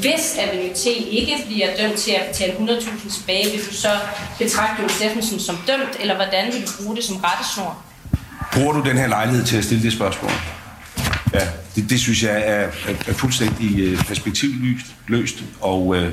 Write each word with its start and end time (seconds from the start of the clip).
Hvis 0.00 0.36
Avenitel 0.38 1.06
ikke 1.10 1.36
bliver 1.46 1.66
dømt 1.78 1.98
til 1.98 2.10
at 2.10 2.26
betale 2.26 2.52
100.000 2.52 3.18
tilbage, 3.18 3.50
vil 3.50 3.60
du 3.66 3.74
så 3.74 3.90
betragte 4.38 4.82
Jon 4.82 4.90
Steffensen 4.90 5.40
som 5.40 5.58
dømt, 5.66 5.96
eller 6.00 6.14
hvordan 6.14 6.52
vil 6.52 6.66
du 6.66 6.72
bruge 6.82 6.96
det 6.96 7.04
som 7.04 7.16
rettesnor? 7.16 7.82
Bruger 8.52 8.72
du 8.72 8.88
den 8.88 8.96
her 8.98 9.06
lejlighed 9.06 9.44
til 9.44 9.56
at 9.56 9.64
stille 9.64 9.82
det 9.82 9.92
spørgsmål? 9.92 10.30
Ja, 11.34 11.48
det, 11.76 11.90
det 11.90 12.00
synes 12.00 12.22
jeg 12.22 12.32
er, 12.32 12.68
er, 12.88 12.94
er 13.06 13.12
fuldstændig 13.12 13.78
øh, 13.78 14.04
perspektivløst 14.04 14.86
løst 15.08 15.36
og, 15.60 15.96
øh, 15.96 16.12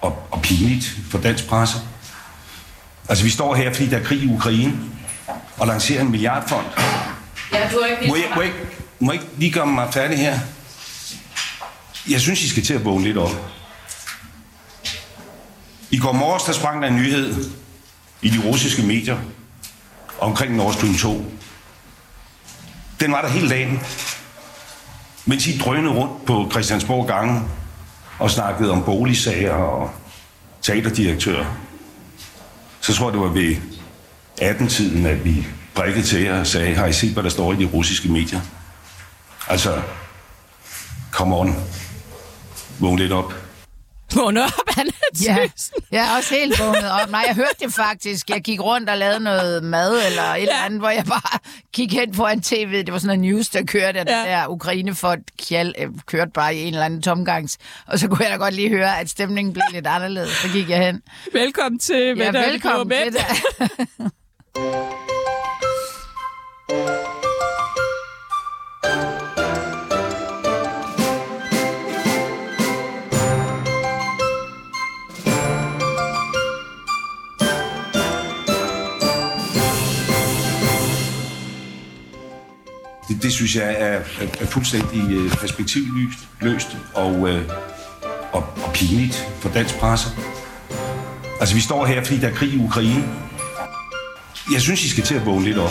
og, 0.00 0.26
og 0.30 0.42
pinligt 0.42 0.96
for 1.10 1.18
dansk 1.18 1.48
presse. 1.48 1.78
Altså, 3.08 3.24
vi 3.24 3.30
står 3.30 3.54
her, 3.54 3.72
fordi 3.72 3.88
der 3.88 3.98
er 3.98 4.04
krig 4.04 4.22
i 4.22 4.34
Ukraine, 4.34 4.72
og 5.58 5.66
lancerer 5.66 6.00
en 6.00 6.10
milliardfond. 6.10 6.66
Ja, 7.52 7.68
du 7.72 7.80
har 7.80 7.86
ikke 7.86 8.08
Må 8.08 8.16
jeg, 8.16 8.24
må 8.34 8.42
jeg, 8.42 8.52
må 8.98 9.12
jeg 9.12 9.20
ikke 9.20 9.32
lige 9.38 9.52
gøre 9.52 9.66
mig 9.66 9.88
færdig 9.92 10.18
her? 10.18 10.38
Jeg 12.08 12.20
synes, 12.20 12.42
I 12.42 12.48
skal 12.48 12.62
til 12.62 12.74
at 12.74 12.84
vågne 12.84 13.04
lidt 13.04 13.16
op. 13.16 13.50
I 15.90 15.98
går 15.98 16.12
morges, 16.12 16.42
der 16.42 16.52
sprang 16.52 16.82
der 16.82 16.88
en 16.88 16.96
nyhed 16.96 17.50
i 18.22 18.30
de 18.30 18.48
russiske 18.48 18.82
medier 18.82 19.18
omkring 20.18 20.56
Nord 20.56 20.74
Stream 20.74 20.94
2. 20.94 21.24
Den 23.00 23.12
var 23.12 23.22
der 23.22 23.28
hele 23.28 23.48
dagen. 23.50 23.80
Mens 25.26 25.46
I 25.46 25.58
drønede 25.58 25.94
rundt 25.94 26.26
på 26.26 26.48
Christiansborg 26.50 27.06
gange 27.08 27.42
og 28.18 28.30
snakkede 28.30 28.70
om 28.70 28.84
boligsager 28.84 29.52
og 29.52 29.90
teaterdirektører, 30.62 31.46
så 32.80 32.94
tror 32.94 33.06
jeg, 33.06 33.12
det 33.12 33.20
var 33.20 33.28
ved 33.28 33.56
18-tiden, 34.40 35.06
at 35.06 35.24
vi 35.24 35.46
prikkede 35.74 36.06
til 36.06 36.22
jer 36.22 36.40
og 36.40 36.46
sagde, 36.46 36.74
har 36.74 36.86
I 36.86 36.92
set, 36.92 37.12
hvad 37.12 37.22
der 37.22 37.28
står 37.28 37.52
i 37.52 37.56
de 37.56 37.64
russiske 37.64 38.08
medier? 38.08 38.40
Altså, 39.48 39.82
come 41.10 41.36
on. 41.36 41.56
Vågn 42.80 42.98
lidt 42.98 43.12
op. 43.12 43.34
Vågn 44.14 44.36
op, 44.36 44.50
Anna 44.78 44.90
Ja, 45.26 45.36
jeg 45.92 46.12
er 46.12 46.16
også 46.16 46.34
helt 46.34 46.58
vågnet 46.60 46.90
op. 46.90 47.10
Nej, 47.10 47.24
jeg 47.26 47.34
hørte 47.34 47.54
det 47.60 47.72
faktisk. 47.74 48.30
Jeg 48.30 48.40
gik 48.40 48.60
rundt 48.60 48.90
og 48.90 48.98
lavede 48.98 49.20
noget 49.20 49.64
mad 49.64 50.06
eller 50.06 50.22
et 50.22 50.36
ja. 50.36 50.40
eller 50.42 50.54
andet, 50.64 50.80
hvor 50.80 50.88
jeg 50.90 51.04
bare 51.04 51.38
gik 51.72 51.92
hen 51.92 52.12
på 52.12 52.26
en 52.26 52.42
tv. 52.42 52.72
Det 52.84 52.92
var 52.92 52.98
sådan 52.98 53.24
en 53.24 53.30
news, 53.30 53.48
der 53.48 53.62
kørte, 53.64 54.00
at 54.00 54.08
Ja. 54.08 54.30
der 54.30 54.46
Ukraine-folk 54.48 55.20
kjal, 55.48 55.74
øh, 55.78 55.88
kørte 56.06 56.30
bare 56.34 56.54
i 56.56 56.60
en 56.62 56.66
eller 56.74 56.84
anden 56.84 57.02
tomgangs. 57.02 57.58
Og 57.86 57.98
så 57.98 58.08
kunne 58.08 58.24
jeg 58.24 58.30
da 58.32 58.36
godt 58.36 58.54
lige 58.54 58.68
høre, 58.68 58.98
at 59.00 59.10
stemningen 59.10 59.52
blev 59.52 59.64
lidt 59.72 59.86
anderledes. 59.86 60.30
Så 60.30 60.48
gik 60.48 60.70
jeg 60.70 60.86
hen. 60.86 61.02
Velkommen 61.32 61.78
til 61.78 61.96
Ja, 61.96 62.14
Mette 62.14 62.38
velkommen 62.40 62.98
til 63.04 63.12
det. 63.12 64.10
Det, 83.08 83.22
det 83.22 83.32
synes 83.32 83.56
jeg 83.56 83.64
er, 83.64 83.98
er, 84.20 84.26
er 84.40 84.46
fuldstændig 84.46 85.10
øh, 85.10 85.30
perspektivløst 85.30 86.18
løst 86.40 86.76
og, 86.94 87.28
øh, 87.28 87.42
og, 88.32 88.44
og 88.64 88.72
pinligt 88.74 89.28
for 89.40 89.48
dansk 89.48 89.74
presse. 89.78 90.08
Altså, 91.40 91.54
vi 91.54 91.60
står 91.60 91.86
her, 91.86 92.04
fordi 92.04 92.20
der 92.20 92.28
er 92.28 92.34
krig 92.34 92.52
i 92.52 92.58
Ukraine. 92.58 93.04
Jeg 94.52 94.60
synes, 94.60 94.84
I 94.84 94.88
skal 94.88 95.04
til 95.04 95.14
at 95.14 95.26
vågne 95.26 95.44
lidt 95.44 95.58
op. 95.58 95.70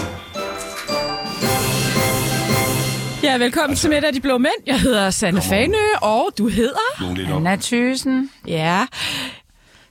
Ja, 3.23 3.37
velkommen 3.37 3.75
til 3.75 3.89
Mette 3.89 4.05
og 4.05 4.13
de 4.13 4.21
Blå 4.21 4.37
Mænd. 4.37 4.61
Jeg 4.65 4.79
hedder 4.79 5.09
Sanne 5.09 5.41
Fanø, 5.41 5.77
og 6.01 6.29
du 6.37 6.47
hedder... 6.47 7.35
Anna 7.35 7.55
Thysen. 7.55 8.29
Ja. 8.47 8.85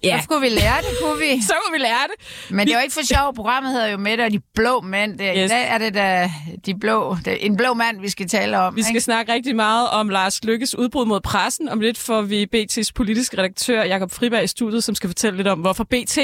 Ja, 0.03 0.19
Så 0.19 0.25
skulle 0.25 0.41
vi 0.41 0.49
lære 0.49 0.77
det, 0.79 0.89
kunne 1.03 1.19
vi. 1.19 1.43
så 1.49 1.55
må 1.67 1.73
vi 1.77 1.79
lære 1.83 2.07
det. 2.17 2.51
Men 2.51 2.67
det 2.67 2.75
er 2.75 2.79
jo 2.79 2.83
ikke 2.83 2.95
for 2.95 3.15
sjov. 3.15 3.35
Programmet 3.35 3.73
hedder 3.73 3.87
jo 3.87 3.97
Mette 3.97 4.23
og 4.25 4.31
de 4.31 4.41
blå 4.55 4.81
mænd. 4.81 5.19
Det, 5.19 5.33
Yes. 5.37 5.45
I 5.45 5.55
dag 5.55 5.69
er 5.69 5.79
det 5.79 5.95
da 5.95 6.31
de 6.67 6.79
blå, 6.79 7.17
det, 7.25 7.47
en 7.47 7.57
blå 7.57 7.75
mand, 7.75 8.01
vi 8.01 8.09
skal 8.09 8.29
tale 8.29 8.59
om. 8.59 8.77
Vi 8.77 8.83
skal 8.83 8.91
ikke? 8.91 9.01
snakke 9.01 9.33
rigtig 9.33 9.57
meget 9.57 9.91
om 9.91 10.09
Lars 10.09 10.45
Lykkes 10.45 10.75
udbrud 10.79 11.07
mod 11.07 11.21
pressen. 11.21 11.69
Om 11.69 11.81
lidt 11.81 11.99
får 11.99 12.23
vi 12.23 12.47
BT's 12.57 12.91
politiske 12.95 13.39
redaktør 13.39 13.85
Jakob 13.85 14.11
Friberg 14.13 14.45
i 14.45 14.47
studiet, 14.47 14.85
som 14.85 14.95
skal 14.95 15.09
fortælle 15.09 15.37
lidt 15.37 15.49
om, 15.49 15.59
hvorfor 15.59 15.85
BT 15.85 16.19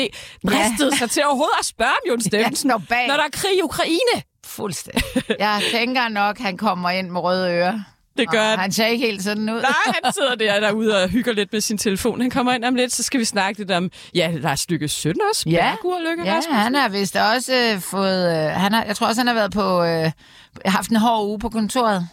dristede 0.46 0.96
sig 0.98 1.10
til 1.10 1.22
overhovedet 1.24 1.54
at 1.60 1.66
spørge 1.66 1.90
om 1.90 2.08
Jon 2.08 2.20
Steffensen, 2.20 2.68
når 2.68 2.82
bag. 2.88 3.06
når 3.08 3.14
der 3.16 3.22
er 3.24 3.30
krig 3.32 3.58
i 3.58 3.62
Ukraine. 3.62 4.22
Fuldstændig. 4.46 5.02
Jeg 5.38 5.62
tænker 5.72 6.08
nok, 6.08 6.38
han 6.38 6.56
kommer 6.56 6.90
ind 6.90 7.10
med 7.10 7.20
røde 7.20 7.50
ører. 7.52 7.80
Det 8.18 8.30
gør 8.30 8.52
Og 8.52 8.58
Han 8.58 8.72
ser 8.72 8.86
ikke 8.86 9.06
helt 9.06 9.22
sådan 9.22 9.50
ud. 9.50 9.60
Nej, 9.60 9.94
han 10.04 10.12
sidder 10.12 10.34
der 10.34 10.60
derude 10.60 11.02
og 11.02 11.08
hygger 11.08 11.32
lidt 11.32 11.52
med 11.52 11.60
sin 11.60 11.78
telefon. 11.78 12.20
Han 12.20 12.30
kommer 12.30 12.52
ind 12.52 12.64
om 12.64 12.74
lidt, 12.74 12.92
så 12.92 13.02
skal 13.02 13.20
vi 13.20 13.24
snakke 13.24 13.58
lidt 13.60 13.70
om, 13.70 13.90
ja, 14.14 14.30
Lars 14.34 14.70
Lykkes 14.70 14.92
søn 14.92 15.14
også. 15.30 15.44
Ja, 15.50 15.74
Lykke 16.10 16.24
ja 16.24 16.30
Rasmussen. 16.30 16.54
han 16.54 16.74
har 16.74 16.88
vist 16.88 17.16
også 17.16 17.54
øh, 17.54 17.80
fået... 17.80 18.26
Øh, 18.28 18.50
han 18.50 18.72
har, 18.72 18.84
jeg 18.84 18.96
tror 18.96 19.06
også, 19.06 19.20
han 19.20 19.26
har 19.26 19.34
været 19.34 19.52
på... 19.52 19.84
Øh, 19.84 20.10
haft 20.64 20.90
en 20.90 20.96
hård 20.96 21.26
uge 21.26 21.38
på 21.38 21.48
kontoret. 21.48 22.08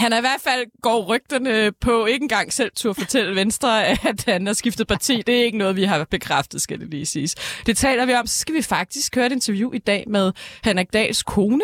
Han 0.00 0.12
er 0.12 0.18
i 0.18 0.20
hvert 0.20 0.40
fald 0.44 0.64
går 0.82 1.04
rygterne 1.04 1.72
på 1.80 2.06
ikke 2.06 2.22
engang 2.22 2.52
selv 2.52 2.70
tur 2.76 2.92
fortælle 2.92 3.34
Venstre, 3.36 3.86
at 3.86 4.24
han 4.28 4.46
har 4.46 4.54
skiftet 4.54 4.86
parti. 4.86 5.22
Det 5.26 5.40
er 5.40 5.44
ikke 5.44 5.58
noget, 5.58 5.76
vi 5.76 5.84
har 5.84 6.04
bekræftet, 6.10 6.62
skal 6.62 6.80
det 6.80 6.90
lige 6.90 7.06
siges. 7.06 7.34
Det 7.66 7.76
taler 7.76 8.06
vi 8.06 8.14
om. 8.14 8.26
Så 8.26 8.38
skal 8.38 8.54
vi 8.54 8.62
faktisk 8.62 9.14
høre 9.14 9.26
et 9.26 9.32
interview 9.32 9.72
i 9.72 9.78
dag 9.78 10.04
med 10.08 10.32
Henrik 10.64 10.92
Dahls 10.92 11.22
kone, 11.22 11.60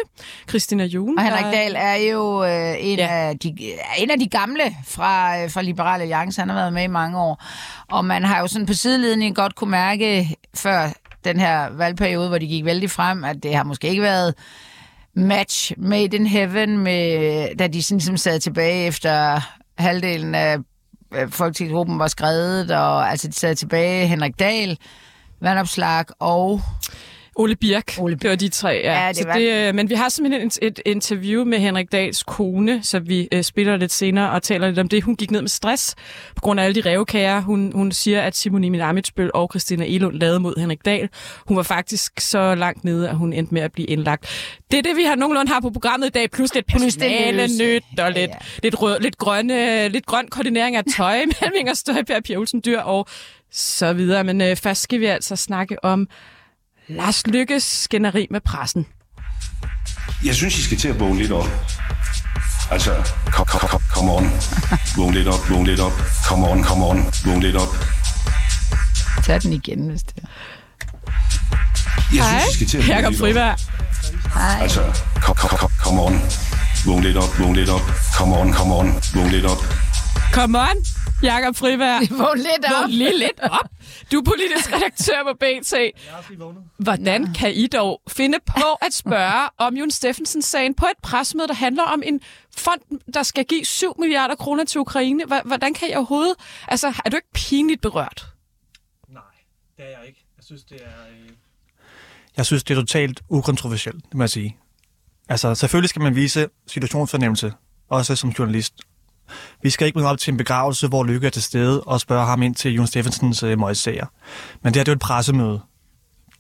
Christina 0.49 0.85
June. 0.85 1.15
Og 1.19 1.25
Henrik 1.25 1.45
der- 1.45 1.51
Dahl 1.51 1.75
er 1.79 1.95
jo 1.95 2.45
øh, 2.45 2.75
en, 2.81 2.99
Ja. 2.99 3.07
af 3.09 3.39
de, 3.39 3.55
en 3.99 4.11
af 4.11 4.19
de 4.19 4.29
gamle 4.29 4.77
fra, 4.87 5.43
øh, 5.43 5.51
fra 5.51 5.63
Liberale 5.63 6.03
Alliance. 6.03 6.41
Han 6.41 6.49
har 6.49 6.57
været 6.57 6.73
med 6.73 6.83
i 6.85 6.87
mange 6.87 7.19
år. 7.21 7.45
Og 7.91 8.05
man 8.05 8.25
har 8.25 8.41
jo 8.41 8.47
sådan 8.47 8.67
på 8.67 8.75
sidelinjen 8.75 9.35
godt 9.35 9.55
kunne 9.55 9.71
mærke 9.71 10.37
før 10.55 10.89
den 11.25 11.41
her 11.41 11.69
valgperiode, 11.77 12.29
hvor 12.29 12.39
de 12.39 12.47
gik 12.47 12.65
vældig 12.65 12.91
frem, 12.91 13.25
at 13.25 13.37
det 13.43 13.55
har 13.55 13.65
måske 13.65 13.89
ikke 13.89 14.03
været 14.03 14.35
match 15.17 15.73
made 15.79 16.17
in 16.17 16.27
heaven, 16.27 16.79
med, 16.79 17.57
da 17.57 17.67
de 17.67 17.83
sådan, 17.83 17.97
ligesom 17.97 18.17
sad 18.17 18.41
tilbage 18.41 18.87
efter 18.87 19.41
halvdelen 19.79 20.35
af 20.35 20.59
folketingsgruppen 21.31 21.99
var 21.99 22.09
skrevet, 22.09 22.71
og 22.71 23.11
altså 23.11 23.29
de 23.29 23.33
sad 23.33 23.55
tilbage, 23.55 24.07
Henrik 24.07 24.39
Dahl, 24.39 24.79
Vandopslag 25.41 26.05
og 26.19 26.61
Ole 27.39 27.57
Birk. 27.57 27.95
Ole 27.99 28.15
Det 28.15 28.31
var 28.31 28.37
de 28.37 28.49
tre, 28.49 28.81
ja. 28.85 29.03
Ja, 29.03 29.09
det 29.09 29.17
så 29.17 29.25
var- 29.27 29.35
det, 29.35 29.69
øh, 29.69 29.75
men 29.75 29.91
vi 29.91 29.95
har 29.95 30.09
simpelthen 30.09 30.47
et, 30.47 30.59
et 30.63 30.81
interview 30.87 31.45
med 31.45 31.59
Henrik 31.59 31.93
Dahls 31.93 32.23
kone, 32.23 32.83
så 32.83 32.99
vi 32.99 33.29
øh, 33.33 33.43
spiller 33.43 33.77
lidt 33.77 33.93
senere 33.93 34.31
og 34.31 34.43
taler 34.43 34.67
lidt 34.69 34.79
om 34.79 34.89
det. 34.89 35.03
Hun 35.05 35.17
gik 35.17 35.31
ned 35.31 35.41
med 35.41 35.49
stress 35.49 35.95
på 36.37 36.41
grund 36.41 36.61
af 36.61 36.65
alle 36.65 36.83
de 36.83 36.91
revkager. 36.91 37.41
Hun, 37.41 37.73
hun 37.75 37.93
siger, 37.93 38.23
at 38.23 38.37
Simon 38.37 38.65
Emil 38.65 38.81
Amitsbøl 38.81 39.31
og 39.35 39.49
Christina 39.53 39.85
Elund 39.89 40.15
lavede 40.15 40.41
mod 40.41 40.55
Henrik 40.61 40.85
Dahl. 40.85 41.09
Hun 41.47 41.57
var 41.57 41.63
faktisk 41.63 42.21
så 42.21 42.55
langt 42.55 42.85
nede, 42.85 43.09
at 43.09 43.17
hun 43.17 43.33
endte 43.33 43.55
med 43.55 43.63
at 43.63 43.73
blive 43.73 43.89
indlagt. 43.89 44.27
Det 44.71 44.79
er 44.79 44.83
det, 44.83 44.97
vi 44.97 45.03
har 45.03 45.15
nogenlunde 45.15 45.53
har 45.53 45.61
på 45.61 45.71
programmet 45.71 46.07
i 46.07 46.11
dag, 46.11 46.31
plus 46.31 46.55
lidt 46.55 46.67
personale 46.67 47.43
nyt 47.47 47.83
og 47.99 47.99
Ja, 47.99 48.09
lidt, 48.09 48.31
ja. 48.31 48.37
lidt, 48.63 48.83
rød, 48.83 49.01
lidt, 49.01 49.19
grønne, 49.19 49.89
lidt 49.89 50.07
grøn 50.07 50.29
koordinering 50.29 50.77
af 50.77 50.83
tøj 50.97 51.17
mellem 51.41 51.53
Inger 51.59 51.75
Støjberg, 51.75 52.23
Pia 52.25 52.37
Olsen 52.37 52.63
Dyr 52.67 52.81
og 52.81 53.07
så 53.53 53.93
videre. 53.93 54.25
Men 54.25 54.41
øh, 54.41 54.57
først 54.57 54.83
skal 54.83 55.01
vi 55.01 55.07
altså 55.07 55.37
snakke 55.37 55.85
om 55.85 56.09
Lars 56.89 57.27
Lykkes 57.27 57.63
skænderi 57.63 58.27
med 58.31 58.41
pressen. 58.41 58.87
Jeg 60.25 60.35
synes, 60.35 60.59
I 60.59 60.63
skal 60.63 60.79
til 60.79 60.89
at 60.89 61.01
vågne 61.01 61.19
lidt 61.19 61.33
op. 61.33 61.49
Altså, 62.71 63.13
kom, 63.33 63.47
kom, 63.47 63.69
kom, 63.69 63.81
come 63.95 64.13
on. 64.13 64.31
Vågn 64.97 65.15
lidt 65.15 65.29
op, 65.29 65.51
vågn 65.51 65.67
lidt 65.67 65.81
op. 65.81 65.93
Come 66.25 66.49
on, 66.49 66.65
come 66.65 66.87
on. 66.87 67.05
Vågn 67.25 67.41
lidt 67.41 67.57
op. 67.57 67.69
Tag 69.25 69.43
den 69.43 69.53
igen, 69.53 69.89
hvis 69.89 70.03
det 70.03 70.23
er. 70.23 70.29
Jeg 72.15 72.25
synes, 72.25 72.55
I 72.55 72.55
skal 72.55 72.67
til 72.67 72.79
at 72.79 72.83
vågne 72.83 72.95
Jakob 72.95 73.11
lidt 73.11 73.23
op. 73.23 73.27
Friberg. 73.27 73.59
Hej. 74.35 74.63
Altså, 74.63 74.83
kom, 75.23 75.35
kom, 75.35 75.59
kom, 75.59 75.71
come 75.81 76.03
on. 76.03 76.21
Vågn 76.85 77.03
lidt 77.03 77.17
op, 77.17 77.39
vågn 77.39 77.57
lidt 77.57 77.71
op. 77.71 77.83
Come 78.17 78.37
on, 78.37 78.55
come 78.55 78.75
on. 78.75 78.95
Vågn 79.15 79.31
lidt 79.31 79.45
op. 79.45 79.59
Come 80.33 80.59
on, 80.59 80.77
Jakob 81.23 81.57
Friberg. 81.57 82.19
Vågn 82.19 82.39
lidt 82.39 82.65
op. 82.65 82.81
Vågn 82.81 82.91
lige 82.91 83.19
lidt 83.19 83.41
op. 83.41 83.69
Du 84.13 84.19
er 84.19 84.23
politisk 84.25 84.73
redaktør 84.73 85.23
på 85.23 85.35
BT. 85.41 85.75
Hvordan 86.79 87.35
kan 87.35 87.55
I 87.55 87.67
dog 87.67 88.03
finde 88.09 88.39
på 88.47 88.73
at 88.83 88.95
spørge 88.95 89.49
om 89.59 89.77
Jon 89.77 89.91
Steffensen-sagen 89.91 90.75
på 90.75 90.87
et 90.87 91.03
presmøde, 91.03 91.49
der 91.49 91.55
handler 91.55 91.83
om 91.83 92.03
en 92.05 92.21
fond, 92.57 92.81
der 93.15 93.23
skal 93.23 93.45
give 93.45 93.65
7 93.65 93.95
milliarder 93.99 94.35
kroner 94.35 94.65
til 94.65 94.81
Ukraine? 94.81 95.25
Hvordan 95.45 95.75
kan 95.75 95.91
I 95.91 95.95
overhovedet... 95.95 96.35
Altså, 96.69 96.87
er 97.05 97.11
du 97.11 97.17
ikke 97.17 97.33
pinligt 97.35 97.83
berørt? 97.83 98.27
Nej, 99.09 99.23
det 99.77 99.85
er 99.85 99.99
jeg 99.99 100.09
ikke. 100.09 100.25
Jeg 100.37 100.45
synes, 100.45 100.65
det 100.65 100.77
er... 100.85 101.07
Øh... 101.11 101.31
Jeg 102.37 102.47
synes, 102.47 102.65
det 102.65 102.77
er 102.77 102.81
totalt 102.81 103.23
ukontroversielt, 103.29 104.05
det 104.05 104.15
må 104.15 104.23
jeg 104.23 104.31
sige. 104.31 104.57
Altså, 105.29 105.55
selvfølgelig 105.55 105.89
skal 105.91 106.03
man 106.03 106.15
vise 106.15 106.49
situationsfornemmelse, 106.67 107.53
også 107.89 108.17
som 108.17 108.31
journalist. 108.31 108.75
Vi 109.63 109.71
skal 109.71 109.87
ikke 109.87 109.99
møde 109.99 110.11
op 110.11 110.19
til 110.19 110.31
en 110.31 110.37
begravelse, 110.37 110.89
hvor 110.89 111.05
Lykke 111.05 111.27
er 111.27 111.31
til 111.31 111.43
stede 111.43 111.81
og 111.83 112.01
spørge 112.01 112.27
ham 112.27 112.43
ind 112.43 112.55
til 112.55 112.73
Jon 112.73 112.87
Steffensens 112.87 113.43
øh, 113.43 113.59
møgssager. 113.59 114.07
Men 114.63 114.75
det 114.75 114.79
her 114.81 114.85
det 114.85 114.89
er 114.89 114.93
jo 114.93 114.97
et 114.97 115.01
pressemøde. 115.01 115.61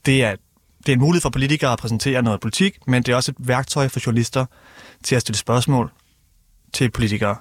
Det 0.06 0.24
er, 0.24 0.34
det 0.78 0.88
er 0.88 0.92
en 0.92 1.00
mulighed 1.00 1.20
for 1.22 1.30
politikere 1.30 1.72
at 1.72 1.78
præsentere 1.78 2.22
noget 2.22 2.40
politik, 2.40 2.76
men 2.86 3.02
det 3.02 3.12
er 3.12 3.16
også 3.16 3.30
et 3.32 3.48
værktøj 3.48 3.88
for 3.88 4.00
journalister 4.06 4.46
til 5.04 5.14
at 5.16 5.20
stille 5.22 5.38
spørgsmål. 5.38 5.90
til 6.72 6.90
politikere. 6.90 7.36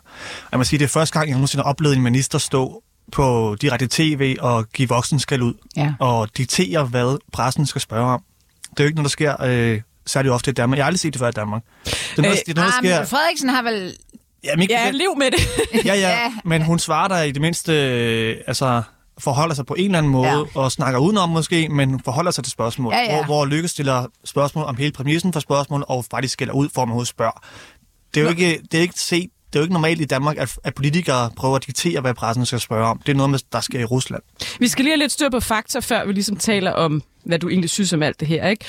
Jeg 0.51 0.57
må 0.59 0.63
sige, 0.63 0.79
det 0.79 0.85
er 0.85 0.89
første 0.89 1.13
gang, 1.19 1.27
jeg 1.29 1.35
nogensinde 1.35 1.63
har 1.63 1.69
oplevet 1.69 1.95
en 1.95 2.01
minister 2.01 2.37
stå 2.37 2.83
på 3.11 3.55
direkte 3.61 3.87
tv 3.91 4.35
og 4.39 4.69
give 4.69 4.89
voksen 4.89 5.19
skal 5.19 5.41
ud 5.41 5.53
Ja. 5.77 5.93
og 5.99 6.29
diktere, 6.37 6.85
hvad 6.85 7.17
pressen 7.33 7.65
skal 7.65 7.81
spørge 7.81 8.05
om. 8.11 8.23
Det 8.69 8.79
er 8.79 8.83
jo 8.83 8.87
ikke 8.87 8.95
noget, 8.95 9.05
der 9.05 9.09
sker 9.09 9.41
øh, 9.43 9.81
særlig 10.05 10.31
ofte 10.31 10.51
i 10.51 10.53
Danmark. 10.53 10.77
Jeg 10.77 10.83
har 10.83 10.87
aldrig 10.87 10.99
set 10.99 11.13
det 11.13 11.19
før 11.19 11.27
i 11.27 11.31
Danmark. 11.31 11.61
Det 11.85 11.91
er 12.17 12.21
noget, 12.21 12.33
Øh, 12.33 12.39
det 12.45 12.49
er 12.51 12.55
noget 12.61 12.67
Ah, 12.67 12.83
der 12.83 12.97
men 12.99 13.05
sker... 13.07 13.17
Frederiksen 13.17 13.49
har 13.49 13.61
vel... 13.61 13.95
Jamen, 14.43 14.61
ikke, 14.61 14.73
Ja, 14.73 14.91
lev 14.91 15.17
med 15.17 15.31
det. 15.31 15.85
ja, 15.85 15.93
ja, 15.95 16.33
men 16.45 16.61
hun 16.61 16.79
svarer 16.79 17.07
der 17.07 17.21
i 17.21 17.31
det 17.31 17.41
mindste... 17.41 17.73
Øh, 17.73 18.37
altså, 18.47 18.81
forholder 19.17 19.55
sig 19.55 19.65
på 19.65 19.73
en 19.73 19.85
eller 19.85 19.97
anden 19.97 20.11
måde, 20.11 20.27
Ja. 20.29 20.59
og 20.59 20.71
snakker 20.71 20.99
udenom 20.99 21.29
måske, 21.29 21.69
men 21.69 22.01
forholder 22.05 22.31
sig 22.31 22.43
til 22.43 22.51
spørgsmål. 22.51 22.93
Ja, 22.93 22.99
ja. 22.99 23.15
Hvor, 23.15 23.23
hvor 23.25 23.45
Lykke 23.45 23.67
stiller 23.67 24.05
spørgsmål 24.25 24.65
om 24.65 24.75
hele 24.75 24.91
præmissen 24.91 25.33
for 25.33 25.39
spørgsmål, 25.39 25.85
og 25.87 26.05
faktisk 26.11 26.33
skælder 26.33 26.53
ud, 26.53 26.69
for 26.75 26.81
at 26.81 26.87
man 26.87 27.05
spørger. 27.05 27.43
Det 28.13 28.19
er 28.19 28.23
jo 28.23 28.29
ikke, 28.29 28.59
det 28.71 28.77
er 28.77 28.81
ikke 28.81 28.99
set 28.99 29.29
det 29.53 29.59
er 29.59 29.63
jo 29.63 29.65
ikke 29.65 29.73
normalt 29.73 30.01
i 30.01 30.05
Danmark, 30.05 30.37
at, 30.37 30.59
at 30.63 30.75
politikere 30.75 31.31
prøver 31.35 31.55
at 31.55 31.67
diktere, 31.67 32.01
hvad 32.01 32.13
pressen 32.13 32.45
skal 32.45 32.59
spørge 32.59 32.87
om. 32.87 33.01
Det 33.05 33.11
er 33.11 33.15
noget, 33.15 33.29
med, 33.29 33.39
der 33.51 33.59
sker 33.59 33.79
i 33.79 33.83
Rusland. 33.85 34.21
Vi 34.59 34.67
skal 34.67 34.85
lige 34.85 34.91
have 34.91 34.99
lidt 34.99 35.11
styr 35.11 35.29
på 35.29 35.39
fakta, 35.39 35.79
før 35.79 36.05
vi 36.05 36.13
ligesom 36.13 36.35
taler 36.35 36.71
om, 36.71 37.03
hvad 37.23 37.39
du 37.39 37.49
egentlig 37.49 37.69
synes 37.69 37.93
om 37.93 38.03
alt 38.03 38.19
det 38.19 38.27
her, 38.27 38.47
ikke? 38.49 38.65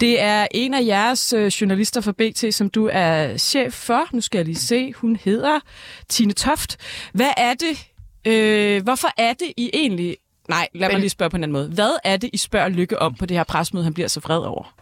Det 0.00 0.20
er 0.20 0.46
en 0.50 0.74
af 0.74 0.84
jeres 0.86 1.32
øh, 1.32 1.46
journalister 1.46 2.00
fra 2.00 2.12
BT, 2.12 2.54
som 2.54 2.70
du 2.70 2.88
er 2.92 3.36
chef 3.36 3.74
for. 3.74 4.04
Nu 4.12 4.20
skal 4.20 4.38
jeg 4.38 4.44
lige 4.46 4.56
se. 4.58 4.92
Hun 4.92 5.16
hedder 5.24 5.60
Tine 6.08 6.32
Toft. 6.32 6.76
Hvad 7.12 7.30
er 7.36 7.54
det? 7.54 7.86
Øh, 8.32 8.82
hvorfor 8.82 9.08
er 9.16 9.32
det 9.32 9.52
I 9.56 9.70
egentlig... 9.74 10.16
Nej, 10.48 10.68
lad 10.74 10.88
mig 10.90 10.98
lige 11.00 11.10
spørge 11.10 11.30
på 11.30 11.36
en 11.36 11.42
anden 11.42 11.52
måde. 11.52 11.68
Hvad 11.68 11.90
er 12.04 12.16
det, 12.16 12.30
I 12.32 12.36
spørger 12.36 12.68
Lykke 12.68 12.98
om 12.98 13.14
på 13.14 13.26
det 13.26 13.36
her 13.36 13.44
presmøde, 13.44 13.84
han 13.84 13.94
bliver 13.94 14.08
så 14.08 14.20
vred 14.20 14.38
over? 14.38 14.74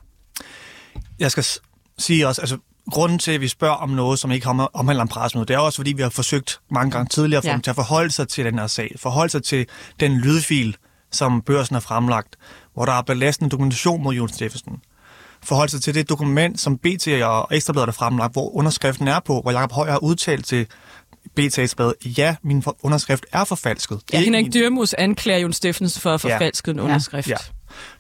Jeg 1.19 1.31
skal 1.31 1.45
sige 1.99 2.29
også, 2.29 2.41
altså 2.43 2.59
grunden 2.91 3.19
til, 3.19 3.33
at 3.33 3.41
vi 3.41 3.49
spørger 3.49 3.75
om 3.75 3.91
noget, 3.91 4.19
som 4.19 4.31
ikke 4.31 4.47
om- 4.49 4.69
omhandler 4.75 5.03
en 5.03 5.09
pressemøde, 5.09 5.47
det 5.47 5.55
er 5.55 5.59
også, 5.59 5.77
fordi 5.77 5.93
vi 5.93 6.03
har 6.03 6.09
forsøgt 6.11 6.61
mange 6.71 6.91
gange 6.91 7.09
tidligere 7.09 7.39
at 7.39 7.45
få 7.45 7.51
Ja. 7.51 7.59
til 7.63 7.71
at 7.71 7.77
forholde 7.77 8.11
sig 8.11 8.29
til 8.29 8.45
den 8.45 8.59
her 8.59 8.67
sag. 8.67 8.95
Forholde 8.97 9.31
sig 9.31 9.43
til 9.43 9.67
den 10.01 10.19
lydfil, 10.19 10.77
som 11.13 11.43
børsen 11.43 11.75
har 11.75 11.81
fremlagt, 11.81 12.37
hvor 12.75 12.85
der 12.85 12.93
er 12.93 13.03
belastende 13.03 13.51
dokumentation 13.51 14.03
mod 14.03 14.15
Jon 14.15 14.29
Steffensen. 14.29 14.77
Forholde 15.49 15.71
sig 15.71 15.83
til 15.83 15.95
det 15.95 16.09
dokument, 16.09 16.61
som 16.61 16.79
BT 16.79 17.09
og 17.23 17.49
Ekstrabladet 17.51 17.87
har 17.87 17.93
fremlagt, 17.93 18.33
hvor 18.33 18.57
underskriften 18.57 19.09
er 19.09 19.21
på, 19.21 19.41
hvor 19.41 19.51
Jacob 19.51 19.73
Højer 19.73 19.91
har 19.93 19.99
udtalt 19.99 20.47
til 20.47 20.67
BT 21.37 21.59
Ekstrabladet, 21.59 21.95
ja, 22.19 22.37
min 22.43 22.65
underskrift 22.83 23.27
er 23.33 23.45
forfalsket. 23.45 23.99
Det 24.01 24.15
er 24.15 24.19
Ja, 24.19 24.19
ikke 24.19 24.37
Henrik 24.37 24.45
min- 24.45 24.53
Dyrmus 24.53 24.95
anklager 24.95 25.39
Jon 25.39 25.53
Steffensen 25.53 26.01
for 26.01 26.15
at 26.15 26.25
Ja. 26.25 26.35
forfalske 26.35 26.71
en 26.71 26.77
Ja. 26.77 26.83
underskrift. 26.83 27.29
Ja. 27.29 27.37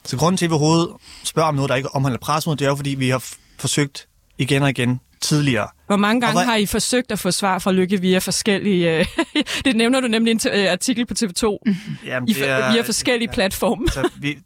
Så 0.04 0.16
grunden 0.16 0.36
til, 0.36 0.44
at 0.46 0.50
vi 0.50 0.52
overhovedet 0.52 0.88
spørger 1.24 1.48
om 1.48 1.54
noget, 1.54 1.68
der 1.68 1.74
ikke 1.76 1.94
omhandler 1.94 2.18
pressemødet, 2.18 2.58
det 2.58 2.64
er 2.64 2.68
jo, 2.68 2.76
fordi 2.76 2.90
vi 2.90 3.08
har 3.08 3.18
f- 3.18 3.38
forsøgt 3.58 4.08
igen 4.38 4.62
og 4.62 4.70
igen 4.70 5.00
tidligere. 5.20 5.68
Hvor 5.86 5.96
mange 5.96 6.20
gange 6.20 6.32
hvad- 6.36 6.44
har 6.44 6.56
I 6.56 6.66
forsøgt 6.66 7.12
at 7.12 7.18
få 7.18 7.30
svar 7.30 7.58
fra 7.58 7.72
Lykke 7.72 8.00
via 8.00 8.18
forskellige... 8.18 8.98
Øh, 8.98 9.06
det 9.64 9.76
nævner 9.76 10.00
du 10.00 10.08
nemlig 10.08 10.30
i 10.30 10.34
en 10.34 10.40
t- 10.40 10.56
øh, 10.56 10.72
artikel 10.72 11.06
på 11.06 11.14
TV2. 11.22 11.58
Jamen, 12.06 12.28
I, 12.28 12.32
via 12.34 12.82
forskellige 12.82 13.28
platforme. 13.32 13.86
Så 13.88 14.08
vi, 14.20 14.38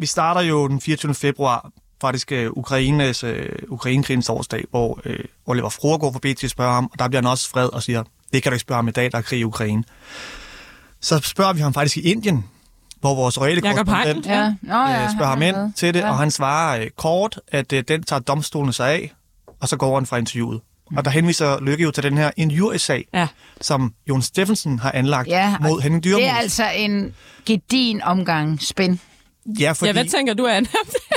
vi 0.00 0.06
starter 0.06 0.40
jo 0.40 0.68
den 0.68 0.80
24. 0.80 1.14
februar, 1.14 1.70
faktisk 2.00 2.32
uh, 2.32 2.38
Ukraines, 2.58 3.24
uh, 3.24 3.30
Ukrainekrigens 3.68 4.28
årsdag, 4.28 4.64
hvor 4.70 5.00
uh, 5.06 5.12
Oliver 5.46 5.68
Froer 5.68 5.98
går 5.98 6.12
forbi 6.12 6.34
til 6.34 6.46
at 6.46 6.50
spørge 6.50 6.72
ham, 6.74 6.88
og 6.92 6.98
der 6.98 7.08
bliver 7.08 7.22
han 7.22 7.30
også 7.30 7.50
fred 7.50 7.68
og 7.68 7.82
siger, 7.82 8.02
det 8.32 8.42
kan 8.42 8.52
du 8.52 8.54
ikke 8.54 8.60
spørge 8.60 8.76
ham 8.78 8.88
i 8.88 8.90
dag, 8.90 9.12
der 9.12 9.18
er 9.18 9.22
krig 9.22 9.40
i 9.40 9.44
Ukraine. 9.44 9.84
Så 11.00 11.18
spørger 11.18 11.52
vi 11.52 11.60
ham 11.60 11.74
faktisk 11.74 11.96
i 11.96 12.00
Indien, 12.00 12.44
hvor 13.00 13.14
vores 13.14 13.40
reelle 13.40 13.62
Jakob 13.68 13.86
korrespondent. 13.86 14.26
Ja. 14.26 14.54
Nå, 14.62 14.74
ja, 14.74 15.04
øh, 15.04 15.10
spørger 15.16 15.30
ham 15.30 15.42
ind 15.42 15.56
med. 15.56 15.70
til 15.76 15.94
det, 15.94 16.00
Ja. 16.00 16.10
og 16.10 16.18
han 16.18 16.30
svarer 16.30 16.80
øh, 16.80 16.90
kort, 16.96 17.40
at 17.48 17.72
øh, 17.72 17.84
den 17.88 18.02
tager 18.02 18.20
domstolen 18.20 18.72
sig 18.72 18.88
af, 18.90 19.12
og 19.60 19.68
så 19.68 19.76
går 19.76 19.94
han 19.94 20.06
fra 20.06 20.16
interviewet. 20.16 20.60
Og 20.96 21.04
der 21.04 21.10
henviser 21.10 21.60
Lykke 21.60 21.84
jo 21.84 21.90
til 21.90 22.02
den 22.02 22.18
her 22.18 22.30
injuriesag, 22.36 23.04
Ja. 23.14 23.26
som 23.60 23.94
Jon 24.08 24.22
Steffensen 24.22 24.78
har 24.78 24.92
anlagt 24.92 25.28
Ja, 25.28 25.56
mod 25.60 25.80
Henning 25.80 26.04
Dyrmus. 26.04 26.20
Det 26.20 26.28
er 26.28 26.34
altså 26.34 26.64
en 26.76 27.14
gedin 27.46 28.02
omgang 28.02 28.62
spin. 28.62 29.00
Ja, 29.60 29.72
fordi... 29.72 29.88
Ja, 29.88 29.92
hvad 29.92 30.04
tænker 30.04 30.34
du, 30.34 30.46
Anna? 30.46 30.68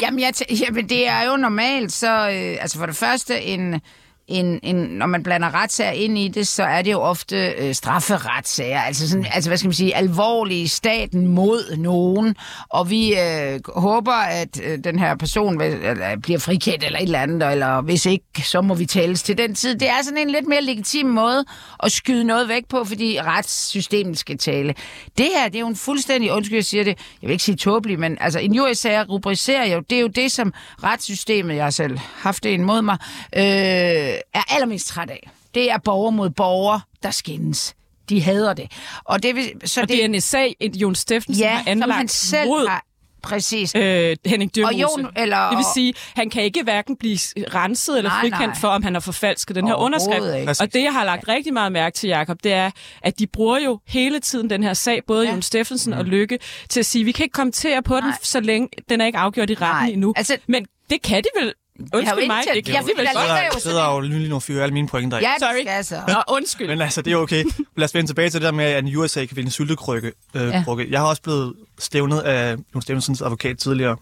Jamen, 0.02 0.20
jeg 0.20 0.34
tæ- 0.38 0.64
jamen, 0.66 0.90
det 0.90 1.08
er 1.08 1.24
jo 1.24 1.36
normalt, 1.38 1.92
så... 1.92 2.08
Øh, 2.30 2.58
altså 2.62 2.78
for 2.78 2.86
det 2.86 2.96
første, 2.96 3.42
en, 3.42 3.81
en, 4.28 4.60
en, 4.64 4.75
når 4.75 5.06
man 5.06 5.24
blander 5.24 5.54
retssager 5.54 5.92
ind 5.92 6.18
i 6.18 6.28
det, 6.28 6.48
så 6.48 6.64
er 6.64 6.81
det 6.81 6.92
jo 6.92 7.02
ofte 7.02 7.48
øh, 7.58 7.75
strafferetssager. 7.75 8.81
Altså, 8.81 9.10
sådan, 9.10 9.25
altså, 9.34 9.50
hvad 9.50 9.58
skal 9.58 9.68
man 9.68 9.74
sige, 9.74 9.96
alvorlige 9.96 10.70
staten 10.70 11.28
mod 11.28 11.78
nogen. 11.78 12.36
Og 12.70 12.90
vi 12.90 13.14
øh, 13.14 13.60
håber, 13.75 14.14
at 14.14 14.62
øh, 14.64 14.80
den 14.84 15.00
her 15.00 15.16
person 15.16 15.60
vil, 15.60 15.68
eller, 15.68 16.20
bliver 16.20 16.40
frikendt 16.40 16.84
eller 16.84 17.00
et 17.00 17.04
eller 17.04 17.20
andet, 17.20 17.52
eller 17.52 17.81
hvis 17.81 18.06
ikke, 18.06 18.25
så 18.44 18.62
må 18.62 18.74
vi 18.74 18.86
tales 18.86 19.24
til 19.24 19.38
den 19.38 19.56
tid. 19.56 19.75
Det 19.75 19.90
er 19.90 20.04
sådan 20.04 20.18
en 20.18 20.30
lidt 20.30 20.48
mere 20.48 20.62
legitim 20.62 21.06
måde 21.06 21.46
at 21.84 21.92
skyde 21.92 22.24
noget 22.24 22.50
væk 22.50 22.64
på, 22.70 22.84
fordi 22.84 23.22
retssystemet 23.22 24.18
skal 24.18 24.38
tale. 24.38 24.74
Det 25.18 25.30
her, 25.38 25.46
det 25.46 25.56
er 25.56 25.60
jo 25.60 25.68
en 25.68 25.75
fuldstændig, 25.75 26.31
undskyld, 26.31 26.58
jeg 26.58 26.66
siger 26.66 26.84
det, 26.84 26.98
jeg 27.22 27.28
vil 27.28 27.31
ikke 27.31 27.44
sige 27.44 27.56
tåbelig, 27.56 28.00
men 28.00 28.18
altså 28.22 28.40
en 28.40 28.54
jurisager 28.54 29.06
rubricerer 29.06 29.66
jo, 29.66 29.80
det 29.90 29.98
er 29.98 30.02
jo 30.02 30.08
det, 30.08 30.31
som 30.31 30.54
retssystemet, 30.84 31.56
jeg 31.56 31.64
har 31.64 31.70
selv 31.70 32.00
haft 32.16 32.44
det 32.44 32.50
imod 32.50 32.81
mig, 32.81 32.98
øh, 33.38 34.12
er 34.33 34.54
allermest 34.54 34.88
træt 34.88 35.10
af. 35.10 35.30
Det 35.54 35.71
er 35.71 35.77
borger 35.77 36.12
mod 36.12 36.30
borger, 36.30 36.80
der 37.04 37.12
skændes. 37.12 37.75
De 38.10 38.21
hader 38.21 38.54
det. 38.54 38.71
Og 39.04 39.24
det, 39.24 39.36
vil, 39.36 39.51
så 39.65 39.81
Og 39.81 39.88
det 39.89 40.01
er 40.01 40.06
en 40.06 40.21
sag, 40.21 40.56
et 40.60 40.75
Jon 40.75 40.95
Steffensen 40.95 41.44
ja, 41.44 41.50
har 41.50 41.60
som 41.63 41.68
anlagt 41.71 41.98
han 41.98 42.07
selv 42.07 42.48
mod 42.48 42.68
har... 42.68 42.86
Præcis. 43.24 43.75
øh, 43.75 44.18
Henning 44.25 44.56
Dyrmose. 44.56 44.75
Og 44.75 44.81
Jon, 44.81 45.10
eller- 45.18 45.50
Det 45.50 45.57
vil 45.57 45.65
sige, 45.74 45.94
han 46.15 46.30
kan 46.30 46.44
ikke 46.44 46.63
hverken 46.63 46.95
blive 46.98 47.18
renset 47.38 47.98
eller 47.98 48.10
Nej, 48.10 48.19
frikendt 48.21 48.45
nej. 48.45 48.56
for, 48.56 48.68
om 48.68 48.83
han 48.83 48.94
har 48.94 49.00
forfalsket 49.01 49.56
den 49.56 49.68
her 49.68 49.75
underskrift. 49.75 50.36
ikke. 50.39 50.56
Og 50.62 50.74
det, 50.74 50.83
jeg 50.83 50.94
har 50.94 51.04
lagt 51.04 51.27
rigtig 51.27 51.54
meget 51.54 51.71
mærke 51.71 51.95
til, 51.95 52.07
Jacob, 52.07 52.44
det 52.44 52.54
er, 52.54 52.71
at 53.01 53.19
de 53.19 53.27
bruger 53.27 53.60
jo 53.60 53.80
hele 53.88 54.19
tiden 54.19 54.50
den 54.50 54.63
her 54.63 54.74
sag, 54.74 55.01
både 55.07 55.25
Ja. 55.25 55.31
Jon 55.31 55.42
Steffensen 55.42 55.94
og 55.94 56.06
Lykke, 56.06 56.39
til 56.69 56.80
at 56.80 56.86
sige, 56.86 57.04
vi 57.06 57.12
kan 57.12 57.24
ikke 57.24 57.33
kommentere 57.33 57.81
på 57.83 57.95
den, 57.95 58.04
Nej. 58.04 58.18
så 58.21 58.39
længe 58.39 58.69
den 58.89 59.01
er 59.01 59.06
ikke 59.06 59.18
afgjort 59.18 59.50
i 59.50 59.54
retten 59.54 59.68
Nej, 59.68 59.88
endnu. 59.89 60.13
altså- 60.18 60.38
Men 60.48 60.65
det 60.89 61.01
kan 61.01 61.24
de 61.24 61.30
vel... 61.42 61.54
Undskyld 61.94 62.28
mig, 62.28 62.44
det 62.54 62.66
kan 62.66 62.74
der 62.75 62.81
godt. 62.81 62.98
ligger 62.98 63.36
Jeg 63.36 63.52
jo 63.56 63.60
sidder 63.60 63.94
jo 63.94 64.00
lige 64.00 64.30
nu 64.30 64.36
og 64.36 64.44
fyrer 64.44 64.64
alle 64.64 64.74
mine 64.74 64.88
pointer 64.88 65.18
af. 65.18 65.22
Ja, 65.22 65.34
Sorry. 65.40 65.64
altså. 65.68 66.02
Nå, 66.08 66.14
undskyld. 66.30 66.68
Men 66.68 66.81
altså, 66.81 67.02
det 67.02 67.14
er 67.14 67.18
okay. 67.18 67.44
Lad 67.78 67.86
os 67.86 67.94
vende 67.96 68.10
tilbage 68.10 68.30
til 68.30 68.42
det 68.42 68.46
der 68.46 68.52
med, 68.52 68.66
at 68.66 68.84
en 68.86 68.96
USA 68.96 69.25
kan 69.25 69.38
vinde 69.38 69.48
en 69.48 69.52
syltekrukke. 69.52 70.12
Øh, 70.34 70.42
Ja. 70.48 70.64
Jeg 70.90 71.00
har 71.00 71.08
også 71.08 71.22
blevet 71.22 71.54
stævnet 71.80 72.20
af 72.20 72.56
Jon 72.75 72.81
Steffensens 72.81 73.22
advokat 73.22 73.58
tidligere. 73.58 73.98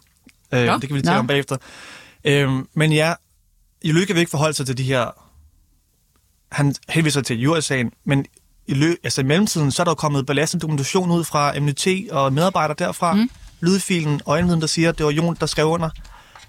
Øh, 0.53 0.65
Nå. 0.65 0.73
det 0.77 0.89
kan 0.89 0.95
vi 0.95 1.01
tale 1.01 1.13
Nå. 1.15 1.19
om 1.19 1.27
bagefter. 1.27 1.57
Øh, 2.23 2.49
men 2.73 2.93
ja, 2.93 3.13
i 3.81 3.91
Lykke 3.91 4.13
vil 4.13 4.19
ikke 4.19 4.29
forholde 4.29 4.53
sig 4.53 4.65
til 4.65 4.77
de 4.77 4.83
her... 4.83 5.07
Han 6.51 6.75
henviser 6.89 7.21
til 7.21 7.47
USA-sagen, 7.47 7.91
men 8.05 8.25
i, 8.67 8.73
lø, 8.73 8.95
altså 9.03 9.21
i 9.21 9.23
mellemtiden, 9.23 9.71
så 9.71 9.81
er 9.81 9.83
der 9.83 9.91
jo 9.91 9.95
kommet 9.95 10.25
belastende 10.25 10.61
dokumentation 10.61 11.11
ud 11.11 11.23
fra 11.23 11.59
MNT 11.59 11.87
og 12.11 12.33
medarbejdere 12.33 12.75
derfra. 12.79 13.13
Mm. 13.13 13.29
Lydfilen 13.61 14.21
og 14.25 14.39
der 14.43 14.67
siger, 14.67 14.89
at 14.89 14.97
det 14.97 15.05
var 15.05 15.11
Jon, 15.11 15.37
der 15.39 15.45
skrev 15.45 15.67
under. 15.67 15.89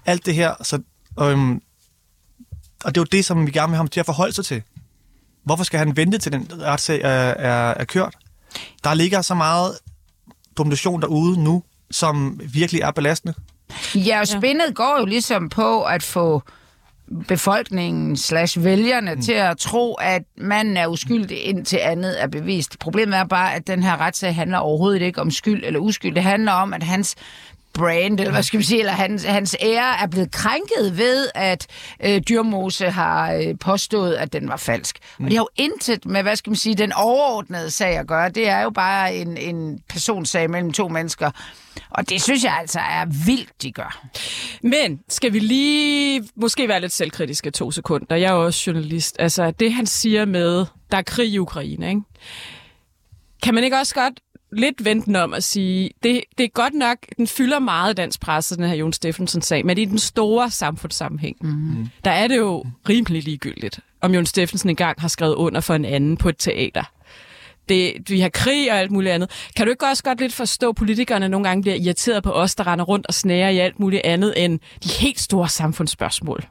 Alt 0.05 0.25
det 0.25 0.35
her, 0.35 0.53
så... 0.61 0.79
Øhm, 1.19 1.61
og 2.83 2.95
det 2.95 2.97
er 2.97 3.01
jo 3.01 3.07
det, 3.11 3.25
som 3.25 3.45
vi 3.47 3.51
gerne 3.51 3.69
vil 3.69 3.75
have 3.75 3.77
ham 3.77 3.87
til 3.87 3.99
at 3.99 4.05
forholde 4.05 4.33
sig 4.33 4.45
til. 4.45 4.63
Hvorfor 5.43 5.63
skal 5.63 5.79
han 5.79 5.97
vente 5.97 6.17
til 6.17 6.31
den 6.31 6.47
retssag 6.61 7.01
er, 7.01 7.09
er, 7.09 7.73
er 7.73 7.85
kørt? 7.85 8.15
Der 8.83 8.93
ligger 8.93 9.21
så 9.21 9.35
meget 9.35 9.77
dokumentation 10.57 11.01
derude 11.01 11.43
nu, 11.43 11.63
som 11.91 12.39
virkelig 12.53 12.81
er 12.81 12.91
belastende. 12.91 13.33
Ja, 13.95 14.19
og 14.19 14.27
spændet 14.27 14.75
går 14.75 14.99
jo 14.99 15.05
ligesom 15.05 15.49
på 15.49 15.83
at 15.83 16.03
få 16.03 16.43
befolkningen 17.27 18.17
slash 18.17 18.63
vælgerne 18.63 19.15
mm. 19.15 19.21
til 19.21 19.31
at 19.31 19.57
tro, 19.57 19.93
at 19.93 20.23
manden 20.37 20.77
er 20.77 20.87
uskyldig 20.87 21.43
indtil 21.43 21.79
andet 21.81 22.23
er 22.23 22.27
bevist. 22.27 22.79
Problemet 22.79 23.19
er 23.19 23.23
bare, 23.23 23.55
at 23.55 23.67
den 23.67 23.83
her 23.83 23.97
retssag 24.01 24.35
handler 24.35 24.57
overhovedet 24.57 25.01
ikke 25.01 25.21
om 25.21 25.31
skyld 25.31 25.63
eller 25.63 25.79
uskyld. 25.79 26.15
Det 26.15 26.23
handler 26.23 26.51
om, 26.51 26.73
at 26.73 26.83
hans 26.83 27.15
brand, 27.73 28.19
eller 28.19 28.31
hvad 28.31 28.43
skal 28.43 28.59
vi 28.59 28.63
sige, 28.63 28.79
eller 28.79 28.91
hans, 28.91 29.23
hans 29.23 29.55
ære 29.61 30.01
er 30.03 30.07
blevet 30.07 30.31
krænket 30.31 30.97
ved, 30.97 31.29
at 31.35 31.67
øh, 32.05 32.21
Dyrmose 32.29 32.89
har 32.89 33.33
øh, 33.33 33.59
påstået, 33.59 34.13
at 34.13 34.33
den 34.33 34.47
var 34.47 34.57
falsk. 34.57 34.99
Mm. 35.17 35.25
Og 35.25 35.31
det 35.31 35.37
har 35.37 35.43
jo 35.43 35.63
intet 35.63 36.05
med, 36.05 36.21
hvad 36.21 36.35
skal 36.35 36.49
man 36.49 36.55
sige, 36.55 36.75
den 36.75 36.93
overordnede 36.93 37.71
sag 37.71 37.97
at 37.97 38.07
gøre. 38.07 38.29
Det 38.29 38.49
er 38.49 38.61
jo 38.61 38.69
bare 38.69 39.15
en, 39.15 39.37
en 39.37 39.79
personsag 39.89 40.49
mellem 40.49 40.73
to 40.73 40.87
mennesker. 40.87 41.31
Og 41.89 42.09
det 42.09 42.21
synes 42.21 42.43
jeg 42.43 42.57
altså 42.59 42.79
er 42.79 43.05
vildt, 43.25 43.61
de 43.61 43.71
gør. 43.71 44.07
Men 44.61 44.99
skal 45.09 45.33
vi 45.33 45.39
lige 45.39 46.23
måske 46.35 46.67
være 46.67 46.81
lidt 46.81 46.91
selvkritiske 46.91 47.51
to 47.51 47.71
sekunder? 47.71 48.15
Jeg 48.15 48.29
er 48.29 48.33
også 48.33 48.63
journalist. 48.67 49.15
Altså, 49.19 49.51
det 49.51 49.73
han 49.73 49.85
siger 49.85 50.25
med, 50.25 50.65
der 50.91 50.97
er 50.97 51.01
krig 51.01 51.29
i 51.29 51.39
Ukraine, 51.39 51.89
ikke? 51.89 52.01
Kan 53.43 53.53
man 53.53 53.63
ikke 53.63 53.77
også 53.77 53.95
godt 53.95 54.19
lidt 54.55 54.85
vente 54.85 55.05
den 55.05 55.15
om 55.15 55.33
at 55.33 55.43
sige, 55.43 55.89
det, 56.03 56.23
det 56.37 56.43
er 56.43 56.47
godt 56.47 56.73
nok, 56.73 56.97
den 57.17 57.27
fylder 57.27 57.59
meget 57.59 57.93
i 57.93 57.95
dansk 57.95 58.19
presse, 58.21 58.57
den 58.57 58.63
her 58.63 58.75
Jon 58.75 58.93
Steffensen-sag, 58.93 59.65
men 59.65 59.77
i 59.77 59.85
den 59.85 59.99
store 59.99 60.49
samfundssammenhæng, 60.49 61.37
mm. 61.41 61.87
der 62.05 62.11
er 62.11 62.27
det 62.27 62.37
jo 62.37 62.65
rimelig 62.89 63.23
ligegyldigt, 63.23 63.79
om 64.01 64.13
Jon 64.13 64.25
Steffensen 64.25 64.69
engang 64.69 65.01
har 65.01 65.07
skrevet 65.07 65.35
under 65.35 65.61
for 65.61 65.73
en 65.73 65.85
anden 65.85 66.17
på 66.17 66.29
et 66.29 66.35
teater. 66.37 66.83
Det, 67.69 67.93
vi 68.07 68.19
har 68.19 68.29
krig 68.29 68.71
og 68.71 68.77
alt 68.77 68.91
muligt 68.91 69.13
andet. 69.13 69.49
Kan 69.55 69.65
du 69.65 69.71
ikke 69.71 69.85
også 69.85 70.03
godt 70.03 70.19
lidt 70.19 70.33
forstå, 70.33 70.69
at 70.69 70.75
politikerne 70.75 71.29
nogle 71.29 71.47
gange 71.47 71.61
bliver 71.61 71.75
irriteret 71.75 72.23
på 72.23 72.31
os, 72.31 72.55
der 72.55 72.67
render 72.67 72.85
rundt 72.85 73.07
og 73.07 73.13
snærer 73.13 73.49
i 73.49 73.57
alt 73.57 73.79
muligt 73.79 74.01
andet 74.05 74.45
end 74.45 74.59
de 74.83 74.89
helt 74.89 75.19
store 75.19 75.49
samfundsspørgsmål? 75.49 76.43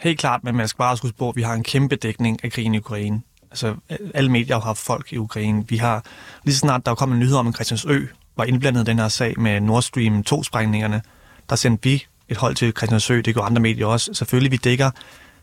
Helt 0.00 0.18
klart, 0.18 0.44
men 0.44 0.56
man 0.56 0.68
skal 0.68 0.78
bare 0.78 0.96
huske 1.02 1.16
på, 1.18 1.28
at 1.28 1.36
vi 1.36 1.42
har 1.42 1.54
en 1.54 1.62
kæmpe 1.62 1.96
dækning 1.96 2.44
af 2.44 2.52
krigen 2.52 2.74
i 2.74 2.78
Ukraine. 2.78 3.20
Altså, 3.50 3.74
alle 4.14 4.30
medier 4.30 4.56
har 4.56 4.64
haft 4.64 4.78
folk 4.78 5.12
i 5.12 5.16
Ukraine. 5.16 5.64
Vi 5.68 5.76
har, 5.76 6.04
lige 6.44 6.54
så 6.54 6.58
snart 6.58 6.86
der 6.86 6.94
kom 6.94 7.12
en 7.12 7.18
nyhed 7.18 7.36
om, 7.36 7.46
at 7.48 7.54
Christiansø 7.54 8.00
var 8.36 8.44
indblandet 8.44 8.80
i 8.80 8.84
den 8.84 8.98
her 8.98 9.08
sag 9.08 9.40
med 9.40 9.60
Nord 9.60 9.82
Stream 9.82 10.24
2-sprængningerne, 10.30 11.00
der 11.50 11.56
sendte 11.56 11.88
vi 11.88 12.06
et 12.28 12.36
hold 12.36 12.54
til 12.54 12.72
Christiansø, 12.76 13.20
det 13.20 13.34
gør 13.34 13.40
andre 13.40 13.62
medier 13.62 13.86
også. 13.86 14.14
Selvfølgelig, 14.14 14.52
vi 14.52 14.56
dækker, 14.56 14.90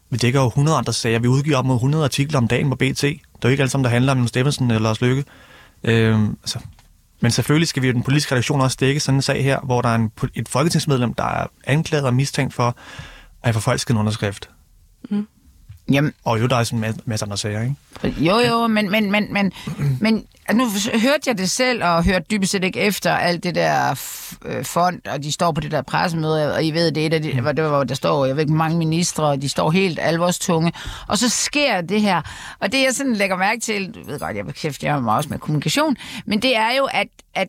vi 0.10 0.18
dækker 0.18 0.42
jo 0.42 0.48
100 0.48 0.78
andre 0.78 0.94
sager. 0.94 1.20
Vi 1.20 1.28
udgiver 1.28 1.58
op 1.58 1.66
mod 1.66 1.76
100 1.76 2.04
artikler 2.04 2.38
om 2.38 2.48
dagen 2.48 2.70
på 2.70 2.76
BT. 2.76 3.02
Det 3.02 3.04
er 3.04 3.20
jo 3.44 3.50
ikke 3.50 3.64
alt 3.64 3.72
sammen, 3.72 3.84
der 3.84 3.90
handler 3.90 4.12
om 4.12 4.28
Steffensen 4.28 4.72
eller 4.72 4.82
Lars 4.82 5.02
Lykke. 5.02 5.24
Øhm, 5.84 6.38
altså, 6.44 6.60
men 7.22 7.32
selvfølgelig 7.32 7.68
skal 7.68 7.82
vi 7.82 7.88
jo 7.88 7.94
den 7.94 8.04
politiske 8.04 8.32
redaktion 8.32 8.62
også 8.62 8.78
dække 8.80 9.00
sådan 9.00 9.18
en 9.18 9.22
sag 9.22 9.44
her, 9.44 9.60
hvor 9.60 9.82
der 9.82 9.90
er 9.90 9.96
en, 9.96 10.12
et 10.36 10.50
folketingsmedlem, 10.50 11.14
der 11.14 11.24
er 11.24 11.48
anklaget 11.64 12.06
og 12.06 12.14
mistænkt 12.14 12.54
for 12.54 12.68
at 12.68 12.74
have 13.44 13.54
forfalsket 13.54 13.94
en 13.94 14.00
underskrift. 14.00 14.50
Mm. 15.10 15.28
Jamen, 15.92 16.14
Og 16.24 16.42
jo, 16.42 16.48
der 16.48 16.56
er 16.56 16.64
sådan 16.64 16.78
en 16.78 16.82
masse, 16.82 17.02
masse 17.06 17.26
andre 17.26 17.38
sager, 17.38 17.62
ikke? 17.62 17.76
Jo, 18.26 18.40
jo, 18.40 18.68
men, 18.68 18.92
men, 18.92 19.12
men, 19.12 19.34
men, 19.34 19.52
men 20.02 20.26
altså, 20.48 20.92
nu 20.92 21.00
hørte 21.00 21.22
jeg 21.28 21.38
det 21.38 21.52
selv, 21.52 21.84
og 21.84 22.04
hørte 22.04 22.26
dybest 22.32 22.52
set 22.52 22.64
ikke 22.64 22.80
efter 22.80 23.12
alt 23.12 23.44
det 23.44 23.56
der 23.56 23.92
øh, 24.46 24.64
fond, 24.66 25.02
og 25.08 25.24
de 25.24 25.32
står 25.32 25.52
på 25.52 25.62
det 25.62 25.72
der 25.72 25.82
pressemøde, 25.82 26.54
og 26.54 26.64
I 26.64 26.72
ved, 26.72 26.92
det 26.92 27.04
er 27.04 27.08
et 27.08 27.14
af 27.14 27.22
de, 27.22 27.42
hvor, 27.42 27.52
det, 27.52 27.68
hvor 27.68 27.84
der 27.84 27.96
står, 27.96 28.26
jeg 28.26 28.36
ved 28.36 28.44
ikke, 28.44 28.54
mange 28.54 28.78
ministre, 28.78 29.24
og 29.24 29.42
de 29.42 29.50
står 29.50 29.72
helt 29.72 30.00
alvorstunge, 30.02 30.72
og 31.08 31.18
så 31.18 31.30
sker 31.30 31.82
det 31.82 32.02
her. 32.02 32.22
Og 32.60 32.72
det, 32.72 32.84
jeg 32.84 32.94
sådan 32.94 33.14
lægger 33.14 33.38
mærke 33.38 33.62
til, 33.62 33.96
du 33.96 34.04
ved 34.06 34.20
godt, 34.20 34.38
jeg 34.38 34.46
beskæftiger 34.46 35.00
mig 35.00 35.16
også 35.16 35.30
med 35.30 35.40
kommunikation, 35.40 35.96
men 36.26 36.42
det 36.42 36.56
er 36.56 36.72
jo, 36.78 36.88
at, 36.92 37.08
at, 37.36 37.48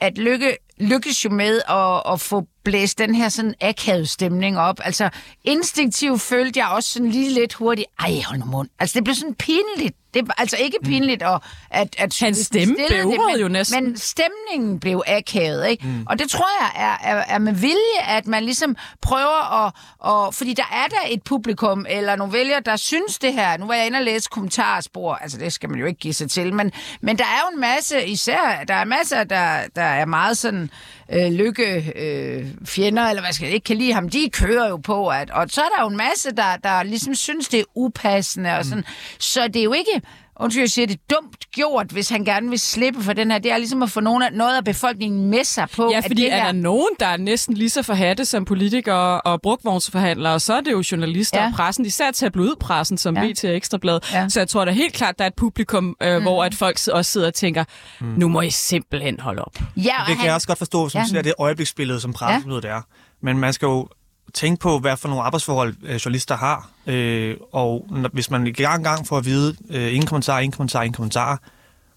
at 0.00 0.18
Lykke 0.18 0.56
lykkes 0.78 1.24
jo 1.24 1.30
med 1.30 1.60
at, 1.68 2.12
at 2.12 2.20
få 2.20 2.46
blæst 2.66 2.98
den 2.98 3.14
her 3.14 3.28
sådan 3.28 3.54
akavet 3.60 4.08
stemning 4.08 4.58
op. 4.58 4.80
Altså, 4.84 5.10
instinktivt 5.44 6.20
følte 6.20 6.60
jeg 6.60 6.68
også 6.68 6.90
sådan 6.90 7.10
lige 7.10 7.30
lidt 7.30 7.54
hurtigt, 7.54 7.88
ej, 8.00 8.20
hold 8.26 8.38
nu 8.38 8.44
mund. 8.44 8.68
Altså, 8.78 8.94
det 8.94 9.04
blev 9.04 9.14
sådan 9.14 9.34
pinligt. 9.34 9.96
Det 10.14 10.28
var 10.28 10.34
altså 10.38 10.56
ikke 10.56 10.78
pinligt, 10.84 11.22
at, 11.22 11.40
at, 11.70 11.96
at 11.98 12.18
Hans 12.20 12.38
stemme 12.38 12.74
stillede 12.74 12.88
bævrede 12.88 13.32
men, 13.32 13.40
jo 13.40 13.48
næsten. 13.48 13.84
Men 13.84 13.96
stemningen 13.96 14.80
blev 14.80 15.02
akavet, 15.06 15.68
ikke? 15.68 15.86
Mm. 15.86 16.06
Og 16.06 16.18
det 16.18 16.30
tror 16.30 16.46
jeg 16.60 16.70
er, 16.76 17.14
er, 17.14 17.24
er 17.28 17.38
med 17.38 17.52
vilje, 17.52 18.02
at 18.06 18.26
man 18.26 18.44
ligesom 18.44 18.76
prøver 19.02 19.66
at, 19.66 19.72
at... 20.06 20.34
Fordi 20.34 20.54
der 20.54 20.68
er 20.72 20.86
der 20.86 21.00
et 21.08 21.22
publikum, 21.22 21.86
eller 21.88 22.16
nogle 22.16 22.32
vælgere, 22.32 22.60
der 22.60 22.76
synes 22.76 23.18
det 23.18 23.32
her. 23.32 23.56
Nu 23.56 23.66
var 23.66 23.74
jeg 23.74 23.86
inde 23.86 23.98
og 23.98 24.04
læse 24.04 24.28
kommentarspor, 24.30 25.14
altså 25.14 25.38
det 25.38 25.52
skal 25.52 25.70
man 25.70 25.78
jo 25.78 25.86
ikke 25.86 25.98
give 25.98 26.14
sig 26.14 26.30
til, 26.30 26.54
men, 26.54 26.72
men 27.00 27.18
der 27.18 27.24
er 27.24 27.40
jo 27.50 27.54
en 27.54 27.60
masse, 27.60 28.06
især, 28.06 28.64
der 28.68 28.74
er 28.74 28.84
masser, 28.84 29.24
der, 29.24 29.60
der 29.76 29.82
er 29.82 30.04
meget 30.04 30.38
sådan 30.38 30.70
øh, 31.12 31.32
lykke 31.32 31.92
øh, 31.96 32.46
fjender, 32.64 33.02
eller 33.02 33.22
hvad 33.22 33.32
skal 33.32 33.46
jeg 33.46 33.54
ikke 33.54 33.64
kan 33.64 33.76
lide 33.76 33.92
ham, 33.92 34.08
de 34.08 34.30
kører 34.32 34.68
jo 34.68 34.76
på, 34.76 35.08
at, 35.08 35.30
og 35.30 35.46
så 35.48 35.60
er 35.60 35.68
der 35.76 35.82
jo 35.82 35.88
en 35.88 35.96
masse, 35.96 36.30
der, 36.36 36.56
der 36.64 36.82
ligesom 36.82 37.14
synes, 37.14 37.48
det 37.48 37.60
er 37.60 37.64
upassende, 37.74 38.50
og 38.58 38.64
sådan. 38.64 38.84
Så 39.18 39.48
det 39.48 39.56
er 39.56 39.64
jo 39.64 39.72
ikke, 39.72 40.02
undskyld, 40.40 40.62
jeg 40.62 40.70
siger, 40.70 40.86
det 40.86 40.94
er 41.10 41.14
dumt 41.14 41.50
gjort, 41.52 41.86
hvis 41.90 42.08
han 42.08 42.24
gerne 42.24 42.48
vil 42.50 42.58
slippe 42.58 43.02
for 43.02 43.12
den 43.12 43.30
her. 43.30 43.38
Det 43.38 43.52
er 43.52 43.56
ligesom 43.58 43.82
at 43.82 43.90
få 43.90 44.00
nogen 44.00 44.22
af, 44.22 44.32
noget 44.32 44.56
af 44.56 44.64
befolkningen 44.64 45.30
med 45.30 45.44
sig 45.44 45.68
på, 45.76 45.88
Ja, 45.92 45.98
at 45.98 46.04
fordi 46.04 46.22
det 46.22 46.32
er 46.32 46.36
her... 46.36 46.44
der 46.44 46.52
nogen, 46.52 46.88
der 47.00 47.06
er 47.06 47.16
næsten 47.16 47.54
lige 47.54 47.70
så 47.70 47.82
forhatte 47.82 48.24
som 48.24 48.44
politikere 48.44 49.20
og 49.20 49.42
brugvognsforhandlere, 49.42 50.40
så 50.40 50.54
er 50.54 50.60
det 50.60 50.72
jo 50.72 50.82
journalister 50.92 51.40
Ja. 51.40 51.46
og 51.46 51.52
pressen, 51.52 51.86
især 51.86 52.10
tabloidpressen 52.10 52.98
som 52.98 53.16
Ja. 53.16 53.32
BT 53.32 53.44
og 53.44 53.56
Ekstrablad. 53.56 54.00
Ja. 54.12 54.28
Så 54.28 54.40
jeg 54.40 54.48
tror 54.48 54.64
da 54.64 54.70
helt 54.70 54.94
klart, 54.94 55.18
der 55.18 55.24
er 55.24 55.28
et 55.28 55.34
publikum, 55.34 55.96
øh, 56.02 56.16
mm. 56.16 56.22
hvor 56.22 56.44
at 56.44 56.54
folk 56.54 56.78
også 56.92 57.12
sidder 57.12 57.26
og 57.26 57.34
tænker, 57.34 57.64
mm. 58.00 58.06
nu 58.06 58.28
må 58.28 58.40
I 58.40 58.50
simpelthen 58.50 59.20
holde 59.20 59.42
op. 59.42 59.54
Ja, 59.58 59.62
og 59.62 59.74
Det 59.76 60.06
kan 60.06 60.16
han, 60.16 60.26
jeg 60.26 60.34
også 60.34 60.46
godt 60.46 60.58
forstå, 60.58 60.88
som 60.88 61.00
Ja. 61.14 61.22
det 61.22 61.34
øjebliksbillede, 61.38 62.00
som 62.00 62.12
pressemødet 62.12 62.64
ja. 62.64 62.68
er. 62.68 62.80
Men 63.22 63.38
man 63.38 63.52
skal 63.52 63.66
jo 63.66 63.88
tænke 64.34 64.60
på, 64.60 64.78
hvad 64.78 64.96
for 64.96 65.08
nogle 65.08 65.24
arbejdsforhold 65.24 65.74
øh, 65.82 65.94
journalister 65.94 66.36
har. 66.36 66.70
Øh, 66.86 67.36
og 67.52 67.86
når, 67.90 68.10
hvis 68.12 68.30
man 68.30 68.52
gang 68.52 68.84
gang 68.84 69.06
får 69.06 69.18
at 69.18 69.24
vide, 69.24 69.56
øh, 69.70 69.88
ingen 69.94 70.06
kommentar, 70.06 70.38
ingen 70.38 70.56
kommentar, 70.56 70.82
ingen 70.82 70.94
kommentar, 70.94 71.42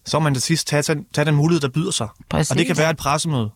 så 0.06 0.20
må 0.20 0.24
man 0.24 0.34
til 0.34 0.42
sidst 0.42 0.68
tage, 0.68 0.82
tage, 0.82 1.06
tage 1.14 1.26
den 1.26 1.36
mulighed, 1.36 1.62
der 1.62 1.70
byder 1.70 1.92
sig. 1.92 2.08
Præcis. 2.30 2.52
Og 2.52 2.58
det 2.58 2.68
kan 2.68 2.78
være 2.78 2.90
et 2.90 2.98
pressemøde, 2.98 3.50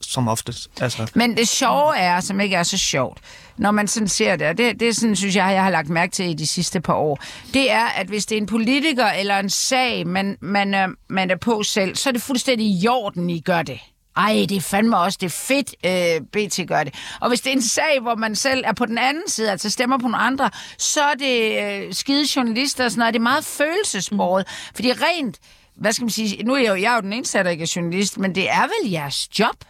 som 0.00 0.28
oftest. 0.28 0.70
Altså, 0.80 1.10
Men 1.14 1.36
det 1.36 1.48
sjove 1.48 1.96
er, 1.96 2.20
som 2.20 2.40
ikke 2.40 2.56
er 2.56 2.62
så 2.62 2.78
sjovt, 2.78 3.18
når 3.56 3.70
man 3.70 3.88
sådan 3.88 4.08
ser 4.08 4.36
det, 4.36 4.46
og 4.46 4.58
det, 4.58 4.80
det 4.80 4.96
sådan, 4.96 5.16
synes 5.16 5.36
jeg, 5.36 5.52
jeg 5.52 5.62
har 5.62 5.70
lagt 5.70 5.88
mærke 5.88 6.12
til 6.12 6.30
i 6.30 6.34
de 6.34 6.46
sidste 6.46 6.80
par 6.80 6.94
år, 6.94 7.18
det 7.54 7.70
er, 7.70 7.84
at 7.84 8.06
hvis 8.06 8.26
det 8.26 8.38
er 8.38 8.40
en 8.40 8.46
politiker 8.46 9.06
eller 9.06 9.38
en 9.38 9.50
sag, 9.50 10.06
man, 10.06 10.36
man, 10.40 10.74
er, 10.74 10.88
man 11.08 11.30
er 11.30 11.36
på 11.36 11.62
selv, 11.62 11.96
så 11.96 12.08
er 12.08 12.12
det 12.12 12.22
fuldstændig 12.22 12.66
i 12.66 12.88
orden, 12.88 13.30
I 13.30 13.40
gør 13.40 13.62
det. 13.62 13.80
Ej, 14.16 14.46
det 14.48 14.56
er 14.56 14.60
fandme 14.60 14.98
også, 14.98 15.18
det 15.20 15.26
er 15.26 15.30
fedt, 15.30 15.74
øh, 15.86 16.20
BT 16.46 16.68
gør 16.68 16.84
det. 16.84 16.94
Og 17.20 17.28
hvis 17.28 17.40
det 17.40 17.50
er 17.50 17.56
en 17.56 17.62
sag, 17.62 17.98
hvor 18.02 18.14
man 18.14 18.34
selv 18.36 18.62
er 18.66 18.72
på 18.72 18.86
den 18.86 18.98
anden 18.98 19.22
side, 19.28 19.50
altså 19.50 19.70
stemmer 19.70 19.98
på 19.98 20.02
nogle 20.02 20.16
andre, 20.16 20.50
så 20.78 21.02
er 21.02 21.14
det 21.14 21.62
øh, 21.62 21.94
skide 21.94 22.24
journalister 22.36 22.84
og 22.84 22.90
sådan 22.90 22.98
noget. 22.98 23.14
Det 23.14 23.20
er 23.20 23.22
meget 23.22 23.44
følelsesbordet. 23.44 24.46
Fordi 24.74 24.92
rent, 24.92 25.38
hvad 25.76 25.92
skal 25.92 26.04
man 26.04 26.10
sige, 26.10 26.42
nu 26.42 26.54
er 26.54 26.58
jeg 26.58 26.68
jo, 26.68 26.74
jeg 26.74 26.90
er 26.90 26.94
jo 26.94 27.00
den 27.00 27.12
eneste, 27.12 27.38
der 27.38 27.50
ikke 27.50 27.62
er 27.62 27.72
journalist, 27.76 28.18
men 28.18 28.34
det 28.34 28.50
er 28.50 28.62
vel 28.62 28.90
jeres 28.90 29.38
job? 29.38 29.64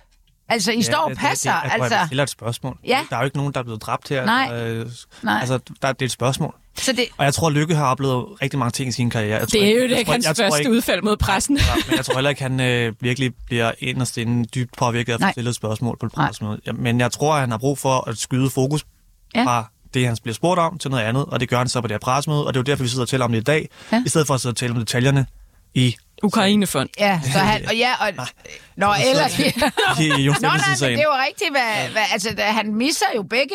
Altså, 0.48 0.72
I 0.72 0.82
står 0.82 0.96
og 0.98 1.10
det- 1.10 1.18
passer, 1.18 1.52
det, 1.52 1.62
det, 1.64 1.82
altså... 1.82 1.96
Jeg 1.96 2.06
stiller 2.06 2.22
et 2.24 2.30
spørgsmål. 2.30 2.78
Ja. 2.86 3.00
Der 3.10 3.16
er 3.16 3.20
jo 3.20 3.24
ikke 3.24 3.36
nogen, 3.36 3.54
der 3.54 3.60
er 3.60 3.64
blevet 3.64 3.82
dræbt 3.82 4.08
her. 4.08 4.26
Nej. 4.26 4.50
Øh, 4.62 4.86
Nej. 5.22 5.38
Altså, 5.40 5.58
der, 5.82 5.92
det 5.92 6.02
er 6.02 6.06
et 6.06 6.10
spørgsmål. 6.12 6.54
Så 6.78 6.93
det, 6.93 7.04
Og 7.16 7.25
jeg 7.25 7.35
tror, 7.35 7.50
Lykke 7.50 7.75
har 7.75 7.87
oplevet 7.90 8.26
rigtig 8.43 8.59
mange 8.59 8.71
ting 8.71 8.88
i 8.88 8.93
sin 8.93 9.11
karriere. 9.11 9.38
Jeg 9.38 9.49
tror, 9.49 9.61
Det 9.61 9.69
er 9.69 9.75
jo 9.75 9.81
jeg, 9.81 9.88
det, 9.88 9.97
jeg, 9.97 10.07
hans 10.07 10.26
jeg 10.26 10.37
tror 10.37 10.45
første 10.45 10.61
ikke- 10.61 10.71
udfald 10.73 11.02
mod 11.02 11.16
pressen. 11.16 11.57
Ja, 11.57 11.62
men 11.88 11.97
jeg 11.97 12.04
tror 12.04 12.14
heller 12.14 12.31
ikke, 12.31 12.43
han 12.43 12.61
øh, 12.61 12.93
virkelig 13.00 13.33
bliver 13.47 13.73
inderst 13.78 14.16
inde 14.19 14.45
dybt 14.45 14.76
påvirket 14.78 15.12
af 15.12 15.21
Nej. 15.21 15.33
stillet 15.33 15.50
et 15.50 15.57
spørgsmål 15.57 15.97
på 16.00 16.07
et 16.07 16.16
Nej. 16.16 16.26
pressemøde. 16.26 16.61
Ja, 16.66 16.73
men 16.73 17.00
jeg 17.00 17.12
tror, 17.12 17.35
at 17.35 17.40
han 17.40 17.50
har 17.50 17.59
brug 17.59 17.78
for 17.78 18.09
at 18.09 18.19
skyde 18.19 18.50
fokus 18.50 18.85
Ja. 19.35 19.40
ja. 19.40 19.47
fra 19.47 19.71
det, 19.95 20.07
han 20.07 20.16
bliver 20.23 20.35
spurgt 20.35 20.59
om, 20.61 20.78
til 20.78 20.90
noget 20.90 21.04
andet, 21.04 21.25
og 21.25 21.40
det 21.40 21.49
gør 21.49 21.59
han 21.59 21.69
så 21.69 21.81
på 21.81 21.87
det 21.87 21.95
her 21.95 21.99
pressemøde, 21.99 22.47
og 22.47 22.54
det 22.54 22.59
er 22.59 22.61
jo 22.61 22.64
derfor, 22.64 22.83
vi 22.83 22.88
sidder 22.88 23.02
og 23.04 23.09
taler 23.09 23.25
om 23.25 23.33
det 23.33 23.40
i 23.40 23.45
dag, 23.45 23.69
Ja. 23.93 23.97
ja. 23.97 24.02
i 24.07 24.09
stedet 24.09 24.26
for 24.26 24.35
at 24.35 24.40
sidde 24.40 24.52
og 24.52 24.57
tale 24.57 24.73
om 24.73 24.78
detaljerne 24.78 25.26
i, 25.75 25.97
Ukrainefond. 26.23 26.88
ja, 27.00 27.21
så 27.33 27.38
han, 27.38 27.69
og 27.69 27.76
ja, 27.76 27.93
og, 28.00 28.12
nå, 28.76 28.95
eller, 29.11 29.28
Jon 30.26 30.37
Nå, 30.43 30.49
nej, 30.49 30.57
men 30.81 30.88
det 30.90 30.99
er 30.99 31.02
jo 31.02 31.14
rigtigt, 31.28 31.50
hvad, 31.50 31.93
hvad, 31.93 32.02
altså, 32.12 32.28
da, 32.37 32.43
han 32.43 32.75
misser 32.75 33.07
jo 33.16 33.23
begge, 33.23 33.54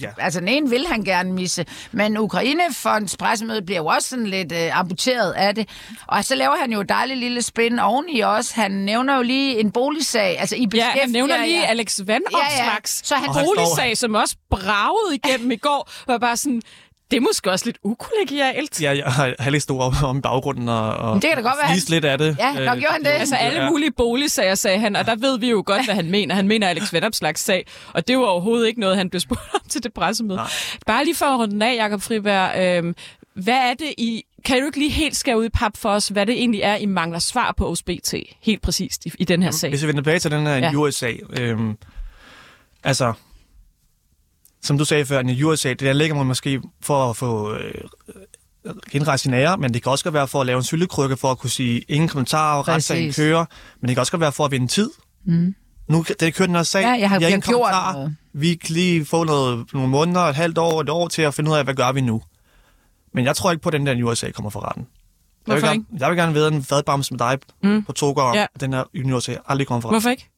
Ja. 0.00 0.08
altså 0.18 0.40
den 0.40 0.48
ene 0.48 0.70
vil 0.70 0.86
han 0.86 1.02
gerne 1.04 1.32
misse, 1.32 1.66
men 1.92 2.18
Ukrainefonds 2.18 3.16
pressemøde 3.16 3.62
bliver 3.62 3.78
jo 3.78 3.86
også 3.86 4.08
sådan 4.08 4.26
lidt 4.26 4.52
øh, 4.52 4.78
amputeret 4.78 5.32
af 5.32 5.54
det, 5.54 5.68
og 6.06 6.24
så 6.24 6.34
laver 6.34 6.56
han 6.56 6.72
jo 6.72 6.80
et 6.80 6.88
dejligt 6.88 7.18
lille 7.20 7.42
spin 7.42 7.78
oveni 7.78 8.20
også, 8.20 8.54
han 8.54 8.70
nævner 8.70 9.16
jo 9.16 9.22
lige 9.22 9.60
en 9.60 9.70
boligsag, 9.70 10.38
altså 10.40 10.56
I 10.56 10.60
Ja, 10.60 10.66
beskæftiger 10.66 11.00
han 11.02 11.10
nævner 11.10 11.44
lige 11.44 11.60
jer- 11.60 11.66
Alex 11.66 12.00
Van 12.06 12.20
Ja, 12.32 12.64
ja. 12.64 12.70
Så 12.84 13.14
han- 13.14 13.28
boligsag, 13.44 13.96
som 13.96 14.14
også 14.14 14.36
bragede 14.50 15.14
igennem 15.24 15.50
i 15.50 15.56
går, 15.56 15.90
var 16.06 16.18
bare 16.18 16.36
sådan, 16.36 16.62
det 17.10 17.16
er 17.16 17.20
måske 17.20 17.50
også 17.50 17.64
lidt 17.66 17.78
ukollegialt. 17.82 18.82
Ja, 18.82 18.96
jeg 18.96 19.04
har 19.04 19.34
heller 19.40 19.60
stod 19.60 19.80
op 19.80 19.92
om 20.04 20.18
i 20.18 20.20
baggrunden 20.20 20.68
og, 20.68 20.96
og 20.96 21.12
Men 21.14 21.22
det 21.22 21.28
kan 21.30 21.36
da 21.36 21.42
godt 21.48 21.58
være, 21.62 21.70
fliste 21.72 21.90
lidt 21.90 22.04
af 22.04 22.18
det. 22.18 22.36
Ja, 22.38 22.52
nok 22.64 22.78
gjorde 22.78 22.92
han 22.92 23.04
det. 23.04 23.08
Altså 23.10 23.36
alle 23.36 23.62
Ja. 23.62 23.70
mulige 23.70 23.90
boligsager, 23.92 24.54
sagde 24.54 24.78
han, 24.78 24.96
og 24.96 25.06
der 25.06 25.16
ved 25.16 25.38
vi 25.38 25.50
jo 25.50 25.62
godt, 25.66 25.84
hvad 25.84 25.94
han 25.94 26.10
mener. 26.10 26.34
Han 26.34 26.48
mener 26.48 26.68
Alex 26.68 26.92
Vanopslags 26.92 27.40
sag, 27.40 27.66
og 27.94 28.08
det 28.08 28.18
var 28.18 28.24
overhovedet 28.24 28.66
ikke 28.68 28.80
noget, 28.80 28.96
han 28.96 29.10
blev 29.10 29.20
spurgt 29.20 29.40
om 29.54 29.60
til 29.68 29.82
det 29.82 29.92
pressemøde. 29.94 30.36
Nej. 30.36 30.50
Bare 30.86 31.04
lige 31.04 31.16
for 31.16 31.26
at 31.26 31.38
runde 31.38 31.66
af, 31.66 31.76
Jacob 31.76 32.02
Friberg, 32.02 32.58
øh, 32.84 32.94
hvad 33.34 33.54
er 33.70 33.74
det 33.74 33.94
i... 33.98 34.24
Kan 34.44 34.60
du 34.60 34.66
ikke 34.66 34.78
lige 34.78 34.90
helt 34.90 35.16
skære 35.16 35.38
ud 35.38 35.44
i 35.44 35.48
pap 35.48 35.76
for 35.76 35.88
os, 35.90 36.08
hvad 36.08 36.26
det 36.26 36.32
egentlig 36.34 36.60
er, 36.62 36.76
I 36.76 36.86
mangler 36.86 37.18
svar 37.18 37.54
på 37.56 37.68
hos 37.68 37.82
BT, 37.82 38.14
helt 38.42 38.62
præcist 38.62 39.06
i, 39.06 39.12
i 39.18 39.24
den 39.24 39.42
her 39.42 39.50
sag? 39.50 39.70
Hvis 39.70 39.82
vi 39.82 39.86
vender 39.86 40.00
tilbage 40.02 40.18
til 40.18 40.30
den 40.30 40.46
her 40.46 40.56
Ja. 40.56 40.72
USA, 40.74 41.12
øhm, 41.40 41.76
altså, 42.84 43.12
som 44.62 44.78
du 44.78 44.84
sagde 44.84 45.06
før, 45.06 45.20
en 45.20 45.44
USA, 45.44 45.68
det 45.68 45.80
der 45.80 45.92
ligger 45.92 46.16
man 46.16 46.26
måske 46.26 46.60
for 46.82 47.10
at 47.10 47.16
få 47.16 47.54
øh, 47.54 47.74
indrejse 48.92 49.22
sin 49.22 49.34
ære, 49.34 49.56
men 49.58 49.74
det 49.74 49.82
kan 49.82 49.92
også 49.92 50.04
godt 50.04 50.14
være 50.14 50.28
for 50.28 50.40
at 50.40 50.46
lave 50.46 50.56
en 50.56 50.64
syltekrykke, 50.64 51.16
for 51.16 51.30
at 51.30 51.38
kunne 51.38 51.50
sige 51.50 51.80
ingen 51.80 52.08
kommentarer, 52.08 52.68
retssagen 52.68 53.12
kører, 53.12 53.44
men 53.80 53.88
det 53.88 53.96
kan 53.96 54.00
også 54.00 54.12
godt 54.12 54.20
være 54.20 54.32
for 54.32 54.44
at 54.44 54.50
vinde 54.50 54.66
tid. 54.66 54.90
Mm. 55.24 55.54
Nu 55.88 56.04
det 56.20 56.34
kører 56.34 56.46
den 56.46 56.56
her 56.56 56.62
sag, 56.62 56.82
Ja, 56.82 56.88
jeg 56.90 57.08
har- 57.08 57.18
vi 57.18 57.24
har 57.24 57.28
ingen 57.30 57.42
gjort 57.42 57.72
noget. 57.94 58.16
Vi 58.32 58.54
kan 58.54 58.74
lige 58.74 59.04
få 59.04 59.24
noget, 59.24 59.72
nogle 59.72 59.88
måneder, 59.88 60.20
et 60.20 60.34
halvt 60.34 60.58
år, 60.58 60.80
et 60.80 60.88
år 60.88 61.08
til 61.08 61.22
at 61.22 61.34
finde 61.34 61.50
ud 61.50 61.56
af, 61.56 61.64
hvad 61.64 61.74
gør 61.74 61.92
vi 61.92 62.00
nu. 62.00 62.22
Men 63.14 63.24
jeg 63.24 63.36
tror 63.36 63.50
ikke 63.50 63.62
på, 63.62 63.68
at 63.68 63.72
den 63.72 63.86
der 63.86 64.04
USA 64.04 64.30
kommer 64.30 64.50
for 64.50 64.66
retten. 64.68 64.86
Jeg 65.46 65.54
vil, 65.56 65.62
gerne, 65.64 65.84
jeg 65.98 66.08
vil 66.10 66.16
gerne 66.18 66.32
vide 66.32 66.48
en 66.48 66.62
fadbams 66.64 67.10
med 67.10 67.18
dig 67.18 67.38
mm. 67.62 67.84
på 67.84 67.92
to 67.92 68.12
gårde, 68.12 68.38
Ja. 68.38 68.46
den 68.60 68.72
her 68.72 68.84
USA 69.14 69.34
aldrig 69.46 69.66
kommer 69.66 69.80
for 69.80 69.88
retten. 69.88 69.94
Hvorfor 70.00 70.10
ikke? 70.10 70.28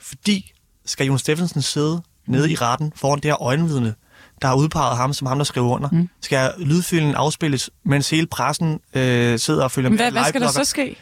Fordi 0.00 0.52
skal 0.86 1.06
Jon 1.06 1.18
Steffensen 1.18 1.62
sidde 1.62 2.02
nede 2.26 2.50
i 2.52 2.54
retten 2.54 2.92
foran 2.96 3.18
det 3.18 3.24
her 3.24 3.42
øjenvidne, 3.42 3.94
der 4.42 4.48
har 4.48 4.54
udpeget 4.54 4.96
ham 4.96 5.12
som 5.12 5.26
ham, 5.26 5.38
der 5.38 5.44
skriver 5.44 5.68
under. 5.68 5.88
Mm. 5.92 6.08
Skal 6.20 6.52
lydfilen 6.58 7.14
afspilles, 7.14 7.70
mens 7.84 8.10
hele 8.10 8.26
pressen 8.26 8.80
øh, 8.94 9.38
sidder 9.38 9.64
og 9.64 9.70
følger 9.70 9.90
Men 9.90 9.98
hvad, 9.98 10.06
med 10.06 10.20
hvad 10.20 10.28
skal 10.28 10.40
der 10.40 10.48
så 10.48 10.64
ske? 10.64 10.96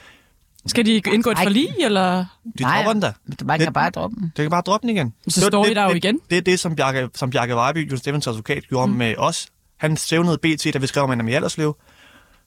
Skal 0.66 0.86
de 0.86 0.94
indgå 0.94 1.30
et 1.30 1.36
Nej. 1.36 1.44
forlig, 1.44 1.68
eller? 1.80 2.24
De 2.58 2.62
dropper 2.64 2.92
den 2.92 3.02
da. 3.02 3.12
Man 3.44 3.58
kan 3.58 3.66
Det- 3.66 3.74
bare 3.74 3.90
droppe 3.90 4.16
den. 4.16 4.32
Det 4.36 4.42
kan 4.42 4.50
bare 4.50 4.60
droppe 4.60 4.86
den 4.88 4.96
igen. 4.96 5.14
Så 5.28 5.40
Det 5.40 5.44
var 5.44 5.50
står 5.50 5.64
I 5.64 5.68
det, 5.68 5.76
der 5.76 5.82
jo 5.82 5.88
det, 5.88 5.96
igen. 5.96 6.20
Det 6.30 6.38
er 6.38 6.42
det, 6.42 6.60
som 6.60 6.76
Bjarke, 6.76 7.08
som 7.14 7.30
Bjarke 7.30 7.54
Vejby, 7.54 7.90
Jon 7.90 7.98
Steffensens 7.98 8.26
advokat, 8.32 8.64
gjorde 8.68 8.86
mm. 8.92 8.98
med 8.98 9.14
os. 9.18 9.46
Han 9.78 9.96
stævnede 9.96 10.38
BT, 10.38 10.66
da 10.74 10.78
vi 10.78 10.86
skrev 10.86 11.04
om 11.04 11.10
Anna 11.10 11.32
Alderslev. 11.32 11.76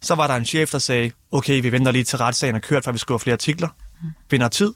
Så 0.01 0.15
var 0.15 0.27
der 0.27 0.36
en 0.36 0.46
chef, 0.46 0.70
der 0.72 0.79
sagde, 0.79 1.12
okay, 1.32 1.62
vi 1.62 1.72
venter 1.72 1.91
lige 1.91 2.03
til 2.03 2.17
retssagen 2.17 2.55
er 2.55 2.60
kørt, 2.60 2.84
før 2.84 2.91
vi 2.91 2.98
skriver 2.98 3.17
flere 3.17 3.34
artikler. 3.34 3.67
Vinder 4.29 4.48
tid. 4.48 4.74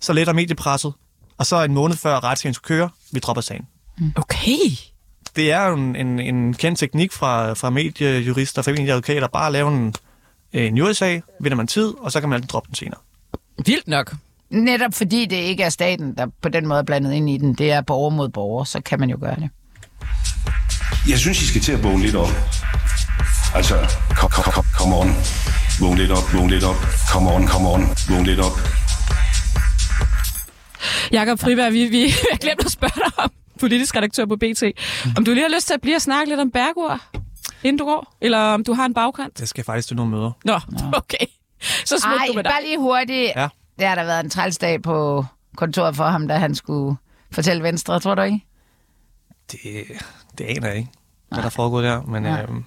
Så 0.00 0.12
letter 0.12 0.32
mediepresset. 0.32 0.92
Og 1.38 1.46
så 1.46 1.62
en 1.62 1.74
måned 1.74 1.96
før 1.96 2.24
retssagen 2.24 2.54
skulle 2.54 2.78
køre, 2.78 2.88
vi 3.12 3.20
dropper 3.20 3.42
sagen. 3.42 3.66
Okay. 4.16 4.70
det 5.36 5.52
er 5.52 5.64
jo 5.66 5.74
en, 5.76 5.96
en, 5.96 6.20
en 6.20 6.54
kendt 6.54 6.78
teknik 6.78 7.12
fra, 7.12 7.52
fra 7.52 7.70
mediejurister 7.70 8.60
og 8.60 8.64
familieadvokater, 8.64 9.26
bare 9.26 9.46
at 9.46 9.52
lave 9.52 9.68
en, 9.68 9.94
en 10.52 10.80
USA, 10.80 11.20
vinder 11.40 11.56
man 11.56 11.66
tid, 11.66 11.94
og 11.98 12.12
så 12.12 12.20
kan 12.20 12.28
man 12.28 12.36
altid 12.36 12.48
droppe 12.48 12.66
den 12.66 12.74
senere. 12.74 13.00
Vildt 13.66 13.88
nok. 13.88 14.14
Netop 14.50 14.94
fordi 14.94 15.26
det 15.26 15.36
ikke 15.36 15.62
er 15.62 15.68
staten, 15.68 16.14
der 16.14 16.26
på 16.42 16.48
den 16.48 16.66
måde 16.66 16.78
er 16.78 16.82
blandet 16.82 17.12
ind 17.12 17.30
i 17.30 17.38
den. 17.38 17.54
Det 17.54 17.72
er 17.72 17.80
borger 17.80 18.10
mod 18.10 18.28
borger, 18.28 18.64
så 18.64 18.80
kan 18.80 19.00
man 19.00 19.10
jo 19.10 19.18
gøre 19.20 19.36
det. 19.36 19.50
Jeg 21.08 21.18
synes, 21.18 21.42
I 21.42 21.46
skal 21.46 21.60
til 21.60 21.72
at 21.72 21.84
vågne 21.84 22.02
lidt 22.02 22.16
op. 22.16 22.28
Altså, 23.54 23.74
kom, 24.16 24.30
kom, 24.30 24.44
kom, 24.52 24.64
come 24.78 24.96
on. 24.96 25.08
Vågn 25.80 25.98
lidt 25.98 26.10
op, 26.10 26.34
vågn 26.34 26.50
lidt 26.50 26.64
op. 26.64 26.76
Come 27.12 27.30
on, 27.34 27.48
come 27.48 27.68
on. 27.68 27.80
Vågn 28.08 28.26
lidt 28.26 28.40
op. 28.40 28.85
Jakob 31.12 31.38
Friberg, 31.38 31.72
vi, 31.72 31.84
vi 31.84 32.08
har 32.32 32.38
glemt 32.38 32.64
at 32.64 32.70
spørge 32.72 32.92
dig 33.10 33.24
om, 33.24 33.30
politisk 33.60 33.96
redaktør 33.96 34.26
på 34.26 34.36
BT, 34.36 34.62
om 35.16 35.24
du 35.24 35.30
lige 35.32 35.42
har 35.48 35.54
lyst 35.56 35.66
til 35.66 35.74
at 35.74 35.80
blive 35.80 35.96
og 35.96 36.02
snakke 36.02 36.28
lidt 36.30 36.40
om 36.40 36.50
Bergur, 36.50 37.00
inden 37.62 37.78
du 37.78 37.84
går, 37.84 38.16
eller 38.20 38.38
om 38.38 38.64
du 38.64 38.72
har 38.72 38.86
en 38.86 38.94
bagkant? 38.94 39.40
Jeg 39.40 39.48
skal 39.48 39.64
faktisk 39.64 39.88
til 39.88 39.96
nogle 39.96 40.10
møder. 40.12 40.30
Nå, 40.44 40.60
okay. 40.92 41.26
Så 41.84 41.98
smut 41.98 42.14
Ej, 42.20 42.26
du 42.28 42.32
med 42.34 42.44
dig. 42.44 42.50
bare 42.52 42.62
lige 42.62 42.78
hurtigt. 42.78 43.32
Ja. 43.36 43.48
Det 43.78 43.86
har 43.86 43.94
der 43.94 44.04
været 44.04 44.24
en 44.24 44.30
trælsdag 44.30 44.82
på 44.82 45.24
kontoret 45.56 45.96
for 45.96 46.04
ham, 46.04 46.28
da 46.28 46.34
han 46.36 46.54
skulle 46.54 46.96
fortælle 47.32 47.62
Venstre, 47.62 48.00
tror 48.00 48.14
du 48.14 48.22
ikke? 48.22 48.44
Det, 49.52 49.60
det 50.38 50.44
aner 50.44 50.68
jeg 50.68 50.76
ikke, 50.76 50.90
hvad 51.28 51.42
der 51.42 51.48
foregår 51.48 51.80
der. 51.80 52.02
Men 52.02 52.22
Nej. 52.22 52.42
øhm, 52.42 52.64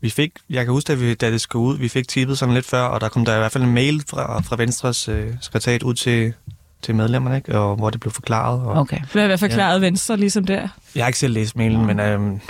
vi 0.00 0.10
fik, 0.10 0.32
jeg 0.50 0.64
kan 0.64 0.72
huske, 0.72 0.92
at 0.92 1.00
vi, 1.00 1.14
da 1.14 1.30
det 1.30 1.40
skulle 1.40 1.62
ud, 1.66 1.78
vi 1.78 1.88
fik 1.88 2.08
tippet 2.08 2.38
sådan 2.38 2.54
lidt 2.54 2.66
før, 2.66 2.82
og 2.82 3.00
der 3.00 3.08
kom 3.08 3.24
der 3.24 3.34
i 3.34 3.38
hvert 3.38 3.52
fald 3.52 3.64
en 3.64 3.74
mail 3.74 4.04
fra, 4.08 4.40
fra 4.40 4.56
Venstres 4.56 5.08
øh, 5.08 5.34
sekretariat 5.40 5.82
ud 5.82 5.94
til, 5.94 6.34
til 6.82 6.94
medlemmerne, 6.94 7.36
ikke? 7.36 7.58
Og, 7.58 7.76
hvor 7.76 7.90
det 7.90 8.00
blev 8.00 8.12
forklaret. 8.12 8.60
Og 8.62 8.72
Okay. 8.80 8.96
I 8.96 9.06
hvert 9.12 9.40
fald 9.40 9.50
klaret 9.52 9.80
Venstre 9.80 10.16
ligesom 10.16 10.44
der. 10.44 10.68
Jeg 10.94 11.04
har 11.04 11.06
ikke 11.06 11.18
selv 11.18 11.32
læst 11.34 11.56
mailen, 11.56 11.86
men 11.86 12.00
øhm, 12.00 12.40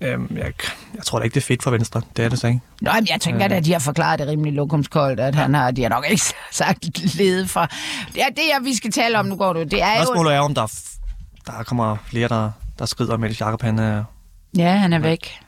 øhm, 0.00 0.36
jeg, 0.36 0.52
jeg 0.94 1.02
tror 1.04 1.18
da 1.18 1.24
ikke, 1.24 1.34
det 1.34 1.40
er 1.40 1.46
fedt 1.46 1.62
for 1.62 1.70
Venstre. 1.70 2.02
Det 2.16 2.24
er 2.24 2.28
det 2.28 2.38
så 2.38 2.46
ikke. 2.46 2.60
Nå, 2.80 2.90
men 2.94 3.06
jeg 3.10 3.20
tænker 3.20 3.48
da, 3.48 3.54
at 3.54 3.64
de 3.64 3.72
har 3.72 3.78
forklaret 3.78 4.18
det 4.18 4.28
rimelig 4.28 4.52
lokumskoldt, 4.52 5.20
at 5.20 5.34
han 5.34 5.54
har, 5.54 5.70
de 5.70 5.82
har 5.82 5.88
nok 5.88 6.06
ikke 6.10 6.22
sagt 6.50 7.14
lede 7.14 7.48
fra. 7.48 7.66
Det 8.14 8.22
er 8.22 8.28
det, 8.28 8.42
jeg, 8.54 8.64
vi 8.64 8.74
skal 8.74 8.92
tale 8.92 9.18
om, 9.18 9.26
nu 9.26 9.36
går 9.36 9.52
du. 9.52 9.62
Det 9.62 9.82
er 9.82 9.98
jo... 9.98 10.04
Spørgsmålet 10.04 10.34
er, 10.34 10.40
om 10.40 10.54
der, 10.54 10.62
er 10.62 11.52
der 11.56 11.62
kommer 11.62 11.96
flere, 12.04 12.28
der, 12.28 12.50
der 12.78 12.86
skrider 12.86 13.16
med, 13.16 13.30
Jacob 13.30 13.62
han 13.62 13.78
er... 13.78 14.04
Ja, 14.58 14.70
han 14.70 14.92
er 14.92 14.98
væk. 14.98 15.38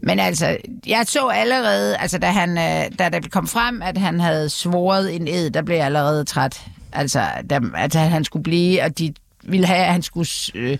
Men 0.00 0.18
altså, 0.18 0.56
jeg 0.86 1.04
så 1.06 1.26
allerede, 1.26 1.96
altså 1.96 2.18
da, 2.18 2.26
han, 2.26 2.58
øh, 2.58 2.98
da 2.98 3.08
det 3.08 3.32
kom 3.32 3.46
frem, 3.46 3.82
at 3.82 3.98
han 3.98 4.20
havde 4.20 4.48
svoret 4.48 5.16
en 5.16 5.28
ed, 5.28 5.50
der 5.50 5.62
blev 5.62 5.76
jeg 5.76 5.86
allerede 5.86 6.24
træt. 6.24 6.62
Altså, 6.92 7.22
da, 7.50 7.60
at 7.76 7.94
han 7.94 8.24
skulle 8.24 8.42
blive, 8.42 8.82
og 8.82 8.98
de 8.98 9.14
ville 9.44 9.66
have, 9.66 9.78
at 9.86 9.92
han 9.92 10.02
skulle... 10.02 10.28
Øh, 10.54 10.78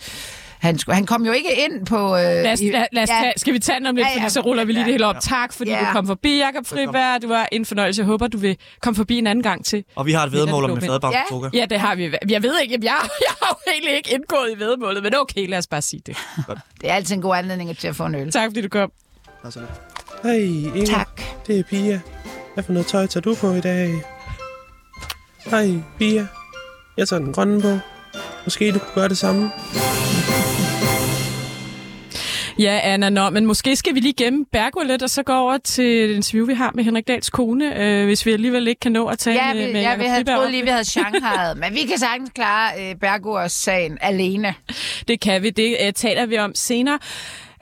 han, 0.59 0.79
skulle, 0.79 0.95
han 0.97 1.07
kom 1.07 1.27
jo 1.27 1.33
ikke 1.33 1.49
ind 1.65 1.87
på... 1.87 2.17
Øh, 2.17 2.23
Lad 2.23 2.53
os, 2.53 2.61
lad, 2.61 2.87
lad 2.93 3.03
os 3.03 3.09
ja, 3.09 3.21
tage, 3.23 3.33
skal 3.37 3.55
vi 3.55 3.59
tage 3.59 3.79
den 3.79 3.87
om 3.87 3.97
lidt, 3.97 4.07
Ja, 4.07 4.13
ja. 4.17 4.23
fordi 4.23 4.31
så 4.33 4.41
ruller 4.41 4.65
vi 4.65 4.73
lige 4.73 4.85
det 4.85 4.93
hele 4.93 5.07
op. 5.07 5.15
Ja. 5.15 5.21
Tak, 5.21 5.53
fordi 5.53 5.71
Ja. 5.71 5.79
du 5.81 5.85
kom 5.93 6.07
forbi, 6.07 6.39
Jakob 6.39 6.67
Friberg. 6.67 7.23
Du 7.23 7.29
var 7.29 7.49
en 7.53 7.65
fornøjelse. 7.67 8.01
Jeg 8.01 8.07
håber, 8.07 8.27
du 8.27 8.39
vil 8.39 8.57
komme 8.83 8.97
forbi 8.97 9.19
en 9.19 9.27
anden 9.27 9.43
gang 9.43 9.65
til. 9.65 9.85
Og 9.97 10.07
vi 10.07 10.13
har 10.13 10.27
et 10.27 10.33
vedmål 10.33 10.65
om 10.65 10.71
Ja, 10.71 10.75
med 10.75 10.81
det 10.83 10.89
er 10.89 10.93
fadbank 10.93 11.15
Ja. 11.15 11.21
Toga. 11.31 11.49
Ja, 11.55 11.65
det 11.71 11.81
har 11.81 11.95
vi. 11.95 12.11
Jeg 12.29 12.43
ved 12.43 12.55
ikke, 12.63 12.75
jeg, 12.75 12.81
jeg 13.27 13.35
har 13.43 13.49
jo 13.67 13.73
egentlig 13.73 13.97
ikke 13.97 14.15
indgået 14.15 14.49
i 14.57 14.59
vedmålet, 14.59 15.03
men 15.03 15.15
okay, 15.15 15.49
lad 15.49 15.59
os 15.59 15.67
bare 15.67 15.83
sige 15.83 16.03
det. 16.07 16.17
Det 16.81 16.91
er 16.91 16.95
altid 16.95 17.15
en 17.17 17.23
god 17.23 17.37
anledning 17.37 17.79
til 17.79 17.89
at 17.89 17.97
få 17.97 18.05
en 18.07 18.15
øl. 18.15 18.33
Tak, 18.33 18.49
fordi 18.49 18.61
du 18.63 18.69
kom. 18.69 18.93
Hej, 20.23 20.33
Inger. 20.35 20.87
Tak. 20.87 21.21
Det 21.47 21.59
er 21.59 21.63
Pia. 21.63 22.01
Hvad 22.55 22.65
for 22.65 22.73
noget 22.73 22.87
tøj 22.87 23.07
tager 23.07 23.23
du 23.23 23.35
på 23.35 23.53
i 23.53 23.61
dag? 23.61 24.03
Hej, 25.47 25.69
Pia. 25.99 26.27
Jeg 26.97 27.09
tager 27.09 27.21
den 27.21 27.33
grønne 27.33 27.63
på. 27.63 27.79
Måske 28.45 28.73
du 28.73 28.79
kunne 28.79 28.95
gøre 28.95 29.09
det 29.09 29.19
samme. 29.19 29.51
Ja, 32.59 32.81
Anna, 32.83 33.09
nå, 33.09 33.31
men 33.31 33.47
måske 33.47 33.77
skal 33.77 33.95
vi 33.95 34.01
lige 34.01 34.13
gemme 34.13 34.45
Bergo 34.53 34.81
lidt, 34.81 35.03
og 35.03 35.11
så 35.11 35.23
gå 35.23 35.33
over 35.33 35.59
til 35.59 36.09
det 36.09 36.15
interview, 36.15 36.47
vi 36.47 36.55
har 36.55 36.71
med 36.75 36.85
Henrik 36.85 37.09
Dahls 37.09 37.31
kone, 37.31 37.85
øh, 37.85 38.05
hvis 38.05 38.27
vi 38.27 38.33
alligevel 38.33 38.69
ikke 38.69 38.81
kan 38.81 38.93
nå 38.93 39.07
at 39.07 39.19
tale 39.19 39.47
Ja, 39.47 39.55
med, 39.55 39.67
vi, 39.67 39.73
med 39.73 39.81
ja, 39.81 39.97
vi 39.97 40.05
havde 40.05 40.19
Friberg 40.19 40.37
troet 40.37 40.51
lige, 40.51 40.63
vi 40.63 40.69
havde 40.69 40.85
Shanghai, 40.85 41.55
men 41.57 41.75
vi 41.75 41.81
kan 41.81 41.99
sagtens 41.99 42.31
klare 42.35 42.73
øh, 42.81 42.97
Bergurs 42.97 43.53
sagen 43.53 43.99
alene. 44.01 44.55
Det 45.09 45.21
kan 45.21 45.43
vi, 45.43 45.51
det 45.51 45.77
uh, 45.87 45.93
taler 45.95 46.27
vi 46.27 46.39
om 46.39 46.55
senere. 46.55 46.99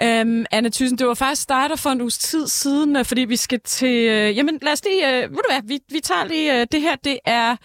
Øhm, 0.03 0.45
Anna 0.51 0.69
Thyssen, 0.69 0.99
det 0.99 1.07
var 1.07 1.15
faktisk 1.15 1.49
dig, 1.49 1.71
der 1.71 1.77
for 1.77 1.91
en 1.91 2.01
uges 2.01 2.19
tid 2.19 2.49
siden, 2.49 2.97
øh, 2.97 3.05
fordi 3.05 3.21
vi 3.21 3.37
skal 3.37 3.61
til... 3.65 4.09
Øh, 4.09 4.37
jamen, 4.37 4.59
lad 4.63 4.73
os 4.73 4.85
lige... 4.85 5.09
Øh, 5.09 5.31
ved 5.31 5.37
du 5.37 5.53
hvad, 5.53 5.61
vi, 5.65 5.81
vi 5.91 6.01
tager 6.01 6.25
lige... 6.25 6.61
Øh, 6.61 6.67
det 6.73 6.81
her, 6.81 6.97
det 6.97 7.19
er 7.25 7.57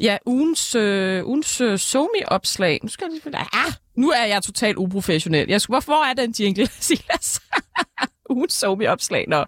ja, 0.00 0.16
ugens, 0.26 0.76
uh, 0.76 1.28
ugens 1.28 1.60
øh, 1.60 1.78
Somi-opslag. 1.78 2.80
Nu 2.82 2.88
skal 2.88 3.08
jeg 3.10 3.20
lige... 3.24 3.38
Ah, 3.38 3.72
nu 3.96 4.10
er 4.10 4.24
jeg 4.24 4.42
totalt 4.42 4.76
uprofessionel. 4.76 5.48
Jeg 5.48 5.60
skulle, 5.60 5.80
hvor, 5.84 6.04
er 6.04 6.14
den 6.14 6.34
jingle, 6.40 6.68
Silas? 6.80 7.40
ugens 8.30 8.52
Somi-opslag, 8.52 9.24
nå. 9.28 9.44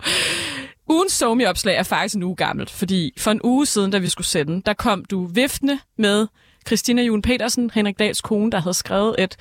Ugens 0.88 1.12
Somi-opslag 1.12 1.76
er 1.76 1.82
faktisk 1.82 2.14
en 2.14 2.22
uge 2.22 2.36
gammelt, 2.36 2.70
fordi 2.70 3.12
for 3.18 3.30
en 3.30 3.40
uge 3.44 3.66
siden, 3.66 3.90
da 3.90 3.98
vi 3.98 4.08
skulle 4.08 4.26
sende 4.26 4.52
den, 4.52 4.60
der 4.60 4.72
kom 4.72 5.04
du 5.04 5.26
viftende 5.26 5.78
med 5.98 6.26
Christina 6.66 7.02
Jun 7.02 7.22
Petersen, 7.22 7.70
Henrik 7.74 7.98
Dahls 7.98 8.20
kone, 8.20 8.50
der 8.50 8.60
havde 8.60 8.74
skrevet 8.74 9.14
et 9.18 9.36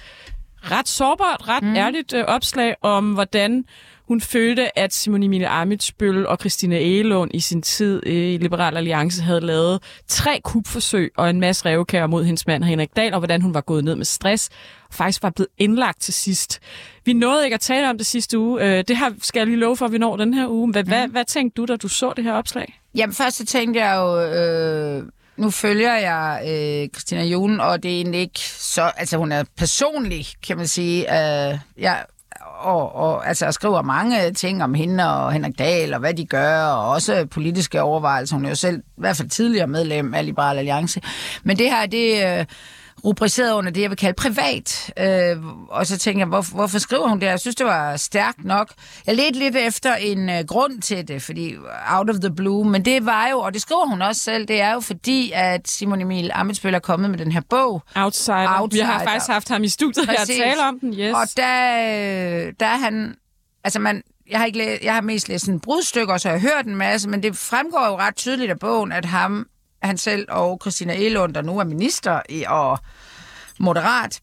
ret 0.71 0.87
sårbart, 0.87 1.47
ret 1.47 1.63
mm. 1.63 1.75
ærligt 1.75 2.13
øh, 2.13 2.23
opslag 2.27 2.75
om, 2.81 3.13
hvordan 3.13 3.65
hun 4.07 4.21
følte, 4.21 4.79
at 4.79 4.93
Simon 4.93 5.23
Emil 5.23 5.45
Amitsbøl 5.45 6.27
og 6.27 6.37
Christina 6.39 6.75
Egelund 6.75 7.31
i 7.33 7.39
sin 7.39 7.61
tid 7.61 8.01
øh, 8.05 8.13
i 8.13 8.37
Liberal 8.37 8.77
Alliance 8.77 9.21
havde 9.21 9.41
lavet 9.41 9.83
tre 10.07 10.41
kupforsøg 10.43 11.11
og 11.17 11.29
en 11.29 11.39
masse 11.39 11.65
revkærer 11.65 12.07
mod 12.07 12.23
hendes 12.23 12.47
mand 12.47 12.63
Henrik 12.63 12.95
Dahl, 12.95 13.13
og 13.13 13.19
hvordan 13.19 13.41
hun 13.41 13.53
var 13.53 13.61
gået 13.61 13.83
ned 13.83 13.95
med 13.95 14.05
stress, 14.05 14.49
og 14.87 14.93
faktisk 14.93 15.23
var 15.23 15.29
blevet 15.29 15.49
indlagt 15.57 16.01
til 16.01 16.13
sidst. 16.13 16.59
Vi 17.05 17.13
nåede 17.13 17.43
ikke 17.43 17.53
at 17.53 17.61
tale 17.61 17.89
om 17.89 17.97
det 17.97 18.05
sidste 18.05 18.39
uge. 18.39 18.63
Øh, 18.63 18.83
det 18.87 18.97
her 18.97 19.11
skal 19.21 19.39
jeg 19.39 19.47
lige 19.47 19.59
love 19.59 19.77
for, 19.77 19.85
at 19.85 19.91
vi 19.91 19.97
når 19.97 20.17
den 20.17 20.33
her 20.33 20.47
uge. 20.47 20.71
Hvad, 20.71 20.83
mm. 20.83 20.89
hvad, 20.89 21.07
hvad 21.07 21.25
tænkte 21.25 21.61
du, 21.61 21.65
da 21.65 21.75
du 21.75 21.87
så 21.87 22.13
det 22.15 22.23
her 22.23 22.33
opslag? 22.33 22.79
Jamen 22.95 23.13
først 23.13 23.37
så 23.37 23.45
tænkte 23.45 23.79
jeg 23.79 23.95
jo, 23.95 24.21
øh, 24.21 25.03
nu 25.37 25.49
følger 25.49 25.95
jeg 25.95 26.41
øh, 26.47 26.89
Christina 26.89 27.23
Julen, 27.23 27.59
og 27.59 27.83
det 27.83 27.91
er 27.91 27.95
egentlig 27.95 28.21
ikke 28.21 28.39
så, 28.39 28.91
altså 28.97 29.17
hun 29.17 29.31
er 29.31 29.43
personlig, 29.57 30.25
kan 30.47 30.57
man 30.57 30.67
sige, 30.67 31.01
øh, 31.01 31.57
jeg, 31.77 32.05
og, 32.59 32.95
og 32.95 33.27
altså 33.27 33.45
jeg 33.45 33.53
skriver 33.53 33.81
mange 33.81 34.33
ting 34.33 34.63
om 34.63 34.73
hende 34.73 35.15
og 35.15 35.33
Henrik 35.33 35.59
Dahl, 35.59 35.93
og 35.93 35.99
hvad 35.99 36.13
de 36.13 36.25
gør, 36.25 36.63
og 36.63 36.89
også 36.89 37.25
politiske 37.25 37.81
overvejelser. 37.81 38.35
Hun 38.35 38.45
er 38.45 38.49
jo 38.49 38.55
selv 38.55 38.77
i 38.79 38.81
hvert 38.97 39.17
fald 39.17 39.29
tidligere 39.29 39.67
medlem 39.67 40.13
af 40.13 40.25
Liberal 40.25 40.57
Alliance. 40.57 41.01
Men 41.43 41.57
det 41.57 41.69
her, 41.69 41.85
det... 41.85 42.39
Øh, 42.39 42.45
rubriceret 43.05 43.53
under 43.53 43.71
det, 43.71 43.81
jeg 43.81 43.89
vil 43.89 43.97
kalde 43.97 44.13
privat. 44.15 44.93
Øh, 44.99 45.37
og 45.69 45.87
så 45.87 45.97
tænker 45.97 46.19
jeg, 46.19 46.27
hvor, 46.27 46.55
hvorfor 46.55 46.79
skriver 46.79 47.07
hun 47.07 47.19
det? 47.19 47.25
Jeg 47.27 47.39
synes, 47.39 47.55
det 47.55 47.65
var 47.65 47.97
stærkt 47.97 48.43
nok. 48.45 48.71
Jeg 49.07 49.15
ledte 49.15 49.39
lidt 49.39 49.55
efter 49.55 49.95
en 49.95 50.29
øh, 50.29 50.43
grund 50.47 50.81
til 50.81 51.07
det, 51.07 51.21
fordi 51.21 51.55
out 51.89 52.09
of 52.09 52.15
the 52.15 52.31
blue, 52.35 52.69
men 52.69 52.85
det 52.85 53.05
var 53.05 53.27
jo, 53.27 53.39
og 53.39 53.53
det 53.53 53.61
skriver 53.61 53.85
hun 53.85 54.01
også 54.01 54.21
selv, 54.21 54.45
det 54.47 54.61
er 54.61 54.73
jo 54.73 54.79
fordi, 54.79 55.31
at 55.35 55.67
Simon 55.67 56.01
Emil 56.01 56.31
Amitsbøl 56.33 56.73
er 56.73 56.79
kommet 56.79 57.09
med 57.09 57.19
den 57.19 57.31
her 57.31 57.41
bog. 57.49 57.83
Outsider. 57.95 58.59
Outsider. 58.61 58.83
Vi 58.85 58.91
har 58.91 59.03
faktisk 59.03 59.27
haft 59.31 59.49
ham 59.49 59.63
i 59.63 59.67
studiet 59.69 60.05
her 60.09 60.15
Præcis. 60.17 60.37
tale 60.37 60.61
om 60.67 60.79
den. 60.79 60.93
Yes. 60.93 61.15
Og 61.15 61.27
der, 61.37 61.73
øh, 62.47 62.53
der 62.59 62.65
er 62.65 62.77
han, 62.77 63.15
altså 63.63 63.79
man, 63.79 64.01
jeg 64.29 64.39
har, 64.39 64.45
ikke 64.45 64.57
læ- 64.57 64.77
jeg 64.83 64.93
har 64.93 65.01
mest 65.01 65.29
læst 65.29 65.45
sådan 65.45 65.59
brudstykker, 65.59 66.17
så 66.17 66.29
jeg 66.29 66.41
har 66.41 66.49
hørt 66.55 66.65
en 66.65 66.75
masse, 66.75 67.09
men 67.09 67.23
det 67.23 67.37
fremgår 67.37 67.87
jo 67.87 67.97
ret 67.97 68.15
tydeligt 68.15 68.51
af 68.51 68.59
bogen, 68.59 68.91
at 68.91 69.05
ham, 69.05 69.47
han 69.83 69.97
selv 69.97 70.25
og 70.29 70.57
Christina 70.61 70.93
Elund, 70.95 71.33
der 71.33 71.41
nu 71.41 71.59
er 71.59 71.63
minister 71.63 72.21
i, 72.29 72.45
og 72.47 72.79
moderat, 73.59 74.21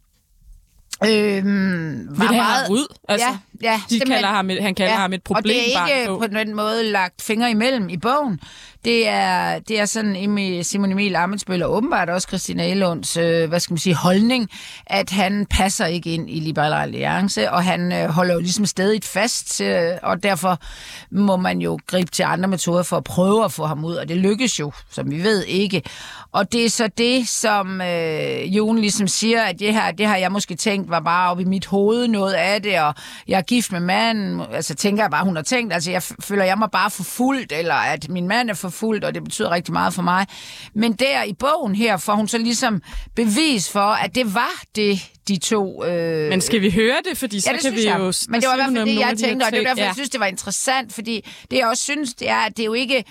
øhm, 1.05 2.07
var 2.11 2.29
Vil 2.29 2.37
meget... 2.37 2.69
ud? 2.71 2.97
Altså, 3.09 3.27
ja, 3.27 3.39
ja, 3.63 3.81
de 3.91 4.01
kalder 4.01 4.29
ham, 4.29 4.51
et- 4.51 4.63
han 4.63 4.75
kalder 4.75 4.93
ham 4.95 5.13
et 5.13 5.21
Og 5.31 5.45
det 5.45 5.51
er 5.51 5.61
problembarn 5.61 5.89
ikke 5.99 6.07
på. 6.09 6.19
på 6.19 6.27
den 6.27 6.57
måde 6.57 6.85
lagt 6.85 7.23
fingre 7.23 7.51
imellem 7.51 7.89
i 7.89 7.97
bogen. 7.97 8.41
Det 8.85 9.09
er, 9.09 9.59
det 9.59 9.81
er 9.81 9.85
sådan 9.85 10.61
Simon 10.63 10.93
Emil 10.93 11.17
Amitsbøl 11.17 11.63
og 11.63 11.73
åbenbart 11.75 12.11
også 12.11 12.29
Christina 12.29 12.71
Elunds, 12.71 13.17
øh, 13.17 13.49
hvad 13.49 13.61
skal 13.61 13.73
man 13.73 13.79
sige, 13.79 13.95
holdning, 13.95 14.49
at 14.87 15.11
han 15.11 15.47
passer 15.51 15.87
ikke 15.87 16.15
ind 16.15 16.31
i 16.31 16.41
Liberal 16.41 16.73
Alliance, 16.83 17.51
og 17.51 17.65
han 17.65 17.93
øh, 17.93 18.09
holder 18.09 18.35
jo 18.35 18.41
ligesom 18.41 18.67
stadig 18.67 19.01
fast, 19.05 19.61
øh, 19.61 19.91
og 20.03 20.23
derfor 20.23 20.59
må 21.11 21.37
man 21.37 21.61
jo 21.61 21.79
gribe 21.87 22.11
til 22.11 22.23
andre 22.23 22.49
metoder 22.49 22.83
for 22.83 22.97
at 22.97 23.05
prøve 23.05 23.45
at 23.45 23.53
få 23.53 23.67
ham 23.67 23.85
ud, 23.85 23.95
og 23.95 24.09
det 24.09 24.17
lykkes 24.17 24.61
jo, 24.61 24.73
som 24.91 25.11
vi 25.11 25.23
ved, 25.23 25.45
ikke. 25.45 25.83
Og 26.33 26.53
det 26.53 26.65
er 26.65 26.71
så 26.71 26.89
det, 26.99 27.29
som 27.29 27.81
øh, 27.81 28.57
Jon 28.57 28.79
ligesom 28.79 29.09
siger, 29.09 29.43
at 29.43 29.59
det 29.59 29.73
her, 29.75 29.91
det 29.93 30.07
har 30.07 30.17
jeg 30.17 30.33
måske 30.33 30.55
tænkt 30.55 30.91
var 30.91 31.01
bare 31.01 31.31
op 31.31 31.41
i 31.41 31.45
mit 31.45 31.67
hoved 31.67 32.09
noget 32.09 32.33
af 32.33 32.63
det, 32.63 32.81
og 32.81 32.95
jeg 33.29 33.47
gift 33.51 33.73
med 33.73 33.81
manden, 33.81 34.41
altså 34.53 34.75
tænker 34.75 35.03
jeg 35.03 35.11
bare, 35.11 35.25
hun 35.25 35.37
har 35.37 35.43
tænkt, 35.43 35.73
altså 35.75 35.91
jeg 35.91 36.03
føler 36.03 36.45
jeg 36.45 36.59
mig 36.59 36.69
bare 36.73 36.91
forfulgt, 36.91 37.53
eller 37.53 37.75
at 37.75 38.09
min 38.09 38.29
mand 38.29 38.51
er 38.51 38.55
forfulgt, 38.55 39.05
og 39.05 39.15
det 39.15 39.25
betyder 39.25 39.51
rigtig 39.51 39.73
meget 39.73 39.95
for 39.95 40.03
mig. 40.03 40.27
Men 40.75 40.93
der 40.93 41.23
i 41.23 41.33
bogen 41.33 41.75
her 41.75 41.97
får 41.97 42.15
hun 42.15 42.29
så 42.29 42.39
ligesom 42.39 42.83
bevis 43.17 43.71
for, 43.71 43.81
at 43.81 44.15
det 44.15 44.35
var 44.35 44.63
det, 44.77 44.99
de 45.29 45.39
to... 45.39 45.85
Øh, 45.85 46.29
Men 46.29 46.41
skal 46.41 46.61
vi 46.61 46.71
høre 46.71 46.97
det? 47.11 47.19
Fordi 47.19 47.41
så 47.41 47.51
Ja, 47.51 47.57
det 47.57 47.63
kan 47.65 47.73
vi 47.75 47.85
jeg. 47.85 47.99
jo... 47.99 48.13
Men 48.29 48.41
det 48.41 48.49
var 48.49 48.55
i 48.55 48.57
hvert 48.57 48.73
fald 48.77 48.87
det, 48.87 49.01
jeg 49.01 49.17
tænkte, 49.19 49.45
og 49.45 49.53
det 49.53 49.59
var 49.59 49.65
derfor, 49.65 49.81
Ja. 49.81 49.87
jeg 49.87 49.95
synes, 49.95 50.11
det 50.11 50.21
var 50.21 50.27
interessant, 50.27 50.93
fordi 50.93 51.27
det, 51.51 51.57
jeg 51.59 51.67
også 51.67 51.83
synes, 51.83 52.15
det 52.15 52.29
er, 52.31 52.37
at 52.37 52.57
det 52.57 52.63
er 52.63 52.67
jo 52.67 52.73
ikke... 52.75 53.05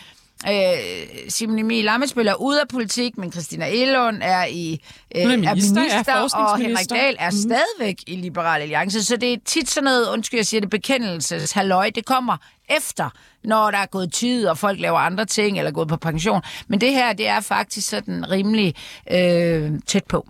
Øh, 0.47 1.29
Simon 1.29 1.59
Emil 1.59 1.87
Amitsbøl 1.87 2.27
er 2.27 2.33
ude 2.33 2.61
af 2.61 2.67
politik, 2.67 3.17
men 3.17 3.31
Christina 3.31 3.67
Elund 3.69 4.17
er 4.21 4.45
i 4.45 4.81
øh, 5.15 5.21
Hun 5.21 5.31
er 5.31 5.37
minister, 5.37 5.81
minister 5.81 6.13
og 6.39 6.57
Henrik. 6.57 6.89
Dahl 6.89 7.15
er 7.19 7.29
Mhm. 7.31 7.37
stadigvæk 7.39 7.95
i 8.07 8.15
Liberal 8.15 8.61
Alliance. 8.61 9.03
Så 9.03 9.17
det 9.17 9.33
er 9.33 9.37
tit 9.45 9.69
sådan 9.69 9.83
noget, 9.85 10.09
undskyld, 10.13 10.37
jeg 10.37 10.45
siger 10.45 10.61
det, 10.61 10.69
bekendelseshalløj. 10.69 11.89
Det 11.95 12.05
kommer 12.05 12.37
efter, 12.77 13.09
når 13.43 13.71
der 13.71 13.77
er 13.77 13.85
gået 13.85 14.13
tid, 14.13 14.47
og 14.47 14.57
folk 14.57 14.79
laver 14.79 14.97
andre 14.97 15.25
ting, 15.25 15.57
eller 15.57 15.71
gået 15.71 15.87
på 15.87 15.97
pension. 15.97 16.41
Men 16.67 16.81
det 16.81 16.91
her, 16.91 17.13
det 17.13 17.27
er 17.27 17.39
faktisk 17.39 17.89
sådan 17.89 18.31
rimelig 18.31 18.75
øh, 19.11 19.71
tæt 19.87 20.03
på. 20.03 20.27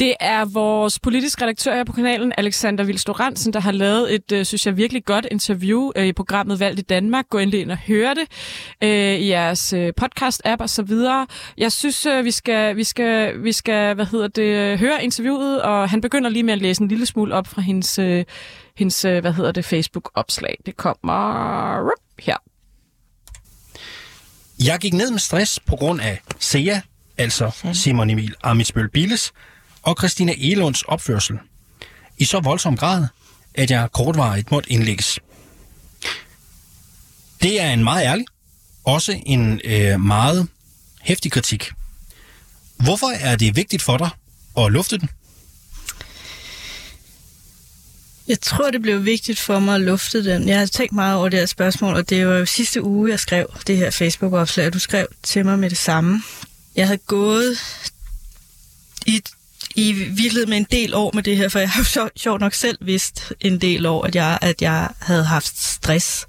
Det 0.00 0.14
er 0.20 0.44
vores 0.44 0.98
politisk 0.98 1.42
redaktør 1.42 1.74
her 1.74 1.84
på 1.84 1.92
kanalen, 1.92 2.32
Alexander 2.38 2.84
Vilstoransen, 2.84 3.52
der 3.52 3.60
har 3.60 3.72
lavet 3.72 4.14
et, 4.14 4.32
øh, 4.32 4.44
synes 4.44 4.66
jeg, 4.66 4.76
virkelig 4.76 5.04
godt 5.04 5.26
interview 5.30 5.90
øh, 5.96 6.06
i 6.06 6.12
programmet 6.12 6.60
Valgt 6.60 6.78
i 6.78 6.82
Danmark. 6.82 7.28
Gå 7.30 7.38
endelig 7.38 7.60
ind 7.60 7.70
og 7.70 7.78
hør 7.78 8.14
det 8.14 8.28
øh, 8.82 9.14
i 9.14 9.28
jeres 9.28 9.72
øh, 9.72 9.92
podcast-app 10.00 10.62
og 10.62 10.70
så 10.70 10.82
videre. 10.82 11.26
Jeg 11.58 11.72
synes, 11.72 12.06
øh, 12.06 12.24
vi 12.24 12.30
skal, 12.30 12.76
vi 12.76 12.84
skal, 12.84 13.42
vi 13.44 13.52
skal 13.52 13.94
hvad 13.94 14.06
hedder 14.06 14.28
det, 14.28 14.42
øh, 14.42 14.78
høre 14.78 15.04
interviewet, 15.04 15.62
og 15.62 15.90
han 15.90 16.00
begynder 16.00 16.30
lige 16.30 16.42
med 16.42 16.52
at 16.52 16.62
læse 16.62 16.82
en 16.82 16.88
lille 16.88 17.06
smule 17.06 17.34
op 17.34 17.46
fra 17.46 17.62
hendes, 17.62 17.98
øh, 17.98 18.24
hendes 18.76 19.04
øh, 19.04 19.20
hvad 19.20 19.32
hedder 19.32 19.52
det, 19.52 19.64
Facebook-opslag. 19.64 20.56
Det 20.66 20.76
kommer 20.76 21.90
her. 22.18 22.36
Jeg 24.64 24.78
gik 24.78 24.92
ned 24.92 25.10
med 25.10 25.18
stress 25.18 25.60
på 25.60 25.76
grund 25.76 26.00
af 26.00 26.20
SEA, 26.38 26.80
altså 27.18 27.70
Simon 27.72 28.10
Emil 28.10 28.34
Amitsbøl 28.42 28.88
Billes, 28.88 29.32
og 29.82 29.96
Christina 29.98 30.34
Elunds 30.38 30.82
opførsel. 30.82 31.38
I 32.18 32.24
så 32.24 32.40
voldsom 32.40 32.76
grad, 32.76 33.06
at 33.54 33.70
jeg 33.70 33.88
kortvarigt 33.92 34.50
måtte 34.50 34.72
indlægges. 34.72 35.18
Det 37.42 37.60
er 37.60 37.70
en 37.70 37.84
meget 37.84 38.04
ærlig, 38.04 38.26
også 38.84 39.20
en 39.26 39.60
øh, 39.64 40.00
meget 40.00 40.48
hæftig 41.00 41.32
kritik. 41.32 41.70
Hvorfor 42.76 43.10
er 43.20 43.36
det 43.36 43.56
vigtigt 43.56 43.82
for 43.82 43.96
dig 43.96 44.10
at 44.58 44.72
lufte 44.72 44.98
den? 44.98 45.10
Jeg 48.28 48.40
tror, 48.40 48.70
det 48.70 48.82
blev 48.82 49.04
vigtigt 49.04 49.38
for 49.38 49.58
mig 49.58 49.74
at 49.74 49.80
lufte 49.80 50.24
den. 50.24 50.48
Jeg 50.48 50.58
har 50.58 50.66
tænkt 50.66 50.92
meget 50.92 51.16
over 51.18 51.28
det 51.28 51.38
her 51.38 51.46
spørgsmål, 51.46 51.94
og 51.94 52.10
det 52.10 52.26
var 52.26 52.34
jo 52.34 52.46
sidste 52.46 52.82
uge, 52.82 53.10
jeg 53.10 53.20
skrev 53.20 53.46
det 53.66 53.76
her 53.76 53.90
Facebook-opslag, 53.90 54.66
og 54.66 54.72
du 54.72 54.78
skrev 54.78 55.06
til 55.22 55.44
mig 55.44 55.58
med 55.58 55.70
det 55.70 55.78
samme. 55.78 56.22
Jeg 56.76 56.86
havde 56.86 57.00
gået 57.06 57.58
i, 59.06 59.22
i 59.74 59.92
virkeligheden 59.92 60.50
med 60.50 60.56
en 60.56 60.66
del 60.70 60.94
år 60.94 61.10
med 61.14 61.22
det 61.22 61.36
her, 61.36 61.48
for 61.48 61.58
jeg 61.58 61.70
har 61.70 61.90
jo 61.96 62.08
sjovt 62.16 62.40
nok 62.40 62.54
selv 62.54 62.78
vidst 62.80 63.32
en 63.40 63.60
del 63.60 63.86
år, 63.86 64.04
at 64.04 64.14
jeg, 64.14 64.38
at 64.42 64.62
jeg 64.62 64.88
havde 64.98 65.24
haft 65.24 65.58
stress. 65.58 66.26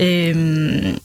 Øhm, 0.00 0.98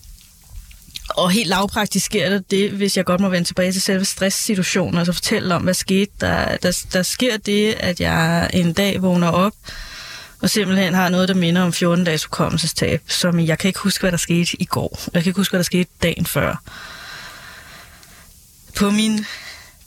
og 1.09 1.31
helt 1.31 1.49
lavpraktisk 1.49 2.05
sker 2.05 2.29
der 2.29 2.39
det, 2.39 2.71
hvis 2.71 2.97
jeg 2.97 3.05
godt 3.05 3.21
må 3.21 3.29
vende 3.29 3.47
tilbage 3.47 3.71
til 3.71 3.81
selve 3.81 4.05
stresssituationen, 4.05 4.97
altså 4.97 5.13
fortælle 5.13 5.55
om, 5.55 5.63
hvad 5.63 5.73
skete. 5.73 6.11
Der, 6.21 6.57
der, 6.57 6.83
der 6.93 7.03
sker 7.03 7.37
det, 7.37 7.73
at 7.73 8.01
jeg 8.01 8.49
en 8.53 8.73
dag 8.73 9.01
vågner 9.01 9.27
op, 9.27 9.53
og 10.43 10.49
simpelthen 10.49 10.93
har 10.93 11.09
noget, 11.09 11.29
der 11.29 11.35
minder 11.35 11.61
om 11.61 11.73
14 11.73 12.05
dages 12.05 12.23
hukommelsestab, 12.23 13.01
som 13.07 13.39
jeg 13.39 13.59
kan 13.59 13.67
ikke 13.67 13.79
huske, 13.79 14.01
hvad 14.01 14.11
der 14.11 14.17
skete 14.17 14.61
i 14.61 14.65
går. 14.65 14.99
Jeg 15.13 15.23
kan 15.23 15.29
ikke 15.29 15.39
huske, 15.39 15.51
hvad 15.51 15.59
der 15.59 15.63
skete 15.63 15.89
dagen 16.03 16.25
før. 16.25 16.61
På, 18.75 18.89
min, 18.89 19.25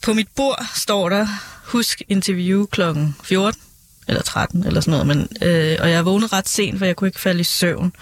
på 0.02 0.12
mit 0.12 0.28
bord 0.36 0.66
står 0.74 1.08
der, 1.08 1.26
husk 1.64 2.02
interview 2.08 2.66
klokken 2.66 3.16
14 3.24 3.60
eller 4.08 4.22
13 4.22 4.66
eller 4.66 4.80
sådan 4.80 5.06
noget, 5.06 5.06
men, 5.06 5.48
øh, 5.48 5.76
og 5.80 5.90
jeg 5.90 6.04
vågnede 6.04 6.32
ret 6.32 6.48
sent, 6.48 6.78
for 6.78 6.86
jeg 6.86 6.96
kunne 6.96 7.08
ikke 7.08 7.20
falde 7.20 7.40
i 7.40 7.44
søvn. 7.44 7.92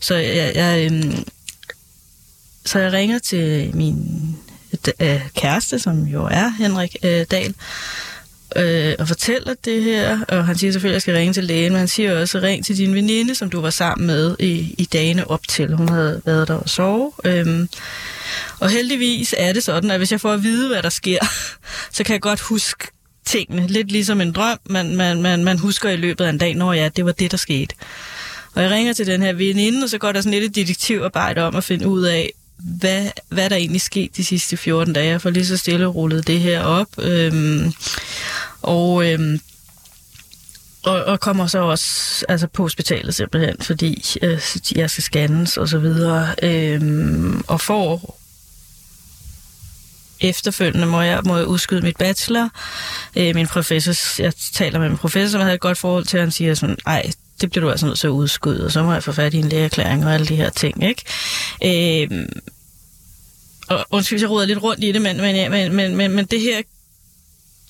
Så 0.00 0.14
jeg, 0.14 0.52
jeg, 0.54 0.92
øh, 0.92 1.14
så 2.66 2.78
jeg 2.78 2.92
ringer 2.92 3.18
til 3.18 3.76
min 3.76 4.36
øh, 5.00 5.20
kæreste, 5.36 5.78
som 5.78 6.02
jo 6.02 6.24
er 6.24 6.48
Henrik 6.48 6.96
øh, 7.02 7.26
Dahl, 7.30 7.54
øh, 8.56 8.94
og 8.98 9.08
fortæller 9.08 9.54
det 9.64 9.82
her, 9.82 10.20
og 10.28 10.46
han 10.46 10.58
siger 10.58 10.72
selvfølgelig, 10.72 10.92
at 10.92 10.94
jeg 10.94 11.02
skal 11.02 11.14
ringe 11.14 11.34
til 11.34 11.44
lægen, 11.44 11.72
men 11.72 11.78
han 11.78 11.88
siger 11.88 12.20
også, 12.20 12.38
ring 12.38 12.64
til 12.64 12.76
din 12.76 12.94
veninde, 12.94 13.34
som 13.34 13.50
du 13.50 13.60
var 13.60 13.70
sammen 13.70 14.06
med 14.06 14.36
i, 14.38 14.74
i 14.78 14.84
dagene 14.84 15.30
op 15.30 15.48
til. 15.48 15.76
Hun 15.76 15.88
havde 15.88 16.22
været 16.24 16.48
der 16.48 16.54
og 16.54 16.68
sove. 16.68 17.12
Øhm, 17.24 17.68
og 18.60 18.70
heldigvis 18.70 19.34
er 19.38 19.52
det 19.52 19.64
sådan, 19.64 19.90
at 19.90 19.98
hvis 19.98 20.12
jeg 20.12 20.20
får 20.20 20.32
at 20.32 20.42
vide, 20.42 20.68
hvad 20.68 20.82
der 20.82 20.88
sker, 20.88 21.18
så 21.96 22.04
kan 22.04 22.12
jeg 22.12 22.20
godt 22.20 22.40
huske 22.40 22.88
tingene. 23.26 23.66
Lidt 23.66 23.92
ligesom 23.92 24.20
en 24.20 24.32
drøm, 24.32 24.58
man, 24.70 24.96
man, 24.96 25.22
man, 25.22 25.44
man 25.44 25.58
husker 25.58 25.90
i 25.90 25.96
løbet 25.96 26.24
af 26.24 26.28
en 26.30 26.38
dag, 26.38 26.54
når 26.54 26.72
ja, 26.72 26.88
det 26.88 27.04
var 27.04 27.12
det, 27.12 27.30
der 27.30 27.36
skete. 27.36 27.74
Og 28.54 28.62
jeg 28.62 28.70
ringer 28.70 28.92
til 28.92 29.06
den 29.06 29.22
her 29.22 29.32
veninde, 29.32 29.84
og 29.84 29.90
så 29.90 29.98
går 29.98 30.12
der 30.12 30.20
sådan 30.20 30.40
lidt 30.40 30.44
et 30.44 30.54
detektivarbejde 30.54 31.42
om 31.42 31.56
at 31.56 31.64
finde 31.64 31.88
ud 31.88 32.02
af, 32.02 32.32
hvad, 32.56 33.06
hvad 33.28 33.50
der 33.50 33.56
egentlig 33.56 33.80
skete 33.80 34.12
de 34.16 34.24
sidste 34.24 34.56
14 34.56 34.92
dage. 34.92 35.06
Jeg 35.06 35.20
får 35.20 35.30
lige 35.30 35.46
så 35.46 35.56
stille 35.56 35.86
rullet 35.86 36.26
det 36.26 36.40
her 36.40 36.60
op. 36.60 36.88
Øhm, 36.98 37.72
og, 38.64 39.12
øhm, 39.12 39.40
og, 40.82 41.04
og 41.04 41.20
kommer 41.20 41.46
så 41.46 41.58
også 41.58 42.24
altså 42.28 42.46
på 42.46 42.62
hospitalet 42.62 43.14
simpelthen, 43.14 43.56
fordi 43.60 44.04
øh, 44.22 44.40
jeg 44.76 44.90
skal 44.90 45.02
scannes 45.02 45.56
og 45.56 45.68
så 45.68 45.78
videre. 45.78 46.34
Øhm, 46.42 47.44
og 47.48 47.60
får 47.60 48.20
efterfølgende 50.20 50.86
må 50.86 51.00
jeg, 51.00 51.20
må 51.24 51.36
jeg 51.36 51.46
udskyde 51.46 51.80
mit 51.80 51.96
bachelor. 51.96 52.50
Øh, 53.16 53.34
min 53.34 53.46
professor, 53.46 54.22
jeg 54.22 54.32
taler 54.52 54.78
med 54.78 54.88
min 54.88 54.98
professor, 54.98 55.30
som 55.30 55.38
jeg 55.38 55.46
havde 55.46 55.54
et 55.54 55.60
godt 55.60 55.78
forhold 55.78 56.04
til, 56.04 56.18
og 56.18 56.22
han 56.22 56.30
siger 56.30 56.54
sådan, 56.54 56.76
ej, 56.86 57.10
det 57.40 57.50
bliver 57.50 57.64
du 57.64 57.70
altså 57.70 57.86
nødt 57.86 57.98
til 57.98 58.06
at 58.06 58.10
udskyde, 58.10 58.64
og 58.64 58.72
så 58.72 58.82
må 58.82 58.92
jeg 58.92 59.02
få 59.02 59.12
fat 59.12 59.34
i 59.34 59.38
en 59.38 59.48
lægeerklæring 59.48 60.06
og 60.06 60.14
alle 60.14 60.26
de 60.26 60.36
her 60.36 60.50
ting, 60.50 60.84
ikke? 60.84 61.04
Øh, 61.64 62.26
og 63.68 63.86
undskyld, 63.90 64.20
jeg 64.20 64.30
roder 64.30 64.46
lidt 64.46 64.62
rundt 64.62 64.84
i 64.84 64.92
det, 64.92 65.02
men, 65.02 65.16
men, 65.16 65.50
men, 65.50 65.74
men, 65.74 65.96
men, 65.96 66.10
men 66.10 66.24
det 66.24 66.40
her 66.40 66.62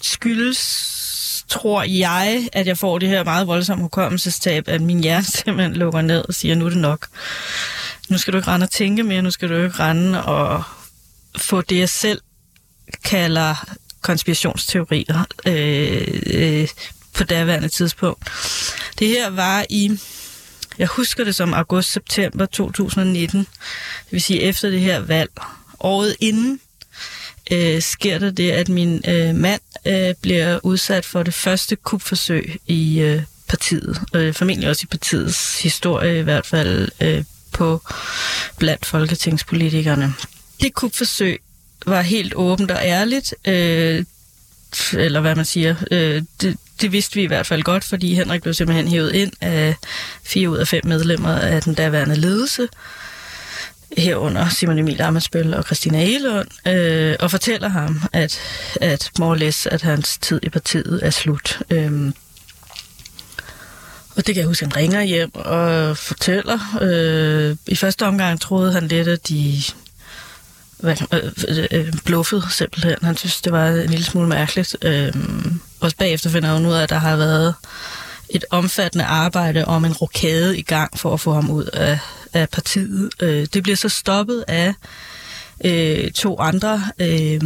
skyldes, 0.04 1.44
tror 1.48 1.82
jeg, 1.82 2.48
at 2.52 2.66
jeg 2.66 2.78
får 2.78 2.98
det 2.98 3.08
her 3.08 3.24
meget 3.24 3.46
voldsomme 3.46 3.82
hukommelsestab, 3.82 4.68
at 4.68 4.80
min 4.80 5.02
hjerne 5.02 5.24
simpelthen 5.44 5.74
lukker 5.74 6.00
ned 6.00 6.24
og 6.28 6.34
siger, 6.34 6.54
nu 6.54 6.66
er 6.66 6.70
det 6.70 6.78
nok. 6.78 7.06
Nu 8.08 8.18
skal 8.18 8.32
du 8.32 8.38
ikke 8.38 8.48
rende 8.48 8.64
og 8.64 8.70
tænke 8.70 9.02
mere, 9.02 9.22
nu 9.22 9.30
skal 9.30 9.48
du 9.48 9.54
ikke 9.54 9.78
rende 9.78 10.24
og 10.24 10.62
få 11.36 11.60
det, 11.60 11.78
jeg 11.78 11.88
selv 11.88 12.20
kalder 13.04 13.76
konspirationsteorier 14.00 15.24
øh, 15.46 16.20
øh, 16.26 16.68
på 17.14 17.24
daværende 17.24 17.68
tidspunkt. 17.68 18.30
Det 18.98 19.08
her 19.08 19.30
var 19.30 19.66
i, 19.70 19.98
jeg 20.78 20.86
husker 20.86 21.24
det 21.24 21.34
som 21.34 21.54
august-september 21.54 22.46
2019, 22.46 23.40
det 23.40 23.48
vil 24.10 24.22
sige 24.22 24.42
efter 24.42 24.70
det 24.70 24.80
her 24.80 24.98
valg. 24.98 25.30
Året 25.80 26.16
inden 26.20 26.60
øh, 27.50 27.82
sker 27.82 28.18
der 28.18 28.30
det, 28.30 28.50
at 28.50 28.68
min 28.68 29.02
øh, 29.08 29.34
mand 29.34 29.60
øh, 29.86 30.14
bliver 30.22 30.60
udsat 30.62 31.04
for 31.04 31.22
det 31.22 31.34
første 31.34 31.76
kupforsøg 31.76 32.56
i 32.66 33.00
øh, 33.00 33.22
partiet. 33.48 34.00
Øh, 34.14 34.34
formentlig 34.34 34.68
også 34.68 34.82
i 34.84 34.90
partiets 34.90 35.62
historie, 35.62 36.18
i 36.18 36.22
hvert 36.22 36.46
fald 36.46 36.88
øh, 37.00 37.24
på 37.52 37.82
blandt 38.58 38.86
folketingspolitikerne. 38.86 40.14
Det 40.60 40.74
kupforsøg 40.74 41.40
var 41.86 42.02
helt 42.02 42.34
åbent 42.34 42.70
og 42.70 42.80
ærligt, 42.82 43.34
øh, 43.44 44.04
eller 44.92 45.20
hvad 45.20 45.34
man 45.34 45.44
siger. 45.44 45.74
Øh, 45.90 46.22
det, 46.40 46.56
det 46.80 46.92
vidste 46.92 47.14
vi 47.14 47.22
i 47.22 47.26
hvert 47.26 47.46
fald 47.46 47.62
godt, 47.62 47.84
fordi 47.84 48.14
Henrik 48.14 48.42
blev 48.42 48.54
simpelthen 48.54 48.88
hævet 48.88 49.14
ind 49.14 49.32
af 49.40 49.74
fire 50.22 50.50
ud 50.50 50.56
af 50.56 50.68
fem 50.68 50.86
medlemmer 50.86 51.38
af 51.38 51.62
den 51.62 51.74
daværende 51.74 52.16
ledelse 52.16 52.68
herunder 53.96 54.48
Simon 54.48 54.78
Emil 54.78 55.02
Amensbøl 55.02 55.54
og 55.54 55.64
Christina 55.64 56.04
Elund, 56.04 56.68
øh, 56.68 57.16
og 57.20 57.30
fortæller 57.30 57.68
ham, 57.68 58.02
at, 58.12 58.40
at 58.80 59.10
Morles, 59.18 59.66
at 59.66 59.82
hans 59.82 60.18
tid 60.18 60.40
i 60.42 60.48
partiet 60.48 61.00
er 61.02 61.10
slut. 61.10 61.62
Øh, 61.70 62.12
og 64.16 64.26
det 64.26 64.34
kan 64.34 64.36
jeg 64.36 64.46
huske, 64.46 64.64
han 64.64 64.76
ringer 64.76 65.02
hjem 65.02 65.34
og 65.34 65.96
fortæller. 65.96 66.78
Øh, 66.82 67.56
I 67.66 67.76
første 67.76 68.06
omgang 68.06 68.40
troede 68.40 68.72
han 68.72 68.88
lidt, 68.88 69.08
at 69.08 69.28
de 69.28 69.62
hvad, 70.78 70.96
øh, 71.48 71.66
øh, 71.70 71.92
bluffede 72.04 72.42
simpelthen. 72.50 72.96
Han 73.02 73.16
synes, 73.16 73.40
det 73.40 73.52
var 73.52 73.68
en 73.68 73.90
lille 73.90 74.04
smule 74.04 74.28
mærkeligt. 74.28 74.76
Øh, 74.82 75.12
også 75.80 75.96
bagefter 75.96 76.30
finder 76.30 76.48
han 76.48 76.66
ud 76.66 76.72
af, 76.72 76.82
at 76.82 76.90
der 76.90 76.98
har 76.98 77.16
været 77.16 77.54
et 78.28 78.44
omfattende 78.50 79.04
arbejde 79.04 79.64
om 79.64 79.84
en 79.84 79.92
rokade 79.92 80.58
i 80.58 80.62
gang 80.62 80.98
for 80.98 81.14
at 81.14 81.20
få 81.20 81.32
ham 81.32 81.50
ud 81.50 81.64
af, 81.64 81.98
af 82.34 82.48
partiet. 82.48 83.10
Øh, 83.22 83.46
det 83.54 83.62
bliver 83.62 83.76
så 83.76 83.88
stoppet 83.88 84.44
af 84.48 84.74
øh, 85.64 86.10
to 86.10 86.40
andre 86.40 86.82
øh, 86.98 87.40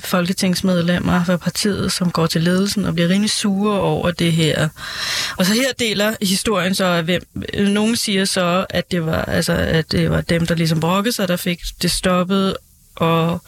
folketingsmedlemmer 0.00 1.24
fra 1.24 1.36
partiet, 1.36 1.92
som 1.92 2.10
går 2.10 2.26
til 2.26 2.42
ledelsen 2.42 2.84
og 2.84 2.94
bliver 2.94 3.08
rimelig 3.08 3.30
sure 3.30 3.80
over 3.80 4.10
det 4.10 4.32
her. 4.32 4.68
Og 5.38 5.46
så 5.46 5.52
her 5.52 5.72
deler 5.78 6.14
historien 6.22 6.74
så, 6.74 6.84
at 6.84 7.04
hvem, 7.04 7.22
øh, 7.54 7.68
nogen 7.68 7.96
siger 7.96 8.24
så, 8.24 8.66
at 8.70 8.90
det 8.90 9.06
var, 9.06 9.24
altså, 9.24 9.52
at 9.52 9.92
det 9.92 10.10
var 10.10 10.20
dem, 10.20 10.46
der 10.46 10.54
ligesom 10.54 10.80
brokkede 10.80 11.12
sig, 11.12 11.28
der 11.28 11.36
fik 11.36 11.60
det 11.82 11.90
stoppet, 11.90 12.56
og 13.00 13.42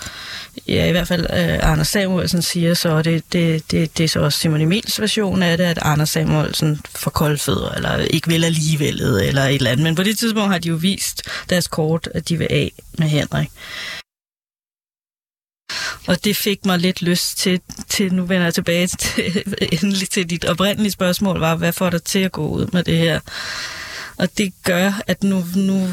ja, 0.68 0.88
i 0.88 0.90
hvert 0.90 1.08
fald 1.08 1.20
uh, 1.20 1.70
Anders 1.70 1.88
Samuelsen 1.88 2.42
siger 2.42 2.74
så, 2.74 2.88
og 2.88 3.04
det, 3.04 3.24
det, 3.32 3.70
det, 3.70 3.98
det 3.98 4.04
er 4.04 4.08
så 4.08 4.20
også 4.20 4.38
Simon 4.38 4.60
Emils 4.60 5.00
version 5.00 5.42
af 5.42 5.56
det, 5.56 5.64
at 5.64 5.78
Anders 5.82 6.10
Samuelsen 6.10 6.80
får 6.94 7.10
koldfødder, 7.10 7.70
eller 7.70 7.96
ikke 7.96 8.28
vil 8.28 8.44
alligevel, 8.44 9.00
eller 9.00 9.42
et 9.42 9.54
eller 9.54 9.70
andet. 9.70 9.84
Men 9.84 9.94
på 9.94 10.02
det 10.02 10.18
tidspunkt 10.18 10.50
har 10.50 10.58
de 10.58 10.68
jo 10.68 10.74
vist 10.74 11.22
deres 11.50 11.68
kort, 11.68 12.08
at 12.14 12.28
de 12.28 12.38
vil 12.38 12.48
af 12.50 12.72
med 12.98 13.08
Henrik. 13.08 13.50
Og 16.06 16.24
det 16.24 16.36
fik 16.36 16.66
mig 16.66 16.78
lidt 16.78 17.02
lyst 17.02 17.38
til, 17.38 17.60
til 17.88 18.14
nu 18.14 18.24
vender 18.24 18.44
jeg 18.44 18.54
tilbage 18.54 18.86
til, 18.86 19.42
endelig 19.82 20.08
til 20.10 20.30
dit 20.30 20.44
oprindelige 20.44 20.92
spørgsmål, 20.92 21.40
var, 21.40 21.54
hvad 21.54 21.72
får 21.72 21.90
dig 21.90 22.02
til 22.02 22.18
at 22.18 22.32
gå 22.32 22.48
ud 22.48 22.66
med 22.72 22.82
det 22.82 22.98
her? 22.98 23.20
Og 24.16 24.38
det 24.38 24.52
gør, 24.64 24.92
at 25.06 25.22
nu, 25.22 25.44
nu, 25.56 25.88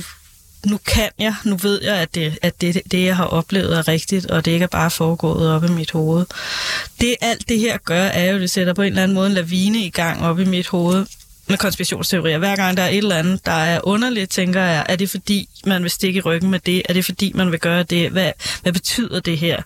nu 0.65 0.77
kan 0.77 1.09
jeg, 1.19 1.35
nu 1.45 1.55
ved 1.55 1.83
jeg, 1.83 1.95
at, 1.95 2.15
det, 2.15 2.39
at 2.41 2.61
det, 2.61 2.81
det, 2.91 3.05
jeg 3.05 3.15
har 3.15 3.25
oplevet, 3.25 3.77
er 3.77 3.87
rigtigt, 3.87 4.25
og 4.25 4.45
det 4.45 4.51
ikke 4.51 4.63
er 4.63 4.67
bare 4.67 4.91
foregået 4.91 5.51
op 5.51 5.63
i 5.63 5.67
mit 5.67 5.91
hoved. 5.91 6.25
Det 7.01 7.15
alt 7.21 7.49
det 7.49 7.59
her 7.59 7.77
gør, 7.77 8.03
er 8.03 8.31
jo, 8.31 8.39
det 8.39 8.49
sætter 8.49 8.73
på 8.73 8.81
en 8.81 8.87
eller 8.87 9.03
anden 9.03 9.15
måde 9.15 9.27
en 9.27 9.33
lavine 9.33 9.85
i 9.85 9.89
gang 9.89 10.21
op 10.21 10.39
i 10.39 10.45
mit 10.45 10.67
hoved, 10.67 11.05
med 11.49 11.57
konspirationsteorier. 11.57 12.37
Hver 12.37 12.55
gang 12.55 12.77
der 12.77 12.83
er 12.83 12.89
et 12.89 12.97
eller 12.97 13.15
andet, 13.15 13.45
der 13.45 13.51
er 13.51 13.79
underligt, 13.83 14.31
tænker 14.31 14.61
jeg, 14.61 14.85
er 14.89 14.95
det 14.95 15.09
fordi, 15.09 15.49
man 15.65 15.83
vil 15.83 15.91
stikke 15.91 16.17
i 16.17 16.21
ryggen 16.21 16.51
med 16.51 16.59
det? 16.59 16.81
Er 16.89 16.93
det 16.93 17.05
fordi, 17.05 17.31
man 17.35 17.51
vil 17.51 17.59
gøre 17.59 17.83
det? 17.83 18.09
Hvad, 18.09 18.31
hvad 18.61 18.73
betyder 18.73 19.19
det 19.19 19.37
her? 19.37 19.61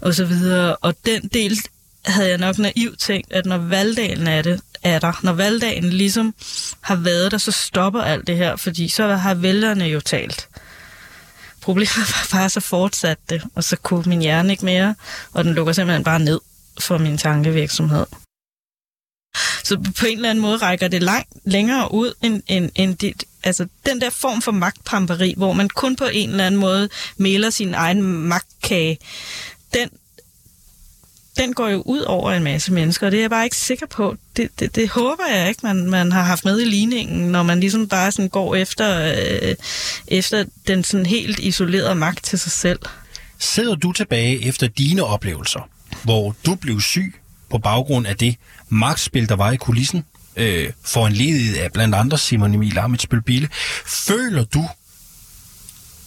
Og 0.00 0.14
så 0.14 0.24
videre. 0.24 0.76
Og 0.76 0.94
den 1.06 1.30
del 1.34 1.58
havde 2.06 2.28
jeg 2.28 2.38
nok 2.38 2.58
naivt 2.58 2.98
tænkt, 2.98 3.32
at 3.32 3.46
når 3.46 3.58
valgdagen 3.58 4.26
er, 4.26 4.42
det, 4.42 4.60
er 4.82 4.98
der, 4.98 5.20
når 5.22 5.32
valgdagen 5.32 5.90
ligesom 5.90 6.34
har 6.86 6.96
været 6.96 7.32
der, 7.32 7.38
så 7.38 7.52
stopper 7.52 8.02
alt 8.02 8.26
det 8.26 8.36
her, 8.36 8.56
fordi 8.56 8.88
så 8.88 9.06
har 9.06 9.34
vælgerne 9.34 9.84
jo 9.84 10.00
talt. 10.00 10.48
Problemet 11.60 11.96
var 11.96 12.38
bare, 12.38 12.50
så 12.50 12.60
fortsatte 12.60 13.22
det, 13.28 13.42
og 13.54 13.64
så 13.64 13.76
kunne 13.76 14.02
min 14.06 14.20
hjerne 14.20 14.52
ikke 14.52 14.64
mere, 14.64 14.94
og 15.32 15.44
den 15.44 15.54
lukker 15.54 15.72
simpelthen 15.72 16.04
bare 16.04 16.18
ned 16.18 16.40
for 16.80 16.98
min 16.98 17.18
tankevirksomhed. 17.18 18.06
Så 19.64 19.76
på 19.98 20.06
en 20.06 20.16
eller 20.16 20.30
anden 20.30 20.42
måde 20.42 20.56
rækker 20.56 20.88
det 20.88 21.02
langt 21.02 21.28
længere 21.44 21.94
ud 21.94 22.12
end, 22.22 22.42
end, 22.46 22.70
end 22.74 22.96
dit, 22.96 23.24
altså 23.42 23.66
den 23.86 24.00
der 24.00 24.10
form 24.10 24.42
for 24.42 24.52
magtpamperi, 24.52 25.34
hvor 25.36 25.52
man 25.52 25.68
kun 25.68 25.96
på 25.96 26.04
en 26.04 26.30
eller 26.30 26.46
anden 26.46 26.60
måde 26.60 26.88
mæler 27.16 27.50
sin 27.50 27.74
egen 27.74 28.02
magtkage, 28.02 28.98
den, 29.74 29.90
den 31.38 31.52
går 31.54 31.68
jo 31.68 31.82
ud 31.86 32.00
over 32.00 32.32
en 32.32 32.44
masse 32.44 32.72
mennesker, 32.72 33.06
og 33.06 33.12
det 33.12 33.18
er 33.18 33.22
jeg 33.22 33.30
bare 33.30 33.44
ikke 33.44 33.56
sikker 33.56 33.86
på. 33.86 34.16
Det, 34.36 34.48
det, 34.60 34.76
det 34.76 34.88
håber 34.88 35.24
jeg 35.34 35.48
ikke, 35.48 35.60
man, 35.62 35.90
man 35.90 36.12
har 36.12 36.22
haft 36.22 36.44
med 36.44 36.60
i 36.60 36.64
ligningen, 36.64 37.32
når 37.32 37.42
man 37.42 37.60
ligesom 37.60 37.88
bare 37.88 38.12
sådan 38.12 38.28
går 38.28 38.54
efter, 38.54 39.14
øh, 39.42 39.54
efter 40.08 40.44
den 40.66 40.84
sådan 40.84 41.06
helt 41.06 41.38
isolerede 41.38 41.94
magt 41.94 42.24
til 42.24 42.38
sig 42.38 42.52
selv. 42.52 42.78
Sidder 43.38 43.74
du 43.74 43.92
tilbage 43.92 44.44
efter 44.44 44.66
dine 44.66 45.04
oplevelser, 45.04 45.68
hvor 46.02 46.36
du 46.46 46.54
blev 46.54 46.80
syg 46.80 47.14
på 47.50 47.58
baggrund 47.58 48.06
af 48.06 48.16
det 48.16 48.36
magtspil, 48.68 49.28
der 49.28 49.36
var 49.36 49.52
i 49.52 49.56
kulissen, 49.56 50.04
øh, 50.36 50.70
for 50.84 51.06
en 51.06 51.12
ledighed 51.12 51.56
af 51.56 51.72
blandt 51.72 51.94
andre 51.94 52.18
Simon 52.18 52.54
Emil 52.54 52.78
Amitsbøl 52.78 53.22
Bille. 53.22 53.48
Føler 53.86 54.44
du, 54.44 54.68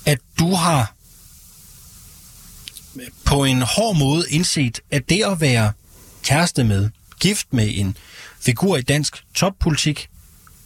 at 0.06 0.20
du 0.40 0.54
har 0.56 0.94
på 3.26 3.44
en 3.44 3.62
hård 3.62 3.96
måde 3.98 4.26
indset, 4.30 4.80
at 4.92 5.10
det 5.10 5.24
at 5.24 5.42
være 5.42 5.72
kæreste 6.24 6.64
med, 6.64 6.90
gift 7.20 7.48
med 7.52 7.68
en 7.72 7.98
figur 8.40 8.78
i 8.78 8.82
dansk 8.82 9.24
toppolitik, 9.34 10.10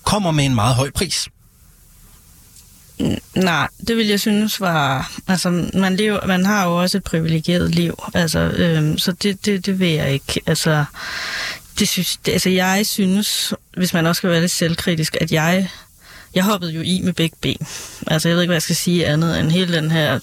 kommer 0.03 0.31
med 0.31 0.45
en 0.45 0.55
meget 0.55 0.75
høj 0.75 0.91
pris? 0.91 1.29
Nej, 3.35 3.67
det 3.87 3.97
vil 3.97 4.07
jeg 4.07 4.19
synes 4.19 4.59
var... 4.59 5.11
Altså, 5.27 5.49
man, 5.73 5.95
lever, 5.95 6.27
man 6.27 6.45
har 6.45 6.65
jo 6.65 6.81
også 6.81 6.97
et 6.97 7.03
privilegeret 7.03 7.75
liv, 7.75 8.03
altså, 8.13 8.39
øhm, 8.39 8.97
så 8.97 9.11
det, 9.11 9.45
det, 9.45 9.65
det 9.65 9.79
vil 9.79 9.89
jeg 9.89 10.13
ikke. 10.13 10.41
Altså, 10.45 10.85
det 11.79 11.87
synes, 11.87 12.17
det, 12.17 12.31
altså, 12.31 12.49
jeg 12.49 12.85
synes, 12.85 13.53
hvis 13.77 13.93
man 13.93 14.05
også 14.05 14.19
skal 14.19 14.29
være 14.29 14.41
lidt 14.41 14.51
selvkritisk, 14.51 15.17
at 15.21 15.31
jeg, 15.31 15.69
jeg 16.35 16.43
hoppede 16.43 16.71
jo 16.71 16.81
i 16.81 17.01
med 17.03 17.13
begge 17.13 17.35
ben. 17.41 17.67
Altså, 18.07 18.29
jeg 18.29 18.35
ved 18.35 18.43
ikke, 18.43 18.49
hvad 18.49 18.55
jeg 18.55 18.61
skal 18.61 18.75
sige 18.75 19.07
andet 19.07 19.39
end 19.39 19.51
hele 19.51 19.75
den 19.75 19.91
her 19.91 20.19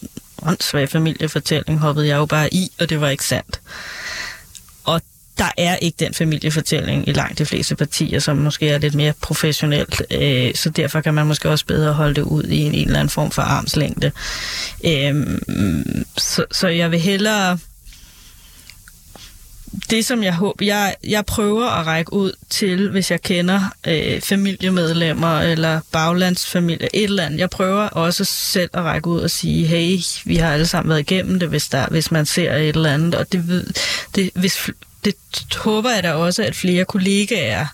åndssvag 0.46 0.88
familiefortælling 0.88 1.78
hoppede 1.78 2.08
jeg 2.08 2.16
jo 2.16 2.26
bare 2.26 2.54
i, 2.54 2.72
og 2.80 2.90
det 2.90 3.00
var 3.00 3.08
ikke 3.08 3.24
sandt. 3.24 3.60
Og 4.84 5.00
der 5.38 5.50
er 5.56 5.76
ikke 5.76 5.96
den 6.00 6.14
familiefortælling 6.14 7.08
i 7.08 7.12
langt 7.12 7.38
de 7.38 7.46
fleste 7.46 7.76
partier, 7.76 8.18
som 8.18 8.36
måske 8.36 8.68
er 8.68 8.78
lidt 8.78 8.94
mere 8.94 9.12
professionelt. 9.20 10.02
Øh, 10.10 10.54
så 10.54 10.70
derfor 10.70 11.00
kan 11.00 11.14
man 11.14 11.26
måske 11.26 11.50
også 11.50 11.66
bedre 11.66 11.92
holde 11.92 12.14
det 12.14 12.22
ud 12.22 12.44
i 12.44 12.58
en, 12.58 12.74
en 12.74 12.86
eller 12.86 13.00
anden 13.00 13.10
form 13.10 13.30
for 13.30 13.42
armslængde. 13.42 14.12
Øh, 14.84 15.38
så, 16.16 16.44
så 16.50 16.68
jeg 16.68 16.90
vil 16.90 17.00
hellere 17.00 17.58
det, 19.90 20.04
som 20.04 20.22
jeg 20.22 20.34
håber, 20.34 20.64
jeg, 20.64 20.94
jeg 21.04 21.26
prøver 21.26 21.66
at 21.66 21.86
række 21.86 22.12
ud 22.12 22.32
til, 22.50 22.90
hvis 22.90 23.10
jeg 23.10 23.22
kender 23.22 23.60
øh, 23.86 24.20
familiemedlemmer 24.20 25.40
eller 25.40 25.80
baglandsfamilie, 25.92 26.96
et 26.96 27.04
eller 27.04 27.24
andet. 27.24 27.38
Jeg 27.38 27.50
prøver 27.50 27.88
også 27.88 28.24
selv 28.24 28.70
at 28.72 28.82
række 28.82 29.08
ud 29.08 29.20
og 29.20 29.30
sige, 29.30 29.66
hey, 29.66 29.98
vi 30.24 30.36
har 30.36 30.52
alle 30.52 30.66
sammen 30.66 30.88
været 30.88 31.00
igennem 31.00 31.40
det, 31.40 31.48
hvis, 31.48 31.68
der, 31.68 31.86
hvis 31.86 32.10
man 32.10 32.26
ser 32.26 32.54
et 32.54 32.68
eller 32.68 32.94
andet. 32.94 33.14
Og 33.14 33.32
det, 33.32 33.64
det, 34.14 34.30
hvis, 34.34 34.70
det 35.04 35.14
håber 35.56 35.90
jeg 35.90 36.02
da 36.02 36.12
også, 36.12 36.42
at 36.42 36.56
flere 36.56 36.84
kollegaer 36.84 37.66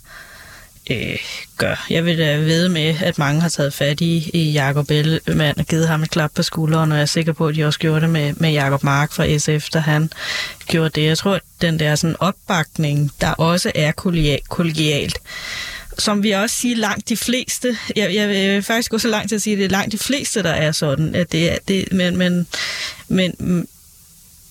øh, 0.90 1.18
gør. 1.57 1.87
Jeg 1.90 2.05
vil 2.05 2.18
da 2.18 2.37
vide 2.37 2.68
med, 2.68 2.94
at 3.03 3.18
mange 3.18 3.40
har 3.40 3.49
taget 3.49 3.75
fat 3.75 4.01
i, 4.01 4.31
i 4.35 4.53
Jacob 4.53 4.90
Ellemann 4.90 5.59
og 5.59 5.66
givet 5.66 5.88
ham 5.88 6.03
et 6.03 6.11
klap 6.11 6.31
på 6.35 6.42
skulderen, 6.42 6.92
og 6.92 6.99
jeg 6.99 7.03
er 7.03 7.07
sikker 7.07 7.33
på, 7.33 7.46
at 7.46 7.55
de 7.55 7.64
også 7.64 7.79
gjorde 7.79 8.01
det 8.01 8.11
med, 8.11 8.35
med 8.35 8.53
Jacob 8.53 8.83
Mark 8.83 9.12
fra 9.12 9.38
SF, 9.38 9.68
da 9.70 9.79
han 9.79 10.11
gjorde 10.66 10.90
det. 10.90 11.07
Jeg 11.07 11.18
tror, 11.18 11.35
at 11.35 11.42
den 11.61 11.79
der 11.79 11.94
sådan 11.94 12.16
opbakning, 12.20 13.11
der 13.20 13.31
også 13.31 13.72
er 13.75 13.92
kollegialt, 14.49 15.18
som 15.99 16.22
vi 16.22 16.31
også 16.31 16.57
siger 16.57 16.77
langt 16.77 17.09
de 17.09 17.16
fleste, 17.16 17.77
jeg, 17.96 18.14
jeg 18.14 18.29
vil 18.29 18.62
faktisk 18.62 18.90
gå 18.90 18.99
så 18.99 19.09
langt 19.09 19.29
til 19.29 19.37
at 19.37 19.42
sige, 19.42 19.55
at 19.55 19.59
det 19.59 19.64
er 19.64 19.70
langt 19.70 19.92
de 19.92 19.99
fleste, 19.99 20.42
der 20.42 20.51
er 20.51 20.72
sådan, 20.72 21.14
at 21.14 21.33
det 21.33 21.53
er, 21.53 21.57
det, 21.68 21.92
men, 21.92 22.16
men, 22.16 22.46
men, 23.09 23.35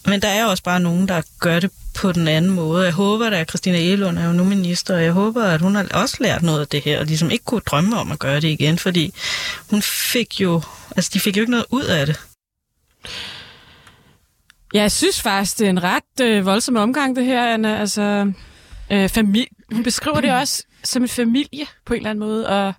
men 0.05 0.21
der 0.21 0.27
er 0.27 0.45
også 0.45 0.63
bare 0.63 0.79
nogen, 0.79 1.07
der 1.07 1.21
gør 1.39 1.59
det 1.59 1.71
på 1.95 2.11
den 2.11 2.27
anden 2.27 2.51
måde. 2.51 2.85
Jeg 2.85 2.93
håber 2.93 3.27
at 3.27 3.49
Christina 3.49 3.77
Elund 3.77 4.17
er 4.17 4.25
jo 4.25 4.33
nu 4.33 4.43
minister, 4.43 4.95
og 4.95 5.03
jeg 5.03 5.11
håber, 5.11 5.43
at 5.43 5.61
hun 5.61 5.75
har 5.75 5.87
også 5.93 6.17
lært 6.19 6.43
noget 6.43 6.61
af 6.61 6.67
det 6.67 6.81
her, 6.81 6.99
og 6.99 7.05
ligesom 7.05 7.31
ikke 7.31 7.45
kunne 7.45 7.61
drømme 7.61 7.97
om 7.97 8.11
at 8.11 8.19
gøre 8.19 8.35
det 8.35 8.47
igen, 8.47 8.77
fordi 8.77 9.13
hun 9.69 9.81
fik 9.81 10.41
jo, 10.41 10.61
altså 10.95 11.11
de 11.13 11.19
fik 11.19 11.37
jo 11.37 11.41
ikke 11.41 11.51
noget 11.51 11.65
ud 11.69 11.83
af 11.83 12.05
det. 12.05 12.19
Ja, 14.73 14.81
jeg 14.81 14.91
synes 14.91 15.21
faktisk, 15.21 15.59
det 15.59 15.65
er 15.65 15.69
en 15.69 15.83
ret 15.83 16.21
øh, 16.21 16.45
voldsom 16.45 16.75
omgang, 16.75 17.15
det 17.15 17.25
her, 17.25 17.53
Anna. 17.53 17.79
Altså, 17.79 18.31
øh, 18.91 19.09
familie, 19.09 19.47
hun 19.71 19.83
beskriver 19.83 20.21
det 20.21 20.31
også 20.31 20.63
som 20.83 21.01
en 21.01 21.09
familie 21.09 21.65
på 21.85 21.93
en 21.93 21.97
eller 21.97 22.09
anden 22.09 22.27
måde, 22.27 22.47
og 22.47 22.73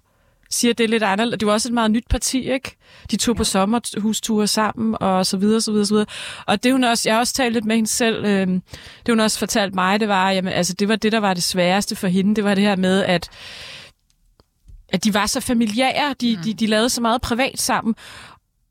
siger, 0.51 0.73
at 0.73 0.79
det 0.79 0.85
er 0.85 0.89
lidt 0.89 1.03
anderledes. 1.03 1.39
Det 1.39 1.47
var 1.47 1.53
også 1.53 1.69
et 1.69 1.75
meget 1.75 1.91
nyt 1.91 2.05
parti, 2.11 2.53
ikke? 2.53 2.77
De 3.11 3.17
tog 3.17 3.37
på 3.37 3.45
sommerhusture 3.45 4.47
sammen, 4.47 4.97
og 5.01 5.27
så 5.27 5.37
videre, 5.37 5.61
så 5.61 5.71
videre, 5.71 5.87
så 5.87 5.95
videre. 5.95 6.07
Og 6.47 6.63
det 6.63 6.73
hun 6.73 6.85
også, 6.85 7.09
jeg 7.09 7.15
har 7.15 7.21
også 7.21 7.35
talt 7.35 7.53
lidt 7.53 7.65
med 7.65 7.77
hende 7.77 7.91
selv, 7.91 8.25
øh, 8.25 8.47
det 8.47 9.09
hun 9.09 9.21
også 9.21 9.39
fortalt 9.39 9.75
mig, 9.75 10.01
det 10.01 10.09
var, 10.09 10.31
jamen, 10.31 10.53
altså, 10.53 10.73
det 10.73 10.89
var 10.89 10.97
det, 10.97 11.13
der 11.13 11.21
var 11.21 11.35
det 11.35 11.43
sværeste 11.43 11.97
for 11.97 12.09
hende, 12.09 12.35
det 12.37 12.45
var 12.45 12.55
det 12.55 12.65
her 12.65 12.77
med, 12.77 13.05
at 13.05 13.31
at 14.89 15.05
de 15.05 15.15
var 15.15 15.27
så 15.27 15.41
familiære, 15.41 16.15
de, 16.21 16.37
mm. 16.37 16.43
de, 16.43 16.55
de 16.55 16.67
lavede 16.67 16.91
så 16.91 17.01
meget 17.01 17.21
privat 17.21 17.61
sammen, 17.61 17.95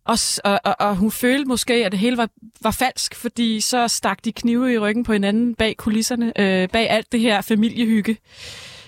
og, 0.05 0.17
og, 0.43 0.59
og, 0.63 0.75
og 0.79 0.95
hun 0.95 1.11
følte 1.11 1.45
måske, 1.45 1.73
at 1.73 1.91
det 1.91 1.99
hele 1.99 2.17
var, 2.17 2.29
var 2.61 2.71
falsk, 2.71 3.15
fordi 3.15 3.61
så 3.61 3.87
stak 3.87 4.25
de 4.25 4.31
knive 4.31 4.73
i 4.73 4.77
ryggen 4.77 5.03
på 5.03 5.13
hinanden 5.13 5.55
bag 5.55 5.77
kulisserne, 5.77 6.39
øh, 6.39 6.69
bag 6.69 6.89
alt 6.89 7.11
det 7.11 7.19
her 7.19 7.41
familiehygge. 7.41 8.17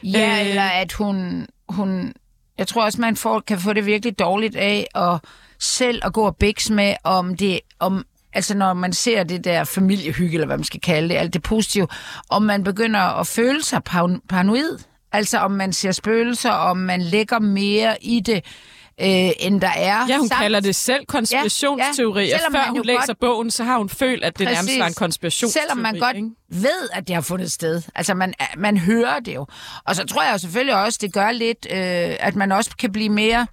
Ja, 0.04 0.42
øh, 0.42 0.50
eller 0.50 0.64
at 0.64 0.94
hun, 0.94 1.48
hun 1.70 2.14
jeg 2.58 2.68
tror 2.68 2.86
også, 2.86 3.02
man 3.02 3.16
får, 3.16 3.40
kan 3.40 3.60
få 3.60 3.74
det 3.74 3.86
virkelig 3.86 4.20
dårligt 4.20 4.56
af 4.56 4.88
at 4.96 5.20
selv 5.60 6.02
at 6.06 6.14
gå 6.14 6.26
og 6.26 6.36
bækse 6.36 6.74
med, 6.74 6.94
om 7.04 7.38
det, 7.38 7.60
om, 7.80 8.06
altså 8.34 8.58
når 8.58 8.74
man 8.74 8.94
ser 8.94 9.24
det 9.24 9.44
der 9.44 9.64
familiehygge, 9.64 10.34
eller 10.34 10.48
hvad 10.48 10.58
man 10.58 10.64
skal 10.64 10.82
kalde 10.82 11.10
det, 11.10 11.16
alt 11.16 11.34
det 11.34 11.44
positive, 11.44 11.88
om 12.30 12.42
man 12.42 12.64
begynder 12.64 13.00
at 13.00 13.28
føle 13.28 13.64
sig 13.64 13.84
paranoid. 14.30 14.80
Altså 15.12 15.38
om 15.38 15.52
man 15.52 15.74
ser 15.74 15.92
spøgelser, 15.92 16.52
om 16.52 16.78
man 16.78 17.02
lægger 17.02 17.40
mere 17.40 18.04
i 18.04 18.20
det, 18.20 18.46
øh, 19.02 19.32
end 19.40 19.62
der 19.62 19.68
er. 19.68 20.08
Ja, 20.08 20.18
hun 20.18 20.28
samt... 20.28 20.42
kalder 20.42 20.60
det 20.60 20.76
selv 20.76 21.06
konspirationsteori. 21.06 22.24
Ja, 22.24 22.40
ja. 22.54 22.58
Før 22.58 22.70
hun 22.70 22.86
læser 22.86 23.08
godt... 23.08 23.20
bogen, 23.20 23.52
så 23.52 23.64
har 23.64 23.78
hun 23.78 23.90
følt, 23.90 24.24
at 24.24 24.40
det 24.40 24.48
Præcis. 24.48 24.58
nærmest 24.58 24.80
var 24.80 24.88
en 24.88 24.94
konspirationsteori. 24.94 25.64
Selvom 25.64 25.78
man 25.78 26.00
godt 26.00 26.16
ikke? 26.16 26.30
ved, 26.50 26.90
at 26.94 27.08
det 27.08 27.16
har 27.16 27.22
fundet 27.22 27.52
sted. 27.52 27.82
Altså, 27.96 28.14
man, 28.14 28.34
man 28.58 28.78
hører 28.78 29.20
det 29.20 29.36
jo. 29.36 29.46
Og 29.86 29.96
så 29.96 30.06
tror 30.06 30.24
jeg 30.24 30.34
jo 30.34 30.38
selvfølgelig 30.38 30.76
også, 30.76 31.00
det 31.02 31.14
gør 31.14 31.32
lidt, 31.32 31.68
øh, 31.72 32.16
at 32.20 32.36
man 32.36 32.52
også 32.52 32.72
kan 32.80 32.92
blive 32.92 33.10
mere 33.10 33.48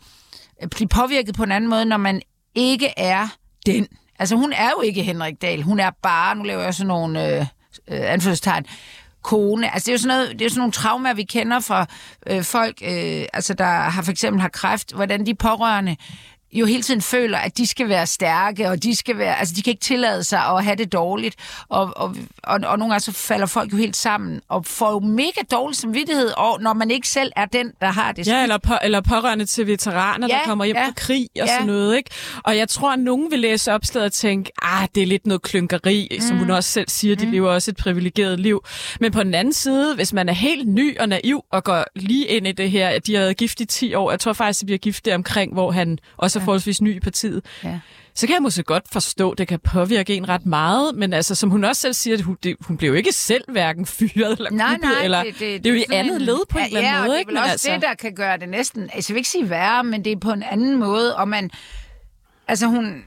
øh, 0.63 0.69
blive 0.69 0.89
påvirket 0.89 1.35
på 1.35 1.43
en 1.43 1.53
anden 1.53 1.71
måde, 1.71 1.85
når 1.85 1.97
man 1.97 2.23
ikke 2.55 2.95
er 2.97 3.29
den. 3.67 3.89
Altså, 4.19 4.37
hun 4.37 4.53
er 4.53 4.71
jo 4.77 4.81
ikke 4.81 5.03
Henrik 5.03 5.43
Dahl. 5.43 5.63
Hun 5.63 5.81
er 5.81 5.91
bare, 6.03 6.37
nu 6.37 6.43
laver 6.43 6.63
jeg 6.63 6.75
sådan 6.75 6.89
nogle 6.89 7.37
øh, 7.37 7.41
øh, 7.89 8.13
anførselstegn, 8.13 8.67
kone. 9.25 9.75
Altså, 9.75 9.87
det 9.87 9.89
er 9.89 9.95
jo 9.95 9.99
sådan, 9.99 10.17
noget, 10.17 10.39
det 10.39 10.45
er 10.45 10.49
sådan 10.49 10.59
nogle 10.59 10.73
traumer, 10.73 11.15
vi 11.15 11.23
kender 11.23 11.61
fra 11.61 11.87
øh, 12.27 12.43
folk, 12.43 12.83
øh, 12.83 13.25
altså, 13.33 13.55
der 13.55 13.65
har 13.65 14.03
for 14.03 14.11
eksempel 14.11 14.41
har 14.41 14.49
kræft, 14.49 14.93
hvordan 14.93 15.27
de 15.27 15.35
pårørende 15.35 15.97
jo 16.55 16.67
hele 16.67 16.83
tiden 16.83 17.03
føler, 17.03 17.39
at 17.39 17.59
de 17.59 17.67
skal 17.67 17.89
være 17.89 18.07
stærke, 18.07 18.69
og 18.69 18.83
de 18.83 18.97
skal 18.97 19.19
være, 19.19 19.39
altså 19.39 19.55
de 19.57 19.63
kan 19.63 19.71
ikke 19.71 19.83
tillade 19.83 20.25
sig 20.25 20.39
at 20.39 20.65
have 20.65 20.77
det 20.77 20.93
dårligt, 20.93 21.37
og, 21.69 21.93
og, 21.97 22.17
og, 22.43 22.61
og 22.65 22.79
nogle 22.79 22.93
gange 22.93 23.01
så 23.01 23.13
falder 23.13 23.47
folk 23.47 23.73
jo 23.73 23.77
helt 23.77 23.97
sammen, 23.97 24.41
og 24.49 24.67
får 24.67 24.93
jo 24.93 24.99
mega 24.99 25.41
dårlig 25.51 25.77
samvittighed, 25.77 26.31
og 26.37 26.63
når 26.63 26.73
man 26.73 26.91
ikke 26.91 27.09
selv 27.09 27.33
er 27.37 27.45
den, 27.45 27.73
der 27.81 27.87
har 27.87 28.13
det 28.13 28.27
Ja, 28.27 28.43
eller, 28.43 28.59
på, 28.59 28.75
eller 28.83 29.01
pårørende 29.01 29.45
til 29.47 29.67
veteraner, 29.67 30.29
ja, 30.29 30.35
der 30.35 30.41
kommer 30.45 30.65
hjem 30.65 30.77
ja, 30.77 30.87
fra 30.87 30.93
krig 30.97 31.29
og 31.41 31.47
ja. 31.47 31.47
sådan 31.47 31.67
noget. 31.67 31.97
Ikke? 31.97 32.11
Og 32.45 32.57
jeg 32.57 32.69
tror, 32.69 32.93
at 32.93 32.99
nogen 32.99 33.31
vil 33.31 33.39
læse 33.39 33.73
opslaget 33.73 34.07
og 34.07 34.13
tænke, 34.13 34.53
ah, 34.63 34.89
det 34.95 35.03
er 35.03 35.07
lidt 35.07 35.27
noget 35.27 35.43
klynkeri, 35.43 36.09
mm. 36.11 36.21
som 36.21 36.37
hun 36.37 36.51
også 36.51 36.71
selv 36.71 36.89
siger, 36.89 37.17
de 37.17 37.27
mm. 37.27 37.33
lever 37.33 37.51
også 37.51 37.71
et 37.71 37.77
privilegeret 37.77 38.41
liv. 38.41 38.65
Men 39.01 39.13
på 39.13 39.23
den 39.23 39.35
anden 39.35 39.53
side, 39.53 39.95
hvis 39.95 40.13
man 40.13 40.29
er 40.29 40.33
helt 40.33 40.69
ny 40.69 40.99
og 40.99 41.09
naiv 41.09 41.45
og 41.53 41.65
går 41.65 41.85
lige 41.97 42.27
ind 42.27 42.47
i 42.47 42.53
det 42.53 42.71
her, 42.71 42.89
at 42.89 43.07
de 43.07 43.15
har 43.15 43.21
været 43.21 43.37
gift 43.37 43.61
i 43.61 43.65
10 43.65 43.95
år, 43.95 44.11
jeg 44.11 44.21
tror 44.21 44.33
faktisk, 44.33 44.61
de 44.61 44.67
bliver 44.67 44.79
gift 44.79 45.05
der 45.05 45.15
omkring, 45.15 45.53
hvor 45.53 45.71
han 45.71 45.99
også 46.17 46.41
er 46.45 46.47
forholdsvis 46.47 46.81
ny 46.83 46.97
i 46.97 47.01
partiet, 47.01 47.45
Ja. 47.65 47.81
så 48.15 48.27
kan 48.27 48.35
jeg 48.35 48.43
måske 48.43 48.63
godt 48.63 48.85
forstå, 48.93 49.31
at 49.31 49.39
det 49.39 49.49
kan 49.49 49.59
påvirke 49.61 50.15
en 50.15 50.29
ret 50.29 50.47
meget, 50.47 50.95
men 50.95 51.13
altså, 51.13 51.35
som 51.35 51.51
hun 51.51 51.65
også 51.65 51.83
selv 51.83 51.95
siger, 51.95 52.23
hun, 52.23 52.37
det, 52.43 52.57
hun 52.61 52.77
blev 52.77 52.89
jo 52.91 52.95
ikke 52.95 53.13
selv 53.13 53.45
hverken 53.49 53.87
fyret 53.87 54.37
eller 54.39 54.51
Nej, 54.51 54.69
kuppet, 54.75 54.91
nej, 54.91 55.05
eller, 55.05 55.23
det, 55.23 55.35
det, 55.39 55.65
det, 55.65 55.71
er 55.71 55.75
jo 55.75 55.81
i 55.81 55.85
andet 55.93 56.17
en- 56.17 56.23
led 56.23 56.39
på 56.49 56.59
en 56.59 56.65
eller 56.65 56.79
anden 56.79 56.93
ja, 56.93 56.99
måde. 56.99 57.09
det 57.11 57.15
er 57.15 57.19
ikke? 57.19 57.31
Men 57.33 57.39
også 57.39 57.51
altså, 57.51 57.71
det, 57.73 57.83
der 57.83 57.95
kan 57.95 58.15
gøre 58.15 58.37
det 58.39 58.49
næsten, 58.49 58.91
altså 58.93 59.13
jeg 59.13 59.15
vil 59.15 59.19
ikke 59.21 59.29
sige 59.31 59.51
værre, 59.51 59.85
men 59.85 60.05
det 60.05 60.13
er 60.13 60.17
på 60.17 60.33
en 60.33 60.43
anden 60.43 60.77
måde, 60.79 61.17
og 61.17 61.29
man, 61.29 61.51
altså 62.49 62.67
hun 62.67 63.05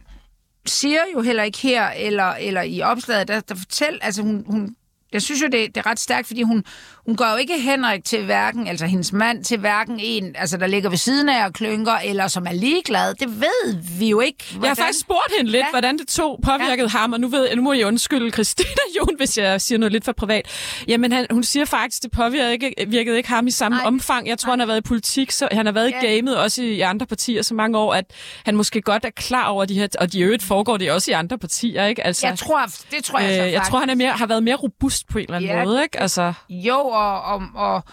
siger 0.66 1.00
jo 1.14 1.22
heller 1.22 1.44
ikke 1.44 1.58
her, 1.58 1.90
eller, 1.90 2.24
eller 2.24 2.62
i 2.62 2.82
opslaget, 2.82 3.28
der, 3.28 3.40
der 3.40 3.56
fortæller, 3.56 4.00
altså 4.02 4.22
hun, 4.22 4.44
hun 4.48 4.76
jeg 5.14 5.22
synes 5.22 5.42
jo, 5.42 5.46
det, 5.48 5.76
det 5.76 5.78
er 5.78 5.86
ret 5.86 6.00
stærkt, 6.00 6.28
fordi 6.28 6.42
hun, 6.42 6.64
hun 7.06 7.16
gør 7.16 7.32
jo 7.32 7.38
ikke 7.38 7.60
Henrik 7.62 8.04
til 8.06 8.26
hverken, 8.26 8.68
altså 8.68 8.86
hendes 8.86 9.14
mand 9.14 9.44
til 9.44 9.58
hverken 9.60 10.00
en, 10.00 10.36
altså 10.36 10.58
der 10.58 10.68
ligger 10.68 10.90
ved 10.90 10.98
siden 10.98 11.30
af 11.30 11.46
og 11.46 11.54
klynker, 11.54 11.94
eller 12.06 12.28
som 12.28 12.46
er 12.48 12.52
ligeglad. 12.54 13.14
Det 13.14 13.42
ved 13.42 13.76
vi 14.00 14.10
jo 14.10 14.20
ikke. 14.20 14.44
Jeg 14.62 14.70
har 14.70 14.76
faktisk 14.76 15.00
spurgt 15.00 15.34
hende 15.38 15.52
lidt, 15.52 15.62
Ja. 15.64 15.70
hvordan 15.72 15.98
det 15.98 16.08
tog 16.08 16.40
påvirkede 16.44 16.90
ja. 16.94 17.00
ham, 17.00 17.14
og 17.14 17.20
nu, 17.20 17.28
ved, 17.28 17.56
nu 17.56 17.62
må 17.62 17.74
jeg 17.74 17.88
undskylde 17.88 18.32
Christina 18.32 18.68
Jon, 18.98 19.18
hvis 19.18 19.38
jeg 19.38 19.62
siger 19.62 19.80
noget 19.80 19.92
lidt 19.92 20.06
for 20.06 20.12
privat. 20.12 20.48
Jamen, 20.88 21.12
han, 21.12 21.28
hun 21.32 21.44
siger 21.44 21.66
faktisk, 21.66 22.04
det 22.04 22.12
påvirkede 22.12 22.54
ikke, 22.54 22.74
virkede 22.88 23.18
ikke 23.18 23.30
ham 23.30 23.48
i 23.48 23.52
samme 23.52 23.76
Nej. 23.76 23.84
Nej. 23.84 23.88
omfang. 23.88 24.28
Jeg 24.28 24.38
tror, 24.38 24.52
han 24.52 24.60
har 24.60 24.66
været 24.68 24.78
i 24.78 24.82
politik, 24.88 25.32
så 25.32 25.48
han 25.52 25.66
har 25.66 25.74
været 25.74 25.92
Ja. 25.92 26.02
i 26.02 26.16
gamet, 26.16 26.38
også 26.38 26.64
i 26.64 26.80
andre 26.82 27.06
partier 27.06 27.42
så 27.42 27.54
mange 27.54 27.78
år, 27.78 27.94
at 27.94 28.06
han 28.46 28.56
måske 28.56 28.82
godt 28.82 29.06
er 29.06 29.10
klar 29.10 29.48
over 29.48 29.66
de 29.66 29.74
her, 29.74 29.88
og 30.00 30.14
de 30.14 30.20
øvrigt 30.20 30.44
foregår 30.44 30.78
det 30.78 30.92
også 30.92 31.12
i 31.12 31.14
andre 31.14 31.38
partier, 31.38 31.86
ikke? 31.86 32.04
Altså, 32.06 32.28
Jeg 32.28 32.38
tror, 32.40 32.66
det 32.92 33.04
tror 33.04 33.20
jeg 33.20 33.28
så 33.30 33.34
øh, 33.34 33.40
faktisk. 33.40 33.54
jeg 33.54 33.64
tror, 33.70 33.80
han 33.80 33.90
er 33.90 33.96
mere, 33.96 34.12
har 34.12 34.26
været 34.26 34.44
mere 34.44 34.56
robust 34.56 34.97
på 35.04 35.18
en 35.18 35.24
eller 35.24 35.36
anden 35.36 35.50
Ja, 35.50 35.64
måde, 35.66 35.84
ikke? 35.84 36.00
Altså, 36.00 36.34
Jo, 36.50 36.80
og, 36.80 37.22
og, 37.22 37.42
og, 37.56 37.84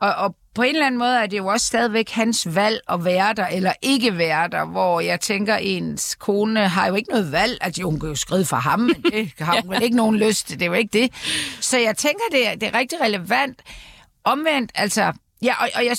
og, 0.00 0.14
og 0.14 0.36
på 0.54 0.62
en 0.62 0.68
eller 0.74 0.86
anden 0.86 0.98
måde 0.98 1.16
er 1.22 1.26
det 1.26 1.38
jo 1.38 1.46
også 1.46 1.66
stadigvæk 1.66 2.10
hans 2.10 2.54
valg 2.54 2.80
at 2.88 3.04
være 3.04 3.32
der 3.34 3.46
eller 3.46 3.72
ikke 3.82 4.18
være 4.18 4.48
der, 4.48 4.64
hvor 4.64 5.00
jeg 5.00 5.20
tænker, 5.20 5.56
ens 5.56 6.14
kone 6.14 6.68
har 6.68 6.86
jo 6.88 6.94
ikke 6.94 7.10
noget 7.10 7.32
valg. 7.32 7.58
Altså, 7.60 7.80
jo, 7.80 7.90
hun 7.90 8.00
kan 8.00 8.08
jo 8.08 8.14
skrive 8.14 8.44
for 8.44 8.56
ham, 8.56 8.80
men 8.80 9.02
det 9.02 9.32
har 9.38 9.60
hun 9.62 9.70
vel 9.70 9.82
ikke 9.82 9.96
nogen 9.96 10.16
lyst 10.16 10.48
til. 10.48 10.58
Det 10.58 10.64
er 10.64 10.70
jo 10.70 10.72
ikke 10.74 11.02
det. 11.02 11.12
Så 11.60 11.78
jeg 11.78 11.96
tænker, 11.96 12.24
det 12.32 12.48
er, 12.48 12.54
det 12.54 12.62
er 12.68 12.78
rigtig 12.78 13.00
relevant. 13.00 13.58
Omvendt, 14.24 14.72
altså... 14.74 15.12
Ja, 15.42 15.54
og, 15.62 15.68
og 15.74 15.84
jeg, 15.84 15.96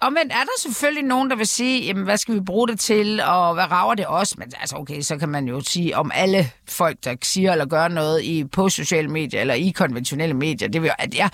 Omvendt 0.00 0.32
er 0.32 0.36
der 0.36 0.60
selvfølgelig 0.62 1.04
nogen, 1.04 1.30
der 1.30 1.36
vil 1.36 1.46
sige, 1.46 1.86
jamen, 1.86 2.04
hvad 2.04 2.16
skal 2.16 2.34
vi 2.34 2.40
bruge 2.40 2.68
det 2.68 2.80
til, 2.80 3.20
og 3.20 3.54
hvad 3.54 3.70
rager 3.70 3.94
det 3.94 4.04
os? 4.08 4.38
Men 4.38 4.52
altså, 4.60 4.76
okay, 4.76 5.00
så 5.00 5.16
kan 5.16 5.28
man 5.28 5.48
jo 5.48 5.60
sige 5.60 5.96
om 5.96 6.10
alle 6.14 6.50
folk, 6.68 6.96
der 7.04 7.14
siger 7.22 7.52
eller 7.52 7.66
gør 7.66 7.88
noget 7.88 8.22
i, 8.22 8.44
på 8.44 8.68
sociale 8.68 9.08
medier, 9.08 9.40
eller 9.40 9.54
i 9.54 9.70
konventionelle 9.70 10.34
medier. 10.34 10.68
Det 10.68 10.82
vil 10.82 10.88
jo, 10.88 10.94
at 10.98 11.14
jeg, 11.14 11.30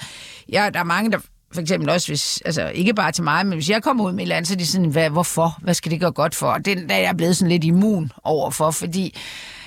jeg, 0.49 0.75
der 0.75 0.81
er 0.81 0.85
mange, 0.85 1.13
der 1.13 1.19
for 1.55 1.61
eksempel 1.61 1.91
også, 1.91 2.09
hvis, 2.09 2.43
altså 2.45 2.69
ikke 2.69 2.95
bare 2.95 3.13
til 3.13 3.25
mig, 3.25 3.47
men 3.47 3.55
hvis 3.55 3.71
jeg 3.71 3.83
kommer 3.83 4.05
ud 4.05 4.13
med 4.13 4.19
et 4.19 4.23
eller 4.23 4.37
andet, 4.37 4.49
så 4.49 4.55
er 4.55 4.59
de 4.59 4.67
sådan, 4.67 4.91
hvad, 4.91 5.11
hvorfor? 5.11 5.59
Hvad 5.63 5.75
skal 5.75 5.93
det 5.93 6.01
gøre 6.01 6.13
godt 6.13 6.35
for? 6.35 6.47
Og 6.47 6.65
den 6.65 6.89
der 6.89 6.95
er 6.95 6.99
jeg 7.01 7.17
blevet 7.17 7.37
sådan 7.37 7.51
lidt 7.51 7.65
immun 7.65 8.13
overfor, 8.25 8.71
fordi... 8.71 9.19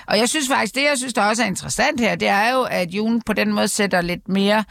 Og 0.08 0.18
jeg 0.18 0.30
synes 0.30 0.48
faktisk, 0.48 0.76
det 0.76 0.84
jeg 0.84 0.98
synes, 0.98 1.14
der 1.14 1.24
også 1.24 1.44
er 1.44 1.48
interessant 1.48 2.00
her, 2.00 2.16
det 2.16 2.28
er 2.28 2.54
jo, 2.54 2.62
at 2.62 2.90
June 2.90 3.22
på 3.26 3.34
den 3.34 3.54
måde 3.54 3.68
sætter 3.68 4.02
lidt 4.02 4.30
mere, 4.30 4.64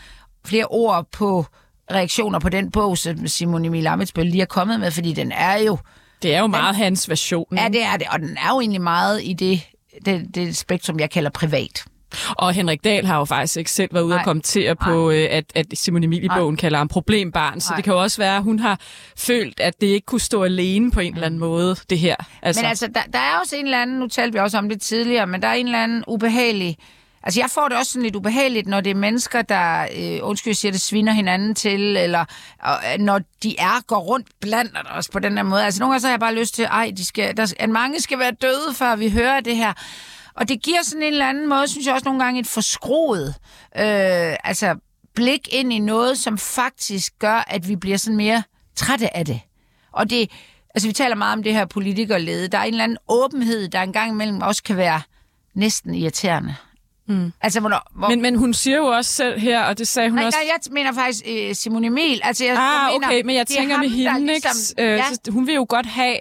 flere 0.46 0.66
ord 0.66 1.06
på 1.12 1.46
reaktioner 1.94 2.38
på 2.38 2.48
den 2.48 2.70
bog, 2.70 2.98
som 2.98 3.26
Simon 3.26 3.64
Emil 3.64 3.86
Amitsbøl 3.86 4.26
lige 4.26 4.42
er 4.42 4.46
kommet 4.46 4.80
med, 4.80 4.90
fordi 4.90 5.12
den 5.12 5.32
er 5.32 5.56
jo, 5.56 5.78
det 6.22 6.34
er 6.34 6.40
jo 6.40 6.46
meget 6.46 6.76
hans 6.76 7.08
version. 7.08 7.46
ja 7.56 7.68
det 7.72 7.82
er 7.82 7.96
det, 7.96 8.06
og 8.10 8.18
den 8.18 8.36
er 8.36 8.54
jo 8.54 8.60
egentlig 8.60 8.80
meget 8.82 9.20
i 9.22 9.32
det, 9.32 9.60
det, 10.04 10.34
det 10.34 10.56
spektrum, 10.56 11.00
jeg 11.00 11.10
kalder 11.10 11.30
privat. 11.30 11.84
Og 12.28 12.52
Henrik 12.52 12.84
Dahl 12.84 13.06
har 13.06 13.18
jo 13.18 13.24
faktisk 13.24 13.56
ikke 13.56 13.70
selv 13.70 13.94
været 13.94 14.02
ude 14.02 14.10
Nej. 14.10 14.18
og 14.18 14.24
kommentere 14.24 14.76
på, 14.76 15.10
øh, 15.10 15.28
at, 15.30 15.44
at 15.54 15.66
Simon 15.74 16.04
Emil 16.04 16.24
i 16.24 16.26
Nej. 16.26 16.38
bogen 16.38 16.56
kalder 16.56 16.78
ham 16.78 16.88
problembarn. 16.88 17.60
Så 17.60 17.70
Nej. 17.70 17.76
det 17.76 17.84
kan 17.84 17.92
jo 17.92 18.02
også 18.02 18.18
være, 18.18 18.36
at 18.36 18.42
hun 18.42 18.58
har 18.58 18.80
følt, 19.16 19.60
at 19.60 19.80
det 19.80 19.86
ikke 19.86 20.06
kunne 20.06 20.20
stå 20.20 20.44
alene 20.44 20.90
på 20.90 21.00
en 21.00 21.14
eller 21.14 21.26
anden 21.26 21.40
måde, 21.40 21.76
det 21.90 21.98
her. 21.98 22.16
Altså, 22.42 22.62
Men 22.62 22.68
altså, 22.68 22.86
der, 22.86 23.00
der 23.12 23.18
er 23.18 23.38
også 23.42 23.56
en 23.56 23.64
eller 23.64 23.82
anden, 23.82 23.98
nu 23.98 24.08
talte 24.08 24.32
vi 24.32 24.38
også 24.38 24.58
om 24.58 24.68
det 24.68 24.80
tidligere, 24.80 25.26
men 25.26 25.42
der 25.42 25.48
er 25.48 25.54
en 25.54 25.66
eller 25.66 25.82
anden 25.82 26.04
ubehagelig... 26.06 26.76
Altså, 27.22 27.40
jeg 27.40 27.50
får 27.50 27.68
det 27.68 27.78
også 27.78 27.92
sådan 27.92 28.02
lidt 28.02 28.16
ubehageligt, 28.16 28.66
når 28.66 28.80
det 28.80 28.90
er 28.90 28.94
mennesker, 28.94 29.42
der, 29.42 29.86
øh, 29.96 30.18
undskyld, 30.22 30.50
jeg 30.50 30.56
siger 30.56 30.72
det, 30.72 30.80
sviner 30.80 31.12
hinanden 31.12 31.54
til, 31.54 31.96
eller 31.96 32.24
øh, 32.64 32.98
når 32.98 33.20
de 33.42 33.58
er, 33.58 33.82
går 33.86 33.98
rundt 33.98 34.26
blandt 34.40 34.78
os 34.90 35.08
på 35.08 35.18
den 35.18 35.36
der 35.36 35.42
måde. 35.42 35.64
Altså, 35.64 35.80
nogle 35.80 35.92
gange 35.92 36.00
så 36.00 36.06
har 36.06 36.12
jeg 36.12 36.20
bare 36.20 36.34
lyst 36.34 36.54
til, 36.54 36.64
ej, 36.64 36.92
de 36.96 37.04
skal, 37.04 37.36
der, 37.36 37.54
at 37.58 37.70
mange 37.70 38.00
skal 38.00 38.18
være 38.18 38.32
døde, 38.32 38.74
før 38.74 38.96
vi 38.96 39.10
hører 39.10 39.40
det 39.40 39.56
her. 39.56 39.72
Og 40.34 40.48
det 40.48 40.62
giver 40.62 40.82
sådan 40.82 41.02
en 41.02 41.12
eller 41.12 41.28
anden 41.28 41.48
måde, 41.48 41.68
synes 41.68 41.86
jeg 41.86 41.94
også 41.94 42.04
nogle 42.04 42.24
gange, 42.24 42.40
et 42.40 42.46
forskroet, 42.46 43.28
øh, 43.76 44.36
altså, 44.44 44.76
blik 45.14 45.48
ind 45.54 45.72
i 45.72 45.78
noget, 45.78 46.18
som 46.18 46.38
faktisk 46.38 47.12
gør, 47.18 47.44
at 47.46 47.68
vi 47.68 47.76
bliver 47.76 47.96
sådan 47.96 48.16
mere 48.16 48.42
trætte 48.76 49.16
af 49.16 49.24
det. 49.24 49.40
Og 49.92 50.10
det, 50.10 50.30
altså 50.74 50.88
vi 50.88 50.92
taler 50.92 51.14
meget 51.14 51.32
om 51.32 51.42
det 51.42 51.54
her 51.54 51.64
politikerlede. 51.64 52.48
Der 52.48 52.58
er 52.58 52.62
en 52.62 52.74
eller 52.74 52.84
anden 52.84 52.98
åbenhed, 53.08 53.68
der 53.68 53.82
engang 53.82 54.10
imellem 54.10 54.40
også 54.42 54.62
kan 54.62 54.76
være 54.76 55.00
næsten 55.54 55.94
irriterende. 55.94 56.54
Mm. 57.08 57.32
Altså, 57.40 57.60
hvornår, 57.60 57.90
hvor, 57.94 58.08
men, 58.08 58.22
men 58.22 58.36
hun 58.36 58.54
siger 58.54 58.76
jo 58.76 58.84
også 58.86 59.12
selv 59.12 59.38
her, 59.38 59.62
og 59.62 59.78
det 59.78 59.88
sagde 59.88 60.10
hun 60.10 60.18
nej, 60.18 60.26
også... 60.26 60.38
nej, 60.38 60.48
jeg 60.52 60.72
mener 60.72 60.92
faktisk 60.92 61.24
øh, 61.28 61.54
Simon 61.54 61.84
Emil. 61.84 62.20
Altså, 62.24 62.44
jeg, 62.44 62.52
Ah, 62.58 62.58
jeg 62.92 62.92
mener, 62.94 63.06
okay, 63.08 63.22
men 63.24 63.36
jeg 63.36 63.48
det 63.48 63.56
er 63.56 63.60
tænker 63.60 63.74
ham, 63.76 63.84
med 63.84 63.90
hende, 63.90 64.26
ligesom, 64.26 64.50
ikke? 64.78 64.92
Øh, 64.92 64.98
ja, 64.98 65.04
så 65.12 65.30
hun 65.32 65.46
vil 65.46 65.54
jo 65.54 65.66
godt 65.68 65.86
have... 65.86 66.16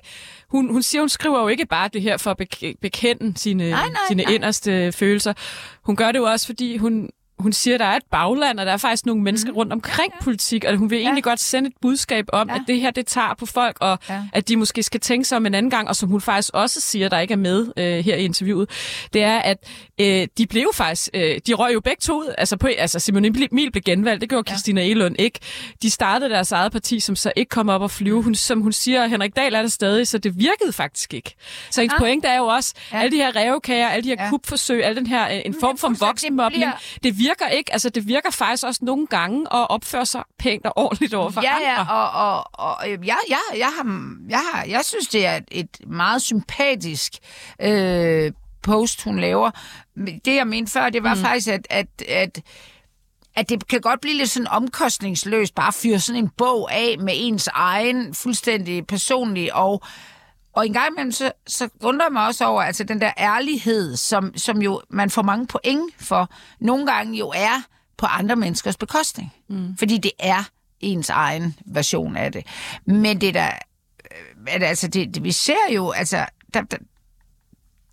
Hun, 0.50 0.72
hun 0.72 0.84
siger, 0.84 1.02
hun 1.02 1.10
skriver 1.10 1.41
jo 1.41 1.48
ikke 1.48 1.65
bare 1.65 1.88
det 1.94 2.02
her 2.02 2.17
for 2.17 2.32
at 2.32 2.41
bek- 2.41 2.74
bekende 2.82 3.38
sine, 3.39 3.70
Nej, 3.70 3.88
nej, 3.88 3.98
sine 4.08 4.24
nej. 4.24 4.34
inderste 4.34 4.91
følelser. 4.91 5.34
Hun 5.86 5.96
gør 5.96 6.12
det 6.12 6.20
jo 6.20 6.24
også, 6.24 6.46
fordi 6.46 6.78
hun, 6.78 7.10
hun 7.41 7.54
siger, 7.54 7.73
at 7.73 7.80
der 7.80 7.86
er 7.86 7.95
et 7.95 8.04
bagland, 8.12 8.60
og 8.60 8.65
der 8.65 8.71
er 8.71 8.77
faktisk 8.77 9.06
nogle 9.06 9.21
mennesker 9.23 9.51
rundt 9.51 9.73
omkring 9.73 10.13
politik, 10.21 10.63
og 10.65 10.75
hun 10.77 10.89
vil 10.89 10.97
egentlig 10.99 11.23
godt 11.23 11.39
sende 11.39 11.67
et 11.67 11.73
budskab 11.82 12.25
om, 12.34 12.49
Ja. 12.49 12.56
at 12.56 12.62
det 12.67 12.80
her, 12.82 12.91
det 12.91 13.06
tager 13.08 13.34
på 13.39 13.45
folk, 13.45 13.77
og 13.82 13.99
Ja. 14.10 14.21
at 14.34 14.47
de 14.47 14.56
måske 14.58 14.84
skal 14.84 14.99
tænke 14.99 15.25
sig 15.25 15.36
om 15.38 15.45
en 15.45 15.54
anden 15.54 15.69
gang, 15.69 15.88
og 15.88 15.95
som 15.95 16.10
hun 16.10 16.21
faktisk 16.21 16.49
også 16.54 16.82
siger, 16.82 17.10
der 17.10 17.19
ikke 17.19 17.32
er 17.32 17.38
med 17.38 17.67
øh, 17.77 17.84
her 18.06 18.15
i 18.15 18.25
interviewet, 18.25 18.69
det 19.13 19.23
er, 19.23 19.38
at 19.39 19.58
øh, 19.99 20.27
de 20.38 20.47
blev 20.47 20.71
faktisk, 20.73 21.10
øh, 21.13 21.39
de 21.47 21.54
røg 21.54 21.73
jo 21.73 21.80
begge 21.80 21.99
to 22.01 22.19
ud, 22.19 22.34
altså, 22.38 22.58
på, 22.58 22.67
altså 22.77 22.99
Simon 22.99 23.25
Emil 23.25 23.71
blev 23.71 23.82
genvalgt, 23.86 24.21
det 24.21 24.30
gjorde 24.30 24.51
Christina 24.51 24.84
Elund 24.86 25.15
ikke. 25.19 25.39
De 25.82 25.89
startede 25.89 26.30
deres 26.30 26.51
eget 26.51 26.71
parti, 26.71 26.99
som 26.99 27.15
så 27.15 27.32
ikke 27.36 27.49
kom 27.49 27.69
op 27.69 27.82
og 27.82 27.91
flyve. 27.91 28.23
Hun, 28.23 28.36
som 28.36 28.62
hun 28.62 28.71
siger, 28.71 29.08
Henrik 29.08 29.36
Dahl 29.36 29.56
er 29.56 29.62
der 29.62 29.69
stadig, 29.69 30.08
så 30.08 30.17
det 30.17 30.38
virkede 30.39 30.73
faktisk 30.73 31.13
ikke. 31.13 31.36
Så 31.71 31.82
hendes 31.82 31.93
Ah. 31.93 31.99
pointe 31.99 32.27
er 32.27 32.38
jo 32.38 32.45
også, 32.45 32.73
Ja. 32.93 32.99
alle 33.01 33.12
de 33.12 33.15
her 33.17 33.36
revkager, 33.36 33.88
alle 33.88 34.04
de 34.04 34.08
her 34.10 34.15
Ja. 34.19 34.23
ja. 34.23 34.30
kupforsøg, 34.30 34.84
al 34.86 34.95
den 34.95 35.08
her, 35.08 35.30
øh, 35.30 35.41
en 35.45 35.56
form 35.60 35.77
for 35.77 35.89
voksenmobning, 35.99 36.63
det 37.04 37.17
virker 37.17 37.31
ikke. 37.54 37.74
Altså, 37.74 37.89
det 37.89 38.08
virker 38.08 38.32
faktisk 38.32 38.63
også 38.63 38.80
nogle 38.86 39.08
gange 39.08 39.41
at 39.41 39.70
opføre 39.70 40.06
sig 40.06 40.24
pænt 40.39 40.65
og 40.65 40.74
ordentligt 40.76 41.13
over 41.13 41.30
for 41.30 41.41
ja, 41.41 41.56
andre. 41.56 41.67
ja, 41.67 41.94
og, 41.94 42.36
og, 42.36 42.50
og 42.54 42.89
øh, 42.89 43.08
jeg, 43.08 43.17
jeg, 43.30 43.39
jeg, 43.58 43.70
har, 43.78 44.15
jeg, 44.30 44.41
har, 44.54 44.65
jeg 44.65 44.86
synes, 44.86 45.08
det 45.08 45.26
er 45.26 45.36
et, 45.36 45.46
et 45.52 45.78
meget 45.88 46.22
sympatisk 46.22 47.13
øh, 47.62 48.32
post, 48.63 49.04
hun 49.04 49.20
laver. 49.20 49.52
Det, 50.26 50.36
jeg 50.36 50.48
mente 50.48 50.72
før, 50.72 50.89
det 50.89 51.04
var 51.04 51.15
mm. 51.15 51.22
faktisk, 51.22 51.48
at, 51.48 51.67
at, 51.70 51.88
at 52.08 52.41
at 53.36 53.50
det 53.50 53.67
kan 53.67 53.82
godt 53.82 54.02
blive 54.02 54.17
lidt 54.17 54.30
sådan 54.30 54.48
omkostningsløst, 54.48 55.56
bare 55.56 55.67
at 55.67 55.74
fyre 55.74 56.00
sådan 56.00 56.24
en 56.24 56.30
bog 56.38 56.74
af 56.74 56.96
med 57.00 57.13
ens 57.15 57.50
egen, 57.54 58.13
fuldstændig 58.13 58.88
personlige, 58.88 59.56
og, 59.56 59.84
og 60.54 60.66
en 60.66 60.74
gang 60.74 60.88
imellem, 60.92 61.12
så, 61.12 61.32
så 61.48 61.70
undrer 61.82 62.06
jeg 62.06 62.14
mig 62.14 62.28
også 62.28 62.46
over, 62.46 62.62
altså 62.62 62.84
den 62.84 63.02
der 63.02 63.12
ærlighed, 63.18 63.96
som, 63.96 64.38
som 64.38 64.62
jo 64.62 64.82
man 64.90 65.10
får 65.10 65.22
mange 65.22 65.48
point 65.48 65.94
for, 66.00 66.30
nogle 66.60 66.86
gange 66.86 67.20
jo 67.20 67.32
er 67.36 67.62
på 67.98 68.06
andre 68.06 68.36
menneskers 68.36 68.78
bekostning. 68.78 69.34
Mm. 69.50 69.78
Fordi 69.78 69.98
det 69.98 70.12
er 70.20 70.44
ens 70.80 71.10
egen 71.10 71.56
version 71.66 72.18
af 72.18 72.32
det. 72.32 72.46
Men 72.86 73.22
det 73.22 73.34
der, 73.34 73.52
øh, 74.12 74.36
at, 74.48 74.64
altså 74.64 74.88
det, 74.88 75.16
det, 75.16 75.24
vi 75.24 75.32
ser 75.32 75.74
jo, 75.76 75.92
altså, 75.92 76.26
der, 76.54 76.62
der, 76.62 76.78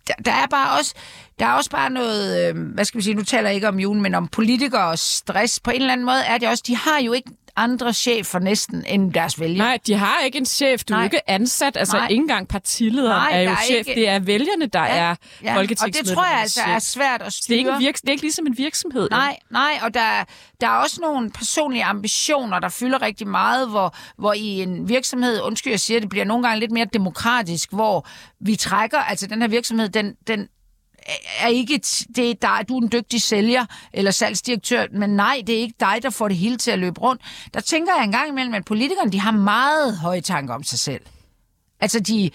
der, 0.07 0.13
der 0.25 0.31
er 0.31 0.47
bare 0.47 0.77
også, 0.79 0.93
der 1.39 1.45
er 1.45 1.53
også 1.53 1.69
bare 1.69 1.89
noget, 1.89 2.49
øh, 2.49 2.73
hvad 2.73 2.85
skal 2.85 2.97
vi 2.97 3.03
sige, 3.03 3.13
nu 3.13 3.23
taler 3.23 3.49
jeg 3.49 3.55
ikke 3.55 3.67
om 3.67 3.79
julen, 3.79 4.01
men 4.01 4.15
om 4.15 4.27
politikere 4.27 4.87
og 4.87 4.99
stress. 4.99 5.59
På 5.59 5.71
en 5.71 5.81
eller 5.81 5.93
anden 5.93 6.05
måde 6.05 6.21
er 6.25 6.37
det 6.37 6.49
også, 6.49 6.63
de 6.67 6.75
har 6.75 7.01
jo 7.01 7.13
ikke 7.13 7.31
andre 7.63 7.93
chefer 7.93 8.39
næsten 8.39 8.85
end 8.87 9.13
deres 9.13 9.39
vælgere. 9.39 9.57
Nej, 9.67 9.77
de 9.87 9.93
har 9.93 10.19
ikke 10.25 10.37
en 10.37 10.45
chef. 10.45 10.83
Du 10.83 10.93
er 10.93 10.97
Nej. 10.97 11.03
jo 11.03 11.05
ikke 11.05 11.29
ansat. 11.29 11.77
Altså, 11.77 11.97
Nej. 11.97 12.07
ikke 12.07 12.21
engang 12.21 12.47
partilederen 12.47 13.09
Nej, 13.31 13.37
er 13.39 13.41
jo 13.41 13.49
er 13.51 13.55
chef. 13.65 13.77
ikke- 13.77 13.95
Det 13.95 14.09
er 14.09 14.19
vælgerne, 14.19 14.65
der 14.65 14.79
Ja, 14.79 14.87
er 14.97 15.15
ja. 15.43 15.49
Og 15.51 15.55
folketingsmedlemmernes 15.55 16.07
det 16.09 16.15
tror 16.15 16.25
jeg 16.25 16.39
altså 16.39 16.59
chef. 16.61 16.67
er 16.75 16.79
svært 16.79 17.13
at 17.13 17.19
Det 17.19 17.25
er, 17.25 17.29
styre. 17.31 17.57
ikke 17.57 17.71
virks- 17.79 18.01
det 18.01 18.07
er 18.07 18.11
ikke 18.11 18.23
ligesom 18.23 18.47
en 18.47 18.57
virksomhed. 18.57 19.01
jo. 19.01 19.07
Nej, 19.17 19.37
nej, 19.51 19.79
og 19.81 19.93
der, 19.93 20.23
der 20.61 20.67
er 20.67 20.71
også 20.71 21.01
nogle 21.01 21.31
personlige 21.31 21.83
ambitioner, 21.83 22.59
der 22.59 22.69
fylder 22.69 23.01
rigtig 23.01 23.27
meget, 23.27 23.69
hvor, 23.69 23.95
hvor 24.17 24.33
i 24.33 24.47
en 24.61 24.89
virksomhed, 24.89 25.41
undskyld 25.41 25.73
jeg 25.73 25.79
siger, 25.79 25.99
det 25.99 26.09
bliver 26.09 26.25
nogle 26.25 26.47
gange 26.47 26.59
lidt 26.59 26.71
mere 26.71 26.85
demokratisk, 26.93 27.71
hvor 27.73 28.07
vi 28.45 28.55
trækker, 28.55 28.97
altså 28.99 29.27
den 29.27 29.41
her 29.41 29.47
virksomhed, 29.49 29.89
den, 29.89 30.13
den 30.27 30.47
er 31.39 31.47
ikke, 31.47 31.81
det 32.15 32.29
er 32.29 32.33
dig, 32.41 32.65
du 32.69 32.77
er 32.77 32.81
en 32.81 32.91
dygtig 32.91 33.21
sælger 33.21 33.65
eller 33.93 34.11
salgsdirektør, 34.11 34.85
men 34.91 35.09
nej, 35.09 35.41
det 35.47 35.55
er 35.55 35.59
ikke 35.59 35.75
dig, 35.79 35.99
der 36.01 36.09
får 36.09 36.27
det 36.27 36.37
hele 36.37 36.57
til 36.57 36.71
at 36.71 36.79
løbe 36.79 37.01
rundt. 37.01 37.21
Der 37.53 37.59
tænker 37.59 37.93
jeg 37.95 38.03
engang 38.03 38.29
imellem, 38.29 38.53
at 38.53 38.65
politikerne, 38.65 39.11
de 39.11 39.19
har 39.19 39.31
meget 39.31 39.97
høje 39.97 40.21
tanker 40.21 40.53
om 40.53 40.63
sig 40.63 40.79
selv. 40.79 41.01
Altså 41.79 41.99
de, 41.99 42.29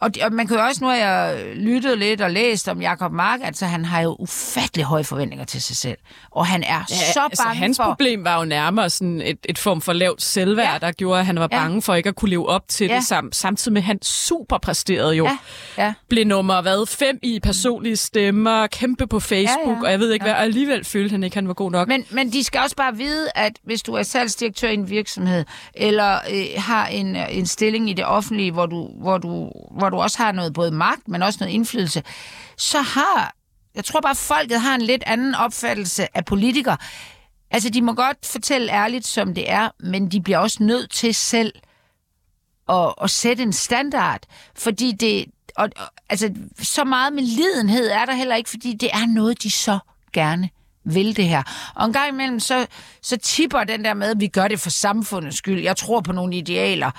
og, 0.00 0.10
og 0.24 0.32
man 0.32 0.46
kan 0.46 0.56
jo 0.56 0.62
også, 0.62 0.84
nu 0.84 0.88
har 0.90 0.96
jeg 0.96 1.44
lyttet 1.54 1.98
lidt 1.98 2.20
og 2.20 2.30
læst 2.30 2.68
om 2.68 2.82
Jacob 2.82 3.12
Mark, 3.12 3.40
altså 3.44 3.66
han 3.66 3.84
har 3.84 4.00
jo 4.00 4.16
ufattelig 4.18 4.84
høje 4.84 5.04
forventninger 5.04 5.44
til 5.44 5.62
sig 5.62 5.76
selv. 5.76 5.98
Og 6.30 6.46
han 6.46 6.62
er 6.62 6.84
Ja, 6.90 7.12
så 7.12 7.20
altså, 7.30 7.42
bange 7.44 7.58
hans 7.58 7.76
for... 7.76 7.84
problem 7.84 8.24
var 8.24 8.38
jo 8.38 8.44
nærmere 8.44 8.90
sådan 8.90 9.22
et, 9.24 9.38
et 9.48 9.58
form 9.58 9.80
for 9.80 9.92
lavt 9.92 10.22
selvværd, 10.22 10.72
Ja. 10.82 10.86
der 10.86 10.92
gjorde, 10.92 11.20
at 11.20 11.26
han 11.26 11.36
var 11.38 11.48
Ja. 11.52 11.58
bange 11.58 11.82
for 11.82 11.94
ikke 11.94 12.08
at 12.08 12.16
kunne 12.16 12.28
leve 12.30 12.48
op 12.48 12.62
til 12.68 12.86
Ja. 12.86 12.96
det, 12.96 13.04
sam, 13.04 13.32
samtidig 13.32 13.72
med, 13.72 13.80
at 13.82 13.86
han 13.86 14.02
super 14.02 14.58
præsterede 14.58 15.14
jo. 15.14 15.24
Ja, 15.24 15.38
ja. 15.84 15.92
Blev 16.08 16.24
nummer 16.26 16.62
hvad, 16.62 16.86
fem 16.86 17.18
i 17.22 17.40
personlige 17.42 17.96
stemmer, 17.96 18.66
kæmpe 18.66 19.06
på 19.06 19.20
Facebook, 19.20 19.66
Ja, 19.66 19.72
ja. 19.72 19.84
og 19.84 19.90
jeg 19.90 20.00
ved 20.00 20.12
ikke 20.12 20.24
Ja. 20.26 20.30
hvad, 20.32 20.38
og 20.38 20.42
alligevel 20.44 20.84
følte 20.84 21.10
han 21.12 21.22
ikke, 21.24 21.34
at 21.34 21.36
han 21.36 21.48
var 21.48 21.54
god 21.54 21.70
nok. 21.70 21.88
Men, 21.88 22.04
men 22.10 22.32
de 22.32 22.44
skal 22.44 22.60
også 22.60 22.76
bare 22.76 22.96
vide, 22.96 23.28
at 23.34 23.52
hvis 23.64 23.82
du 23.82 23.92
er 23.94 24.02
salgsdirektør 24.02 24.68
i 24.68 24.74
en 24.74 24.90
virksomhed, 24.90 25.44
eller 25.74 26.14
øh, 26.32 26.44
har 26.56 26.86
en, 26.86 27.16
øh, 27.16 27.22
en 27.30 27.46
stilling 27.46 27.90
i 27.90 27.92
det 27.92 28.04
offentlige, 28.04 28.52
hvor 28.52 28.66
du, 28.66 28.88
hvor, 29.00 29.18
du, 29.18 29.50
hvor 29.78 29.85
du 29.90 29.96
også 29.96 30.18
har 30.18 30.32
noget 30.32 30.52
både 30.52 30.70
magt, 30.70 31.08
men 31.08 31.22
også 31.22 31.38
noget 31.40 31.54
indflydelse, 31.54 32.02
så 32.56 32.80
har, 32.80 33.34
jeg 33.74 33.84
tror 33.84 34.00
bare, 34.00 34.14
folket 34.14 34.60
har 34.60 34.74
en 34.74 34.82
lidt 34.82 35.02
anden 35.06 35.34
opfattelse 35.34 36.16
af 36.16 36.24
politikere. 36.24 36.76
Altså, 37.50 37.70
de 37.70 37.82
må 37.82 37.92
godt 37.94 38.26
fortælle 38.26 38.72
ærligt, 38.72 39.06
som 39.06 39.34
det 39.34 39.50
er, 39.50 39.68
men 39.80 40.08
de 40.08 40.20
bliver 40.22 40.38
også 40.38 40.62
nødt 40.62 40.90
til 40.90 41.14
selv 41.14 41.52
at, 42.68 42.94
at 43.02 43.10
sætte 43.10 43.42
en 43.42 43.52
standard, 43.52 44.20
fordi 44.54 44.92
det, 44.92 45.24
og, 45.56 45.70
og, 45.76 45.86
altså, 46.08 46.34
så 46.62 46.84
meget 46.84 47.12
med 47.12 47.22
lidenhed 47.22 47.88
er 47.88 48.04
der 48.04 48.12
heller 48.12 48.36
ikke, 48.36 48.50
fordi 48.50 48.74
det 48.74 48.90
er 48.92 49.06
noget, 49.06 49.42
de 49.42 49.50
så 49.50 49.78
gerne 50.12 50.50
vil 50.84 51.16
det 51.16 51.28
her. 51.28 51.42
Og 51.74 51.86
en 51.86 51.92
gang 51.92 52.08
imellem, 52.08 52.40
så, 52.40 52.66
så 53.02 53.16
tipper 53.16 53.64
den 53.64 53.84
der 53.84 53.94
med, 53.94 54.10
at 54.10 54.20
vi 54.20 54.26
gør 54.26 54.48
det 54.48 54.60
for 54.60 54.70
samfundets 54.70 55.38
skyld. 55.38 55.62
Jeg 55.62 55.76
tror 55.76 56.00
på 56.00 56.12
nogle 56.12 56.36
idealer. 56.36 56.90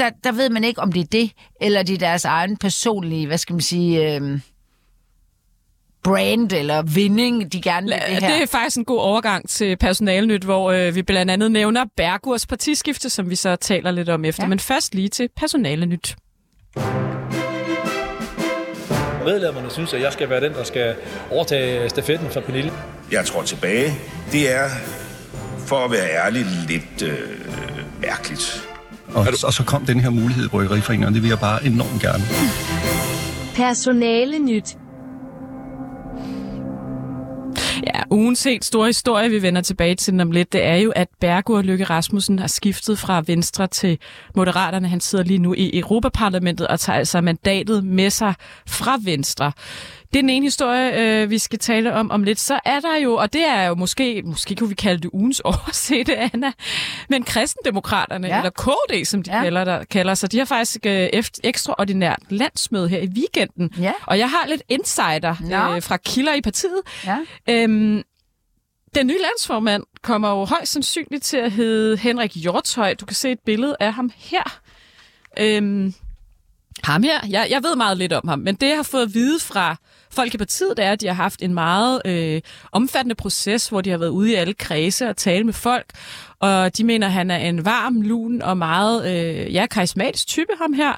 Der, 0.00 0.10
der 0.24 0.32
ved 0.32 0.50
man 0.50 0.64
ikke, 0.64 0.80
om 0.80 0.92
det 0.92 1.00
er 1.00 1.06
det, 1.12 1.32
eller 1.60 1.82
det 1.82 1.94
er 1.94 1.98
deres 1.98 2.24
egen 2.24 2.56
personlige, 2.56 3.26
hvad 3.26 3.38
skal 3.38 3.54
man 3.54 3.60
sige, 3.60 4.14
øh, 4.14 4.40
brand 6.04 6.52
eller 6.52 6.82
vinding, 6.82 7.52
de 7.52 7.62
gerne 7.62 7.86
vil 7.86 7.94
det 7.94 8.22
her. 8.22 8.34
Det 8.34 8.42
er 8.42 8.46
faktisk 8.46 8.76
en 8.76 8.84
god 8.84 8.98
overgang 8.98 9.48
til 9.48 9.76
personalnyt, 9.76 10.44
hvor 10.44 10.70
øh, 10.70 10.94
vi 10.94 11.02
blandt 11.02 11.30
andet 11.30 11.52
nævner 11.52 11.84
Bergurs 11.96 12.46
partiskifte, 12.46 13.10
som 13.10 13.30
vi 13.30 13.36
så 13.36 13.56
taler 13.56 13.90
lidt 13.90 14.08
om 14.08 14.24
efter. 14.24 14.42
Ja. 14.42 14.48
Men 14.48 14.58
først 14.58 14.94
lige 14.94 15.08
til 15.08 15.28
personalenyt. 15.36 16.16
Medlemmerne 19.24 19.70
synes, 19.70 19.94
at 19.94 20.00
jeg 20.00 20.12
skal 20.12 20.30
være 20.30 20.40
den, 20.40 20.52
der 20.52 20.64
skal 20.64 20.94
overtage 21.30 21.88
stafetten 21.88 22.30
fra 22.30 22.40
Pernille. 22.40 22.72
Jeg 23.12 23.24
tror 23.24 23.42
tilbage. 23.42 23.92
Det 24.32 24.54
er, 24.54 24.68
for 25.66 25.76
at 25.76 25.90
være 25.90 26.26
ærlig, 26.26 26.46
lidt 26.68 27.02
øh, 27.02 27.18
mærkeligt. 28.00 28.69
Og, 29.14 29.26
og 29.44 29.52
så 29.52 29.64
kom 29.66 29.86
den 29.86 30.00
her 30.00 30.10
mulighed 30.10 30.44
i 30.44 30.48
Bryggeriforeningen, 30.48 31.08
og 31.08 31.14
det 31.14 31.22
vil 31.22 31.28
jeg 31.28 31.38
bare 31.38 31.66
enormt 31.66 32.02
gerne. 32.02 32.24
Personale 33.54 34.38
nyt. 34.38 34.76
Ja, 37.86 38.00
ugens 38.10 38.44
helt 38.44 38.64
store 38.64 38.86
historie, 38.86 39.30
vi 39.30 39.42
vender 39.42 39.60
tilbage 39.60 39.94
til 39.94 40.12
den 40.12 40.20
om 40.20 40.30
lidt, 40.30 40.52
det 40.52 40.64
er 40.64 40.76
jo, 40.76 40.92
at 40.96 41.08
Bergur 41.20 41.62
Løkke 41.62 41.84
Rasmussen 41.84 42.38
har 42.38 42.46
skiftet 42.46 42.98
fra 42.98 43.22
Venstre 43.26 43.66
til 43.66 43.98
Moderaterne. 44.36 44.88
Han 44.88 45.00
sidder 45.00 45.24
lige 45.24 45.38
nu 45.38 45.54
i 45.54 45.78
Europaparlamentet 45.78 46.66
og 46.66 46.80
tager 46.80 46.98
altså 46.98 47.20
mandatet 47.20 47.84
med 47.84 48.10
sig 48.10 48.34
fra 48.66 48.98
Venstre. 49.04 49.52
Det 50.12 50.18
er 50.18 50.22
den 50.22 50.30
ene 50.30 50.46
historie, 50.46 50.92
øh, 51.22 51.30
vi 51.30 51.38
skal 51.38 51.58
tale 51.58 51.94
om 51.94 52.10
om 52.10 52.22
lidt. 52.22 52.40
Så 52.40 52.60
er 52.64 52.80
der 52.80 52.96
jo, 52.96 53.14
og 53.14 53.32
det 53.32 53.44
er 53.44 53.62
jo 53.62 53.74
måske, 53.74 54.22
måske 54.24 54.56
kunne 54.56 54.68
vi 54.68 54.74
kalde 54.74 55.02
det 55.02 55.10
ugens 55.12 55.40
oversete, 55.50 56.16
Anna, 56.16 56.52
men 57.08 57.24
kristendemokraterne, 57.24 58.28
ja. 58.28 58.36
Eller 58.36 58.50
KD, 58.50 59.04
som 59.04 59.22
de 59.22 59.36
ja. 59.36 59.42
Kalder, 59.42 59.64
der, 59.64 59.84
kalder 59.84 60.14
sig, 60.14 60.32
de 60.32 60.38
har 60.38 60.44
faktisk 60.44 60.86
øh, 60.86 61.08
efter, 61.12 61.40
ekstraordinært 61.44 62.18
landsmøde 62.28 62.88
her 62.88 62.98
i 62.98 63.06
weekenden. 63.06 63.70
Ja. 63.80 63.92
Og 64.06 64.18
jeg 64.18 64.30
har 64.30 64.46
lidt 64.48 64.62
insider 64.68 65.30
øh, 65.74 65.82
fra 65.82 65.96
kilder 65.96 66.34
i 66.34 66.40
partiet. 66.40 66.80
Ja. 67.06 67.18
Øhm, 67.48 68.02
den 68.94 69.06
nye 69.06 69.18
landsformand 69.20 69.82
kommer 70.02 70.30
jo 70.30 70.44
højst 70.44 70.72
sandsynligt 70.72 71.24
til 71.24 71.36
at 71.36 71.52
hedde 71.52 71.96
Henrik 71.96 72.36
Hjortøj. 72.36 72.94
Du 72.94 73.06
kan 73.06 73.16
se 73.16 73.30
et 73.30 73.40
billede 73.46 73.76
af 73.80 73.92
ham 73.92 74.12
her. 74.16 74.60
Øhm, 75.38 75.94
ham 76.84 77.02
her, 77.02 77.20
jeg, 77.28 77.46
jeg 77.50 77.62
ved 77.62 77.76
meget 77.76 77.98
lidt 77.98 78.12
om 78.12 78.28
ham, 78.28 78.38
men 78.38 78.54
det 78.54 78.68
jeg 78.68 78.76
har 78.76 78.82
fået 78.82 79.02
at 79.02 79.14
vide 79.14 79.40
fra 79.40 79.76
folk 80.12 80.34
i 80.34 80.38
partiet, 80.38 80.76
det 80.76 80.84
er, 80.84 80.92
at 80.92 81.00
de 81.00 81.06
har 81.06 81.14
haft 81.14 81.42
en 81.42 81.54
meget 81.54 82.02
øh, 82.04 82.40
omfattende 82.72 83.14
proces, 83.14 83.68
hvor 83.68 83.80
de 83.80 83.90
har 83.90 83.98
været 83.98 84.10
ude 84.10 84.30
i 84.30 84.34
alle 84.34 84.54
kredse 84.54 85.08
og 85.08 85.16
tale 85.16 85.44
med 85.44 85.52
folk, 85.52 85.86
og 86.40 86.76
de 86.76 86.84
mener, 86.84 87.06
at 87.06 87.12
han 87.12 87.30
er 87.30 87.36
en 87.36 87.64
varm, 87.64 88.00
lun 88.00 88.42
og 88.42 88.56
meget 88.56 89.06
øh, 89.06 89.54
ja, 89.54 89.66
karismatisk 89.66 90.26
type, 90.26 90.52
ham 90.60 90.72
her. 90.72 90.92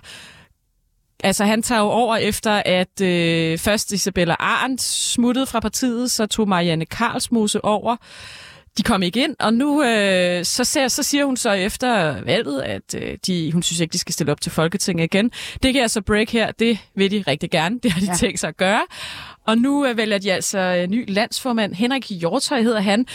Altså, 1.24 1.44
han 1.44 1.62
tager 1.62 1.80
jo 1.80 1.86
over 1.86 2.16
efter, 2.16 2.62
at 2.66 3.00
øh, 3.00 3.58
først 3.58 3.92
Isabella 3.92 4.36
Arndt 4.38 4.82
smuttede 4.82 5.46
fra 5.46 5.60
partiet, 5.60 6.10
så 6.10 6.26
tog 6.26 6.48
Marianne 6.48 6.86
Karlsmose 6.86 7.64
over. 7.64 7.96
De 8.78 8.82
kom 8.82 9.02
ikke 9.02 9.24
ind, 9.24 9.36
og 9.40 9.54
nu 9.54 9.82
øh, 9.82 10.44
så, 10.44 10.64
ser, 10.64 10.88
så 10.88 11.02
siger 11.02 11.24
hun 11.24 11.36
så 11.36 11.50
efter 11.52 12.20
valget, 12.24 12.60
at 12.62 12.94
øh, 12.94 13.18
de, 13.26 13.52
hun 13.52 13.62
synes 13.62 13.80
ikke, 13.80 13.92
de 13.92 13.98
skal 13.98 14.12
stille 14.12 14.32
op 14.32 14.40
til 14.40 14.52
Folketinget 14.52 15.04
igen. 15.04 15.30
Det 15.62 15.72
kan 15.72 15.82
jeg 15.82 15.90
så 15.90 16.00
break 16.00 16.30
her, 16.30 16.52
det 16.52 16.78
vil 16.94 17.10
de 17.10 17.24
rigtig 17.26 17.50
gerne, 17.50 17.78
det 17.82 17.92
har 17.92 18.00
de 18.00 18.06
ja. 18.06 18.14
Tænkt 18.14 18.40
sig 18.40 18.48
at 18.48 18.56
gøre. 18.56 18.82
Og 19.46 19.58
nu 19.58 19.86
øh, 19.86 19.96
vælger 19.96 20.18
de 20.18 20.32
altså 20.32 20.58
øh, 20.58 20.88
ny 20.88 21.04
landsformand, 21.08 21.74
Henrik 21.74 22.10
Hjortøj 22.10 22.62
hedder 22.62 22.80
han. 22.80 23.06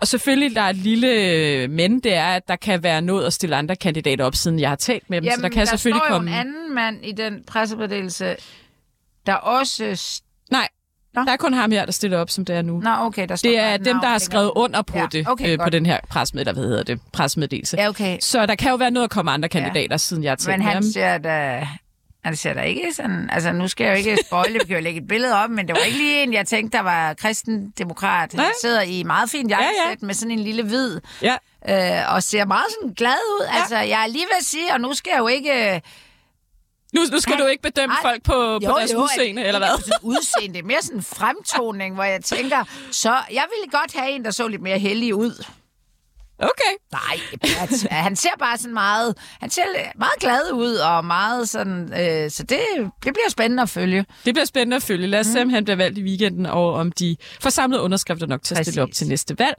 Og 0.00 0.08
selvfølgelig, 0.08 0.54
der 0.54 0.62
er 0.62 0.70
et 0.70 0.76
lille 0.76 1.08
øh, 1.08 1.70
men, 1.70 2.00
det 2.00 2.14
er, 2.14 2.26
at 2.26 2.48
der 2.48 2.56
kan 2.56 2.82
være 2.82 3.02
noget 3.02 3.26
at 3.26 3.32
stille 3.32 3.56
andre 3.56 3.76
kandidater 3.76 4.24
op, 4.24 4.34
siden 4.34 4.60
jeg 4.60 4.68
har 4.68 4.76
talt 4.76 5.10
med 5.10 5.20
dem. 5.20 5.30
så 5.30 5.42
der 5.42 5.48
kan 5.48 5.58
der 5.58 5.64
selvfølgelig 5.64 6.02
står 6.06 6.14
komme... 6.14 6.30
jo 6.30 6.36
en 6.36 6.40
anden 6.46 6.74
mand 6.74 7.04
i 7.04 7.12
den 7.12 7.44
pressemeddelelse, 7.46 8.36
der 9.26 9.34
også... 9.34 9.96
Nå. 11.14 11.22
der 11.24 11.32
er 11.32 11.36
kun 11.36 11.54
ham 11.54 11.70
her, 11.70 11.84
der 11.84 11.92
stiller 11.92 12.18
op, 12.18 12.30
som 12.30 12.44
det 12.44 12.56
er 12.56 12.62
nu. 12.62 12.80
Nå, 12.80 12.90
okay, 13.00 13.28
der 13.28 13.36
står 13.36 13.48
Det 13.50 13.58
er 13.58 13.74
et 13.74 13.84
dem, 13.84 14.00
der 14.00 14.08
har 14.08 14.18
skrevet 14.18 14.52
under 14.56 14.82
på 14.82 14.98
Ja, 14.98 15.06
det, 15.12 15.28
okay, 15.28 15.52
øh, 15.52 15.58
på 15.58 15.70
den 15.70 15.86
her 15.86 15.98
pressemeddelelse, 16.08 16.60
hvad 16.60 16.68
hedder 16.68 16.82
det, 16.84 17.00
pressemeddelelse. 17.12 17.76
Ja, 17.76 17.88
okay. 17.88 18.18
Så 18.20 18.46
der 18.46 18.54
kan 18.54 18.70
jo 18.70 18.76
være 18.76 18.90
noget 18.90 19.04
at 19.04 19.10
komme 19.10 19.30
andre 19.30 19.48
kandidater, 19.48 19.86
ja. 19.90 19.96
siden 19.96 20.24
jeg 20.24 20.30
har 20.30 20.50
Men 20.50 20.62
han 20.62 20.82
ser 20.92 21.18
da... 21.18 21.68
Han 22.24 22.36
ser 22.36 22.54
da 22.54 22.60
ikke 22.60 22.92
sådan... 22.96 23.30
Altså, 23.32 23.52
nu 23.52 23.68
skal 23.68 23.84
jeg 23.84 23.92
jo 23.92 23.96
ikke 23.96 24.18
spoile, 24.26 24.52
vi 24.52 24.64
kan 24.66 24.76
jo 24.76 24.82
lægge 24.82 25.00
et 25.00 25.08
billede 25.08 25.34
op, 25.44 25.50
men 25.50 25.68
det 25.68 25.76
var 25.76 25.84
ikke 25.84 25.98
lige 25.98 26.22
en, 26.22 26.32
jeg 26.32 26.46
tænkte, 26.46 26.76
der 26.78 26.82
var 26.84 27.14
kristendemokrat. 27.14 28.32
Han 28.32 28.44
sidder 28.62 28.82
i 28.82 29.02
meget 29.02 29.30
fint 29.30 29.50
jakkesæt 29.50 29.72
Ja, 29.78 29.82
ja, 29.82 29.88
ja. 29.88 29.96
ja. 30.02 30.06
med 30.06 30.14
sådan 30.14 30.30
en 30.30 30.38
lille 30.38 30.62
hvid, 30.62 31.00
Ja. 31.22 31.36
øh, 31.68 32.14
og 32.14 32.22
ser 32.22 32.44
meget 32.44 32.64
sådan 32.80 32.94
glad 32.94 33.14
ud. 33.40 33.46
Ja. 33.52 33.58
Altså, 33.60 33.76
jeg 33.76 34.02
er 34.02 34.06
lige 34.06 34.24
ved 34.24 34.36
at 34.40 34.44
sige, 34.46 34.72
og 34.74 34.80
nu 34.80 34.94
skal 34.94 35.10
jeg 35.10 35.18
jo 35.20 35.26
ikke... 35.28 35.82
Nu, 36.92 37.00
nu 37.12 37.20
skal 37.20 37.34
Han- 37.34 37.42
du 37.44 37.48
ikke 37.48 37.62
bedømme 37.62 37.94
Nej. 37.94 38.02
folk 38.02 38.22
på, 38.22 38.58
på 38.66 38.78
deres 38.78 38.94
udseende, 38.94 39.44
eller 39.44 39.58
hvad? 39.58 39.68
Sådan 39.78 39.92
udseende, 40.02 40.54
det 40.54 40.62
er 40.62 40.66
mere 40.66 40.82
sådan 40.82 40.96
en 40.98 41.02
fremtoning, 41.02 41.94
hvor 41.94 42.04
jeg 42.04 42.24
tænker, 42.24 42.64
så 42.90 43.10
jeg 43.10 43.44
ville 43.56 43.78
godt 43.80 43.92
have 44.00 44.10
en, 44.10 44.24
der 44.24 44.30
så 44.30 44.48
lidt 44.48 44.62
mere 44.62 44.78
heldig 44.78 45.14
ud. 45.14 45.44
Okay. 46.38 46.72
Nej, 46.92 47.18
at, 47.62 47.86
han 48.06 48.16
ser 48.16 48.28
bare 48.38 48.58
sådan 48.58 48.74
meget, 48.74 49.14
han 49.40 49.50
ser 49.50 49.62
meget 49.98 50.12
glad 50.20 50.52
ud, 50.52 50.74
og 50.74 51.04
meget 51.04 51.48
sådan, 51.48 51.82
øh, 51.82 52.30
så 52.30 52.42
det, 52.42 52.60
det 52.78 53.12
bliver 53.12 53.30
spændende 53.30 53.62
at 53.62 53.68
følge. 53.68 54.06
Det 54.24 54.34
bliver 54.34 54.44
spændende 54.44 54.76
at 54.76 54.82
følge. 54.82 55.06
Lad 55.06 55.20
os 55.20 55.26
se, 55.26 55.42
om 55.42 55.48
han 55.48 55.64
bliver 55.64 55.76
valgt 55.76 55.98
i 55.98 56.02
weekenden, 56.02 56.46
og 56.46 56.74
om 56.74 56.92
de 56.92 57.16
får 57.40 57.50
samlet 57.50 57.78
underskrifter 57.78 58.26
nok 58.26 58.42
til 58.42 58.54
at 58.54 58.66
stille 58.66 58.82
op 58.82 58.88
til 58.94 59.08
næste 59.08 59.38
valg. 59.38 59.54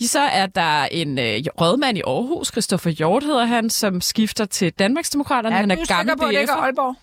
Så 0.00 0.20
er 0.20 0.46
der 0.46 0.84
en 0.84 1.18
øh, 1.18 1.40
rådmand 1.60 1.98
i 1.98 2.02
Aarhus, 2.06 2.48
Christoffer 2.48 2.90
Hjort 2.90 3.24
hedder 3.24 3.44
han, 3.44 3.70
som 3.70 4.00
skifter 4.00 4.44
til 4.44 4.72
Danmarksdemokraterne. 4.72 5.56
han 5.56 5.70
er 5.70 5.76
gammel 5.88 6.16
på, 6.16 6.24
at 6.24 6.34
det 6.34 6.40
ikke 6.40 6.52
er. 6.52 6.56
Aalborg? 6.56 6.96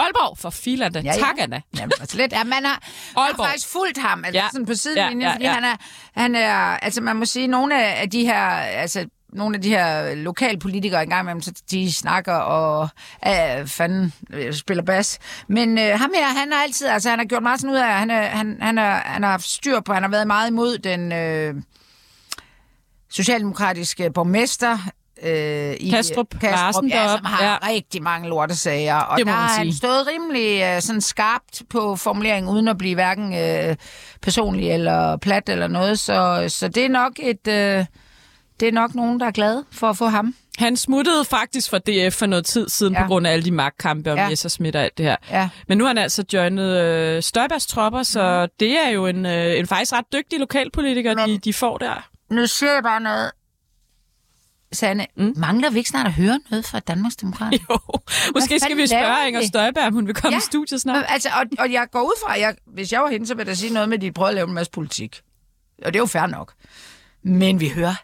Aalborg 0.00 0.38
for 0.38 0.50
filerne. 0.50 0.98
Ja, 1.04 1.12
ja. 1.14 1.20
Tak, 1.20 1.34
Anna. 1.38 1.60
Jamen, 1.78 1.92
altså 2.00 2.16
lidt. 2.16 2.32
Ja, 2.32 2.44
man 2.44 2.52
har, 2.64 2.82
man 3.16 3.24
har 3.36 3.44
faktisk 3.46 3.68
fulgt 3.68 3.98
ham, 3.98 4.24
altså 4.24 4.40
Ja. 4.40 4.48
sådan 4.52 4.66
på 4.66 4.74
sidelinjen, 4.74 5.20
Ja, 5.20 5.26
ja, 5.26 5.30
ja, 5.30 5.34
fordi 5.34 5.44
han 5.46 5.64
er, 5.64 5.76
han 6.20 6.34
er, 6.34 6.54
altså 6.56 7.00
man 7.00 7.16
må 7.16 7.24
sige, 7.24 7.46
nogle 7.46 7.84
af 7.84 8.10
de 8.10 8.24
her, 8.24 8.40
altså 8.56 9.06
nogle 9.32 9.56
af 9.56 9.62
de 9.62 9.68
her 9.68 10.14
lokalpolitikere 10.14 11.02
engang 11.02 11.20
imellem, 11.24 11.42
så 11.42 11.52
de 11.70 11.92
snakker 11.92 12.34
og 12.34 12.88
øh, 13.26 13.66
fanden 13.66 14.12
øh, 14.32 14.54
spiller 14.54 14.84
bas. 14.84 15.18
Men 15.48 15.78
øh, 15.78 15.98
ham 15.98 16.10
her, 16.14 16.26
han 16.26 16.52
har 16.52 16.62
altid, 16.62 16.86
altså 16.86 17.10
han 17.10 17.18
har 17.18 17.26
gjort 17.26 17.42
meget 17.42 17.60
sådan 17.60 17.74
ud 17.74 17.78
af, 17.80 17.86
han, 17.98 18.10
er, 18.10 18.22
han, 18.22 18.58
han, 18.60 18.78
er, 18.78 18.90
han 19.04 19.22
har 19.22 19.30
haft 19.30 19.44
styr 19.48 19.80
på, 19.80 19.92
han 19.92 20.02
har 20.02 20.10
været 20.10 20.26
meget 20.26 20.50
imod 20.50 20.78
den... 20.78 21.12
Øh, 21.12 21.54
socialdemokratiske 23.12 24.10
borgmester 24.12 24.78
øh, 25.22 25.74
i 25.80 25.90
Kastrup 25.90 26.42
Larsen 26.42 26.88
ja, 26.88 27.08
som 27.16 27.24
har 27.24 27.44
ja. 27.44 27.68
rigtig 27.68 28.02
mange 28.02 28.28
lortesager. 28.28 28.96
Og 28.96 29.18
Det 29.18 29.26
må 29.26 29.32
der 29.32 29.38
har 29.38 29.58
han 29.58 29.72
stået 29.72 30.06
rimelig 30.06 30.62
øh, 30.62 30.82
sådan 30.82 31.00
skarpt 31.00 31.62
på 31.70 31.96
formuleringen, 31.96 32.52
uden 32.54 32.68
at 32.68 32.78
blive 32.78 32.94
hverken 32.94 33.34
øh, 33.38 33.76
personlig 34.22 34.70
eller 34.70 35.16
plat 35.16 35.48
eller 35.48 35.66
noget. 35.68 35.98
Så, 35.98 36.44
så 36.48 36.68
det 36.68 36.84
er 36.84 36.88
nok 36.88 37.12
et... 37.22 37.48
Øh, 37.48 37.84
det 38.60 38.68
er 38.68 38.72
nok 38.72 38.94
nogen, 38.94 39.20
der 39.20 39.26
er 39.26 39.30
glade 39.30 39.64
for 39.72 39.86
at 39.90 39.96
få 39.96 40.06
ham. 40.06 40.34
Han 40.58 40.76
smuttede 40.76 41.24
faktisk 41.24 41.70
fra 41.70 41.78
DF 41.78 42.14
for 42.14 42.26
noget 42.26 42.46
tid 42.46 42.68
siden 42.68 42.94
ja. 42.94 43.02
På 43.02 43.08
grund 43.08 43.26
af 43.26 43.32
alle 43.32 43.44
de 43.44 43.50
magtkampe 43.50 44.12
om 44.12 44.18
ja. 44.18 44.28
Messersmith 44.28 44.76
og 44.76 44.82
alt 44.84 44.98
det 44.98 45.06
her. 45.06 45.16
Ja. 45.30 45.48
Men 45.68 45.78
nu 45.78 45.84
har 45.84 45.88
han 45.88 45.98
altså 45.98 46.24
joinet 46.32 46.76
øh, 46.80 47.22
Støjbergs 47.22 47.66
tropper, 47.66 48.02
så 48.02 48.48
det 48.60 48.78
er 48.86 48.88
jo 48.88 49.06
en, 49.06 49.26
øh, 49.26 49.58
en 49.58 49.66
faktisk 49.66 49.92
ret 49.92 50.04
dygtig 50.12 50.38
lokalpolitiker, 50.40 51.14
Men- 51.14 51.28
de, 51.28 51.38
de 51.38 51.52
får 51.52 51.78
der. 51.78 52.08
Nu 52.30 52.46
siger 52.46 52.72
jeg 52.72 52.82
bare 52.82 53.00
noget. 53.00 53.30
Sanne, 54.72 55.06
mm? 55.16 55.32
mangler 55.36 55.70
vi 55.70 55.78
ikke 55.78 55.90
snart 55.90 56.06
at 56.06 56.12
høre 56.12 56.40
noget 56.50 56.66
fra 56.66 56.78
Danmarks 56.80 57.16
Demokrat? 57.16 57.52
Jo, 57.70 57.78
måske 58.34 58.60
skal 58.60 58.76
vi 58.76 58.86
spørge? 58.86 59.28
Inger 59.28 59.46
Støjberg, 59.46 59.84
om 59.86 59.92
hun 59.92 60.06
vil 60.06 60.14
komme 60.14 60.34
Ja. 60.34 60.38
i 60.38 60.40
studiet 60.42 60.80
snart. 60.80 61.04
Altså, 61.08 61.28
og, 61.28 61.44
og 61.58 61.72
jeg 61.72 61.86
går 61.92 62.02
ud 62.02 62.20
fra, 62.24 62.34
at 62.34 62.40
jeg, 62.40 62.54
hvis 62.66 62.92
jeg 62.92 63.00
var 63.00 63.08
hende, 63.08 63.26
så 63.26 63.34
ville 63.34 63.48
jeg 63.48 63.56
sige 63.56 63.72
noget 63.72 63.88
med, 63.88 63.96
at 63.98 64.02
de 64.02 64.12
prøver 64.12 64.28
at 64.28 64.34
lave 64.34 64.48
en 64.48 64.54
masse 64.54 64.72
politik. 64.72 65.20
Og 65.84 65.92
det 65.92 65.96
er 65.98 66.02
jo 66.02 66.06
fair 66.06 66.26
nok. 66.26 66.52
Men 67.22 67.60
vi 67.60 67.68
hører 67.68 67.94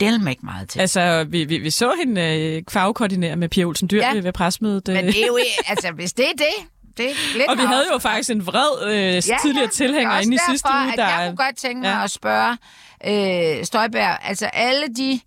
del 0.00 0.28
ikke 0.28 0.46
meget 0.46 0.68
til. 0.68 0.80
Altså, 0.80 1.24
vi, 1.28 1.44
vi, 1.44 1.58
vi 1.58 1.70
så 1.70 1.94
hende 2.04 2.20
øh, 2.56 2.62
fagkoordinere 2.70 3.36
med 3.36 3.48
Pia 3.48 3.64
Olsen 3.64 3.88
Dyr 3.90 3.98
ja. 4.00 4.14
Ja. 4.14 4.20
ved 4.20 4.32
pressemødet. 4.32 4.88
øh. 4.88 4.94
Men 4.94 5.06
det 5.06 5.22
er 5.22 5.26
jo 5.26 5.38
altså 5.66 5.90
hvis 5.92 6.12
det 6.12 6.24
er 6.24 6.32
det, 6.32 6.66
det 6.96 7.06
er 7.10 7.14
lidt 7.38 7.48
Og 7.50 7.56
vi 7.58 7.62
havde 7.62 7.80
også- 7.80 7.92
jo 7.92 7.98
faktisk 7.98 8.30
en 8.30 8.46
vred 8.46 8.88
øh, 8.92 9.14
ja, 9.28 9.36
tidligere 9.42 9.68
tilhænger 9.68 10.10
Det 10.10 10.18
er 10.18 10.22
inde 10.22 10.34
i 10.34 10.38
sidste 10.50 10.68
uge. 10.74 10.92
At 10.92 10.98
Der, 10.98 11.08
jeg 11.08 11.28
kunne 11.28 11.44
godt 11.46 11.56
tænke 11.56 11.80
mig 11.80 11.88
Ja. 11.88 11.96
ja. 11.98 12.04
at 12.04 12.10
spørge 12.10 12.56
øh, 13.58 13.64
Støjberg, 13.64 14.18
altså 14.22 14.46
alle 14.46 14.86
de 14.96 15.20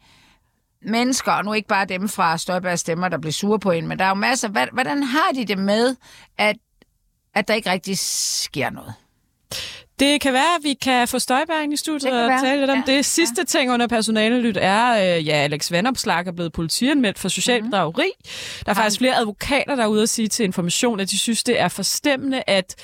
mennesker, 0.88 1.32
og 1.32 1.46
nu 1.46 1.54
ikke 1.54 1.68
bare 1.68 1.86
dem 1.86 2.10
fra 2.10 2.38
Støjbergs 2.38 2.82
stemmer, 2.82 3.08
der 3.10 3.18
bliver 3.18 3.34
sure 3.34 3.60
på 3.60 3.72
hende, 3.72 3.90
men 3.90 4.00
der 4.00 4.06
er 4.06 4.10
jo 4.10 4.16
masser, 4.16 4.48
hvordan 4.74 5.04
har 5.04 5.32
de 5.36 5.46
det 5.46 5.58
med, 5.58 5.96
at, 6.38 6.56
at 7.36 7.48
der 7.48 7.54
ikke 7.54 7.72
rigtig 7.72 7.98
sker 8.00 8.70
noget? 8.70 8.94
Det 10.00 10.22
kan 10.22 10.34
være, 10.34 10.56
at 10.58 10.64
vi 10.64 10.74
kan 10.74 11.08
få 11.08 11.20
Støjberg 11.20 11.64
ind 11.64 11.74
i 11.74 11.78
studiet 11.78 12.24
og 12.24 12.30
være. 12.30 12.42
tale 12.42 12.60
lidt 12.60 12.72
om 12.72 12.84
Ja, 12.88 12.94
det. 12.94 13.06
Sidste 13.06 13.36
ja. 13.42 13.44
ting 13.46 13.72
under 13.72 13.88
personalelyt 13.88 14.58
er, 14.62 15.18
øh, 15.18 15.28
ja, 15.28 15.34
Alex 15.34 15.72
Vandopslag 15.72 16.28
er 16.28 16.32
blevet 16.32 16.54
politianmeldt 16.54 17.20
for 17.20 17.30
social 17.30 17.62
Mhm. 17.62 17.70
bedrageri. 17.72 18.12
Der 18.66 18.72
er 18.72 18.74
faktisk 18.76 18.98
flere 18.98 19.16
advokater, 19.16 19.76
der 19.76 19.84
er 19.84 19.88
ude 19.88 20.02
at 20.04 20.10
sige 20.10 20.28
til 20.28 20.44
information, 20.46 21.00
at 21.00 21.12
de 21.12 21.20
synes, 21.20 21.44
det 21.44 21.60
er 21.60 21.68
forstemmende, 21.68 22.44
at 22.48 22.76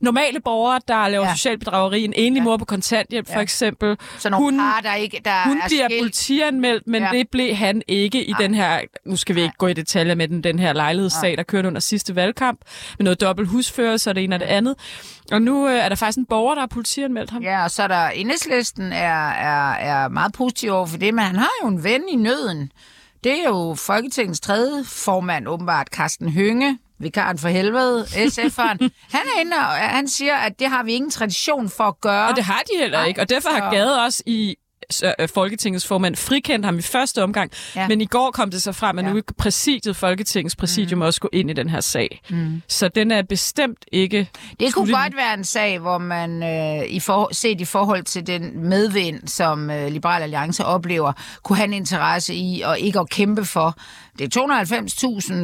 normale 0.00 0.40
borgere, 0.40 0.80
der 0.88 1.08
laver 1.08 1.26
ja. 1.26 1.34
Social 1.34 1.58
bedrageri, 1.58 2.04
en 2.04 2.12
enlig 2.16 2.40
Ja. 2.40 2.44
mor 2.44 2.56
på 2.56 2.64
kontanthjælp 2.64 3.28
ja. 3.28 3.36
for 3.36 3.40
eksempel, 3.40 3.96
Så 4.18 4.30
nogle 4.30 4.44
hun, 4.44 4.58
par, 4.58 4.80
der 4.80 4.94
ikke 4.94 5.20
der 5.24 5.42
hun 5.48 5.58
er 5.58 5.62
bliver 5.68 5.88
skilt. 5.88 6.00
politianmeldt, 6.02 6.86
men 6.86 7.02
ja. 7.02 7.08
Det 7.12 7.28
blev 7.32 7.54
han 7.54 7.82
ikke 7.88 8.24
i 8.24 8.30
Nej. 8.30 8.40
den 8.40 8.54
her, 8.54 8.80
nu 9.06 9.16
skal 9.16 9.34
vi 9.34 9.42
ikke 9.42 9.54
gå 9.58 9.66
i 9.66 9.72
detaljer 9.72 10.14
med 10.14 10.28
den, 10.28 10.44
den 10.44 10.58
her 10.58 10.72
lejlighedssag, 10.72 11.36
der 11.36 11.42
kørte 11.42 11.68
under 11.68 11.80
sidste 11.80 12.16
valgkamp, 12.16 12.60
med 12.98 13.04
noget 13.04 13.20
dobbelt 13.20 13.48
husførelse 13.48 14.10
og 14.10 14.14
det 14.14 14.24
ene 14.24 14.36
og 14.36 14.40
det 14.40 14.46
andet. 14.46 14.74
Og 15.32 15.42
nu 15.42 15.68
øh, 15.68 15.74
er 15.78 15.88
der 15.88 15.96
faktisk 15.96 16.18
en 16.18 16.26
borger, 16.26 16.54
der 16.54 16.60
har 16.62 16.66
politianmeldt 16.66 17.30
ham. 17.30 17.42
Ja, 17.42 17.64
og 17.64 17.70
så 17.70 17.82
er 17.82 17.88
der 17.88 18.08
enhedslisten 18.08 18.92
er, 18.92 19.28
er, 19.28 19.72
er 19.72 20.08
meget 20.08 20.32
positiv 20.32 20.70
over 20.72 20.86
for 20.86 20.96
det, 20.98 21.14
men 21.14 21.24
han 21.24 21.36
har 21.36 21.50
jo 21.62 21.68
en 21.68 21.84
ven 21.84 22.02
i 22.12 22.16
nøden. 22.16 22.72
Det 23.24 23.32
er 23.32 23.48
jo 23.48 23.74
Folketingets 23.74 24.40
tredje 24.40 24.84
formand, 24.84 25.48
åbenbart, 25.48 25.86
Carsten 25.86 26.32
Hønge, 26.32 26.78
vikaren 26.98 27.38
for 27.38 27.48
helvede, 27.48 28.04
SF'eren. 28.04 28.78
han 29.16 29.20
er 29.36 29.40
inde, 29.40 29.56
og 29.56 29.64
han 29.66 30.08
siger, 30.08 30.34
at 30.34 30.58
det 30.58 30.68
har 30.68 30.82
vi 30.82 30.92
ingen 30.92 31.10
tradition 31.10 31.68
for 31.70 31.84
at 31.84 32.00
gøre. 32.00 32.28
Og 32.28 32.36
det 32.36 32.44
har 32.44 32.62
de 32.72 32.80
heller 32.80 33.04
ikke, 33.04 33.20
og 33.20 33.28
derfor 33.28 33.48
har 33.48 33.74
Gade 33.74 34.04
også 34.04 34.22
i 34.26 34.56
øh, 35.20 35.28
Folketingets 35.34 35.86
formand 35.86 36.16
frikendt 36.16 36.64
ham 36.64 36.78
i 36.78 36.82
første 36.82 37.22
omgang. 37.22 37.50
Ja. 37.76 37.88
Men 37.88 38.00
i 38.00 38.04
går 38.06 38.30
kom 38.30 38.50
det 38.50 38.62
så 38.62 38.72
frem, 38.72 38.98
at 38.98 39.04
Ja. 39.04 39.12
nu 39.12 39.20
præsidiet, 39.38 39.96
Folketingets 39.96 40.56
præsidium, 40.56 40.98
mm. 40.98 41.02
også 41.02 41.20
gå 41.20 41.28
ind 41.32 41.50
i 41.50 41.52
den 41.52 41.68
her 41.68 41.80
sag. 41.80 42.20
Mm. 42.30 42.62
Så 42.68 42.88
den 42.88 43.10
er 43.10 43.22
bestemt 43.22 43.84
ikke... 43.92 44.30
Det 44.60 44.74
kunne 44.74 44.86
sluttet 44.86 45.04
godt 45.04 45.16
være 45.16 45.34
en 45.34 45.44
sag, 45.44 45.78
hvor 45.78 45.98
man 45.98 46.42
øh, 46.42 46.88
i 46.88 47.00
for, 47.00 47.28
set 47.32 47.60
i 47.60 47.64
forhold 47.64 48.04
til 48.04 48.26
den 48.26 48.68
medvind, 48.68 49.28
som 49.28 49.70
øh, 49.70 49.92
Liberal 49.92 50.22
Alliance 50.22 50.64
oplever, 50.64 51.12
kunne 51.42 51.56
have 51.56 51.66
en 51.66 51.72
interesse 51.72 52.34
i 52.34 52.62
og 52.62 52.78
ikke 52.78 53.00
at 53.00 53.10
kæmpe 53.10 53.44
for. 53.44 53.76
Det 54.18 54.36
er 54.36 54.40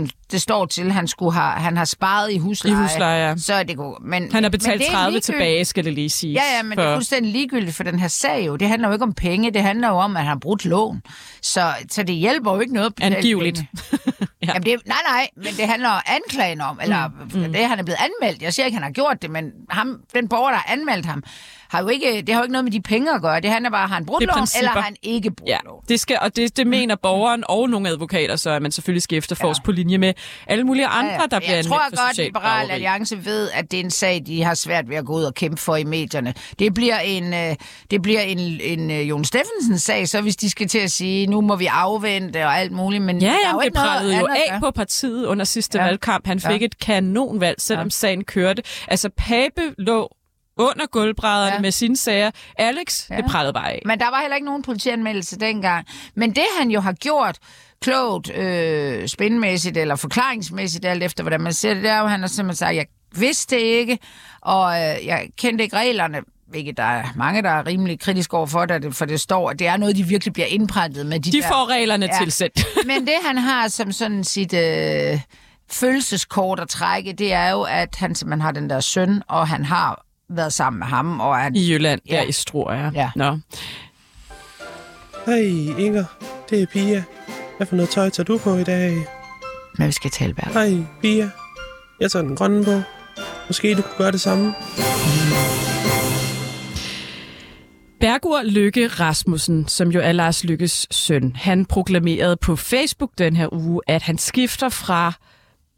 290.000, 0.07 0.09
det 0.31 0.43
står 0.43 0.67
til, 0.67 0.93
han 0.93 1.09
skulle 1.09 1.33
have, 1.33 1.53
han 1.53 1.77
har 1.77 1.85
sparet 1.85 2.33
i 2.33 2.39
husleje. 2.39 2.75
I 2.75 2.83
husleje, 2.83 3.29
ja. 3.29 3.37
Så 3.37 3.63
det 3.63 3.77
kunne, 3.77 3.95
men, 4.01 4.33
Han 4.33 4.43
har 4.43 4.51
betalt 4.51 4.73
men 4.73 4.79
det 4.79 4.87
er 4.89 4.93
30 4.93 5.11
ligegyldigt. 5.11 5.25
tilbage, 5.25 5.65
skal 5.65 5.85
det 5.85 5.93
lige 5.93 6.11
siges. 6.11 6.35
Ja, 6.37 6.57
ja, 6.57 6.63
men 6.63 6.79
det 6.79 6.85
er 6.85 6.95
fuldstændig 6.97 7.33
ligegyldigt 7.33 7.77
for 7.77 7.85
den 7.85 7.99
her 7.99 8.09
sag 8.09 8.47
jo. 8.47 8.57
Det 8.57 8.69
handler 8.69 8.89
jo 8.89 8.93
ikke 8.93 9.03
om 9.03 9.15
penge, 9.15 9.51
det 9.51 9.63
handler 9.63 9.89
jo 9.89 9.95
om, 9.95 10.17
at 10.17 10.23
han 10.23 10.29
har 10.29 10.39
brudt 10.39 10.65
lån. 10.65 11.03
Så, 11.43 11.75
så 11.91 12.03
det 12.03 12.15
hjælper 12.15 12.55
jo 12.55 12.61
ikke 12.61 12.75
noget 12.75 12.93
Angiveligt. 13.01 13.59
ja. 14.47 14.53
Jamen 14.55 14.63
det, 14.63 14.87
nej, 14.87 14.97
nej, 15.09 15.29
men 15.37 15.47
det 15.57 15.67
handler 15.69 15.89
om 15.89 16.01
anklagen 16.07 16.61
om, 16.61 16.79
eller 16.83 17.09
mm, 17.09 17.41
mm. 17.41 17.53
det, 17.53 17.67
han 17.67 17.79
er 17.79 17.83
blevet 17.83 17.99
anmeldt. 18.01 18.43
Jeg 18.43 18.55
siger 18.55 18.67
ikke, 18.67 18.77
han 18.77 18.83
har 18.83 18.91
gjort 18.91 19.23
det, 19.23 19.31
men 19.31 19.51
ham, 19.71 20.01
den 20.15 20.29
borger, 20.29 20.51
der 20.51 20.57
har 20.57 20.73
anmeldt 20.73 21.07
ham, 21.07 21.23
har 21.71 21.83
jo 21.83 21.89
ikke, 21.89 22.23
det 22.27 22.35
har 22.35 22.41
jo 22.41 22.45
ikke 22.45 22.53
noget 22.53 22.65
med 22.65 22.73
de 22.73 22.81
penge 22.81 23.15
at 23.15 23.23
gøre. 23.23 23.41
Det 23.41 23.51
handler 23.51 23.71
bare, 23.71 23.89
har 23.89 23.95
han 23.95 24.07
brudt 24.07 24.25
principper. 24.33 24.59
eller 24.59 24.71
har 24.71 24.81
han 24.81 24.97
ikke 25.03 25.31
brudt 25.31 25.49
Ja, 25.49 25.59
lån? 25.65 25.81
det 25.89 26.01
skal, 26.01 26.19
og 26.21 26.37
det, 26.37 26.57
det 26.57 26.67
mener 26.67 26.97
borgeren 26.97 27.45
og 27.49 27.71
nogle 27.71 27.89
advokater, 27.89 28.37
så 28.37 28.51
at 28.51 28.63
man 28.63 28.73
selvfølgelig 28.73 29.03
skal 29.03 29.19
efterforske 29.19 29.63
ja. 29.63 29.65
på 29.65 29.73
linje 29.73 29.99
med 29.99 30.13
alle 30.47 30.65
mulige 30.65 30.87
andre, 30.87 31.13
Ja, 31.13 31.19
der 31.31 31.39
bliver 31.39 31.55
Jeg 31.55 31.65
tror 31.65 31.77
anmeldt 31.79 31.99
godt, 32.01 32.11
socialt 32.11 32.29
Liberal. 32.29 32.71
Alliance 32.71 33.25
ved, 33.25 33.51
at 33.55 33.71
det 33.71 33.81
er 33.81 33.85
en 33.85 33.91
sag, 33.91 34.23
de 34.27 34.43
har 34.43 34.55
svært 34.55 34.89
ved 34.89 34.97
at 34.97 35.05
gå 35.05 35.13
ud 35.13 35.25
og 35.25 35.35
kæmpe 35.35 35.57
for 35.57 35.77
i 35.77 35.85
medierne. 35.85 36.35
Det 36.59 36.75
bliver 36.75 36.99
en, 36.99 37.35
øh, 37.35 37.57
det 37.91 38.03
bliver 38.03 38.21
en, 38.21 38.39
en 38.39 38.91
øh, 38.91 39.09
Jon 39.09 39.25
Steffensen-sag, 39.25 40.09
så 40.09 40.21
hvis 40.21 40.37
de 40.37 40.51
skal 40.51 40.69
til 40.69 40.79
at 40.79 40.91
sige, 40.91 41.27
nu 41.27 41.41
må 41.41 41.57
vi 41.57 41.67
afvente 41.67 42.45
og 42.47 42.59
alt 42.59 42.73
muligt, 42.73 43.03
men 43.03 43.19
Ja, 43.23 43.27
der 43.27 43.33
er 43.33 43.39
ja, 43.47 43.53
jo 43.53 43.61
ikke 43.61 43.77
noget 43.77 44.21
jo 44.21 44.25
at 44.27 44.34
af 44.37 44.61
på 44.61 44.71
partiet 44.71 45.27
under 45.27 45.45
sidste 45.45 45.79
ja. 45.79 45.85
Valgkamp. 45.85 46.27
Han 46.27 46.41
fik 46.41 46.61
ja. 46.61 46.67
Et 46.67 46.79
kanonvalg, 46.79 47.61
selvom 47.61 47.87
ja. 47.87 47.91
sagen 47.91 48.25
kørte. 48.25 48.63
Altså, 48.89 49.11
Pape 49.17 49.75
lå 49.79 50.17
under 50.57 50.87
gulvbrædderne 50.87 51.55
ja. 51.55 51.61
Med 51.61 51.71
sine 51.71 51.97
sager. 51.97 52.31
Alex, 52.59 53.11
ja. 53.11 53.15
Ja. 53.15 53.21
det 53.21 53.31
prallede 53.31 53.53
bare 53.53 53.73
af. 53.73 53.83
Men 53.87 53.99
der 53.99 54.11
var 54.11 54.21
heller 54.21 54.35
ikke 54.35 54.47
nogen 54.47 54.63
politianmeldelse 54.63 55.39
dengang. 55.39 55.87
Men 56.15 56.31
det 56.31 56.47
han 56.59 56.71
jo 56.71 56.81
har 56.81 56.93
gjort 56.93 57.39
klogt, 57.81 58.37
øh, 58.37 59.09
spændmæssigt 59.09 59.77
eller 59.77 59.97
forklaringsmæssigt, 59.97 60.85
alt 60.85 61.03
efter 61.03 61.23
hvordan 61.23 61.41
man 61.41 61.53
ser 61.53 61.75
det, 61.75 61.83
det 61.83 61.91
er 61.91 62.01
jo, 62.01 62.07
han 62.07 62.21
har 62.21 62.27
simpelthen 62.27 62.57
sagt, 62.57 62.77
jeg 62.77 62.87
vidste 63.17 63.57
det 63.57 63.63
ikke, 63.63 63.99
og 64.41 64.73
øh, 64.73 65.07
jeg 65.07 65.29
kendte 65.39 65.65
ikke 65.65 65.77
reglerne, 65.77 66.21
hvilket 66.47 66.77
der 66.77 66.83
er 66.83 67.05
mange, 67.17 67.43
der 67.43 67.51
er 67.51 67.67
rimelig 67.67 68.01
kritiske 68.01 68.37
over 68.37 68.47
for 68.47 68.65
det, 68.65 68.95
for 68.95 69.05
det 69.05 69.21
står, 69.21 69.51
at 69.51 69.59
det 69.59 69.67
er 69.67 69.77
noget, 69.77 69.97
de 69.97 70.03
virkelig 70.03 70.33
bliver 70.33 70.47
indprintet 70.47 71.07
med 71.07 71.21
de, 71.21 71.33
De 71.33 71.43
der... 71.43 71.49
får 71.49 71.71
reglerne 71.71 72.09
ja. 72.13 72.19
Tilsendt. 72.19 72.65
Men 72.87 73.07
det, 73.07 73.15
han 73.27 73.39
har 73.39 73.69
som 73.69 73.93
sådan 73.93 74.25
sit 74.25 74.55
øh, 74.55 75.21
følelseskort 75.71 76.61
at 76.61 76.69
trække, 76.69 77.13
det 77.13 77.33
er 77.33 77.51
jo, 77.51 77.63
at 77.63 77.97
han 77.99 78.15
simpelthen 78.15 78.41
har 78.41 78.53
den 78.53 78.71
der 78.71 78.81
søn, 78.81 79.23
og 79.29 79.49
han 79.49 79.65
har 79.65 80.05
været 80.29 80.53
sammen 80.53 80.79
med 80.79 80.87
ham, 80.87 81.21
og 81.21 81.37
han... 81.37 81.57
I 81.57 81.73
Jylland, 81.73 82.01
ja. 82.09 82.17
Der 82.17 82.23
i 82.23 82.33
Struer, 82.33 82.75
ja. 82.75 82.91
Ja. 82.95 83.11
Nå. 83.17 83.39
Hej 85.27 85.39
Inger, 85.79 86.05
det 86.51 86.63
er 86.63 86.67
Pia. 86.67 87.03
Hvad 87.57 87.67
for 87.67 87.77
noget 87.77 87.91
tøj 87.91 88.11
tager 88.11 88.25
du 88.25 88.39
på 88.39 88.57
i 88.57 88.65
dag? 88.65 89.07
Men 89.79 89.87
vi 89.87 89.93
skal 89.93 90.11
tale 90.11 90.35
værd. 90.37 90.53
Hej 90.53 90.85
Pia. 91.01 91.31
Jeg 92.01 92.11
tager 92.11 92.23
den 92.23 92.37
grønne 92.37 92.65
på. 92.65 92.81
Måske 93.47 93.75
du 93.75 93.83
kunne 93.83 93.99
gøre 93.99 94.13
det 94.13 94.21
samme. 94.21 94.55
Bergur 98.05 98.43
Lykke 98.43 98.87
Rasmussen, 98.87 99.69
som 99.69 99.89
jo 99.89 100.01
er 100.01 100.13
Lars 100.13 100.45
Lykkes 100.45 100.87
søn, 100.91 101.37
han 101.37 101.67
proklamerede 101.67 102.37
på 102.37 102.57
Facebook 102.57 103.11
den 103.19 103.37
her 103.37 103.53
uge, 103.53 103.81
at 103.87 104.03
han 104.03 104.19
skifter 104.19 104.69
fra 104.69 105.13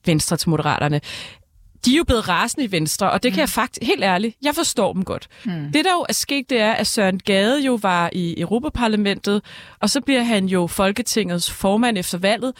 Venstre 0.06 0.36
til 0.36 0.48
Moderaterne. 0.48 1.00
De 1.84 1.92
er 1.92 1.96
jo 1.96 2.04
blevet 2.04 2.28
rasende 2.28 2.64
i 2.64 2.72
Venstre, 2.72 3.10
og 3.10 3.22
det 3.22 3.32
kan 3.32 3.40
jeg 3.40 3.48
faktisk, 3.48 3.86
helt 3.86 4.04
ærligt, 4.04 4.36
jeg 4.42 4.54
forstår 4.54 4.92
dem 4.92 5.04
godt. 5.04 5.28
Mm. 5.44 5.72
Det 5.72 5.84
der 5.84 5.92
jo 5.92 6.06
er 6.08 6.12
sket, 6.12 6.50
det 6.50 6.60
er, 6.60 6.72
at 6.72 6.86
Søren 6.86 7.18
Gade 7.18 7.64
jo 7.64 7.78
var 7.82 8.10
i 8.12 8.40
Europaparlamentet, 8.40 9.42
og 9.80 9.90
så 9.90 10.00
bliver 10.00 10.22
han 10.22 10.46
jo 10.46 10.66
Folketingets 10.66 11.50
formand 11.50 11.98
efter 11.98 12.18
valget, 12.18 12.52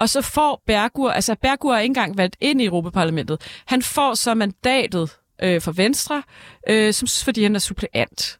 og 0.00 0.08
så 0.08 0.22
får 0.22 0.62
Bergur, 0.66 1.10
altså 1.10 1.34
Bergur 1.42 1.74
er 1.74 1.80
ikke 1.80 1.90
engang 1.90 2.16
valgt 2.16 2.36
ind 2.40 2.62
i 2.62 2.64
Europaparlamentet, 2.64 3.40
han 3.66 3.82
får 3.82 4.14
så 4.14 4.34
mandatet 4.34 5.10
øh, 5.42 5.60
for 5.60 5.72
Venstre, 5.72 6.22
øh, 6.68 6.94
som, 6.94 7.08
fordi 7.24 7.42
han 7.42 7.54
er 7.54 7.58
suppleant 7.58 8.38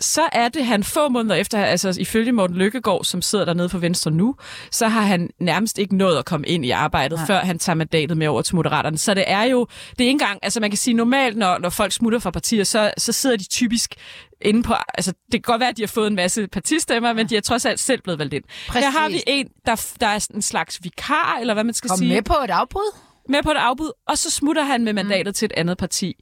så 0.00 0.28
er 0.32 0.48
det, 0.48 0.66
han 0.66 0.84
få 0.84 1.08
måneder 1.08 1.34
efter, 1.34 1.64
altså 1.64 1.96
ifølge 2.00 2.32
Morten 2.32 2.56
Lykkegaard, 2.56 3.04
som 3.04 3.22
sidder 3.22 3.44
dernede 3.44 3.68
for 3.68 3.78
Venstre 3.78 4.10
nu, 4.10 4.34
så 4.70 4.88
har 4.88 5.00
han 5.00 5.30
nærmest 5.40 5.78
ikke 5.78 5.96
nået 5.96 6.18
at 6.18 6.24
komme 6.24 6.46
ind 6.46 6.64
i 6.64 6.70
arbejdet, 6.70 7.18
Nej. 7.18 7.26
før 7.26 7.38
han 7.38 7.58
tager 7.58 7.76
mandatet 7.76 8.16
med 8.16 8.26
over 8.26 8.42
til 8.42 8.56
Moderaterne. 8.56 8.98
Så 8.98 9.14
det 9.14 9.24
er 9.26 9.42
jo, 9.42 9.66
det 9.90 10.00
er 10.00 10.04
ikke 10.04 10.10
engang, 10.10 10.38
altså 10.42 10.60
man 10.60 10.70
kan 10.70 10.76
sige 10.76 10.94
normalt, 10.94 11.36
når, 11.36 11.58
når 11.58 11.70
folk 11.70 11.92
smutter 11.92 12.18
fra 12.18 12.30
partier, 12.30 12.64
så, 12.64 12.90
så 12.98 13.12
sidder 13.12 13.36
de 13.36 13.44
typisk 13.44 13.94
inde 14.40 14.62
på, 14.62 14.74
altså 14.94 15.12
det 15.12 15.44
kan 15.44 15.52
godt 15.52 15.60
være, 15.60 15.68
at 15.68 15.76
de 15.76 15.82
har 15.82 15.86
fået 15.86 16.06
en 16.06 16.14
masse 16.14 16.46
partistemmer, 16.46 17.12
men 17.12 17.28
de 17.28 17.36
er 17.36 17.40
trods 17.40 17.66
alt 17.66 17.80
selv 17.80 18.02
blevet 18.02 18.18
valgt 18.18 18.34
ind. 18.34 18.44
Præcis. 18.68 18.84
Her 18.84 18.90
har 19.00 19.08
vi 19.08 19.22
en, 19.26 19.48
der, 19.66 19.92
der 20.00 20.06
er 20.06 20.28
en 20.34 20.42
slags 20.42 20.78
vikar, 20.82 21.38
eller 21.40 21.54
hvad 21.54 21.64
man 21.64 21.74
skal 21.74 21.90
Kom 21.90 21.98
sige 21.98 22.14
med 22.14 22.22
på 22.22 22.34
et 22.44 22.50
afbud. 22.50 22.96
med 23.28 23.42
på 23.42 23.50
et 23.50 23.56
afbud, 23.56 23.90
og 24.08 24.18
så 24.18 24.30
smutter 24.30 24.62
han 24.62 24.84
med 24.84 24.92
mandatet 24.92 25.26
mm. 25.26 25.32
til 25.34 25.46
et 25.46 25.52
andet 25.56 25.78
parti. 25.78 26.16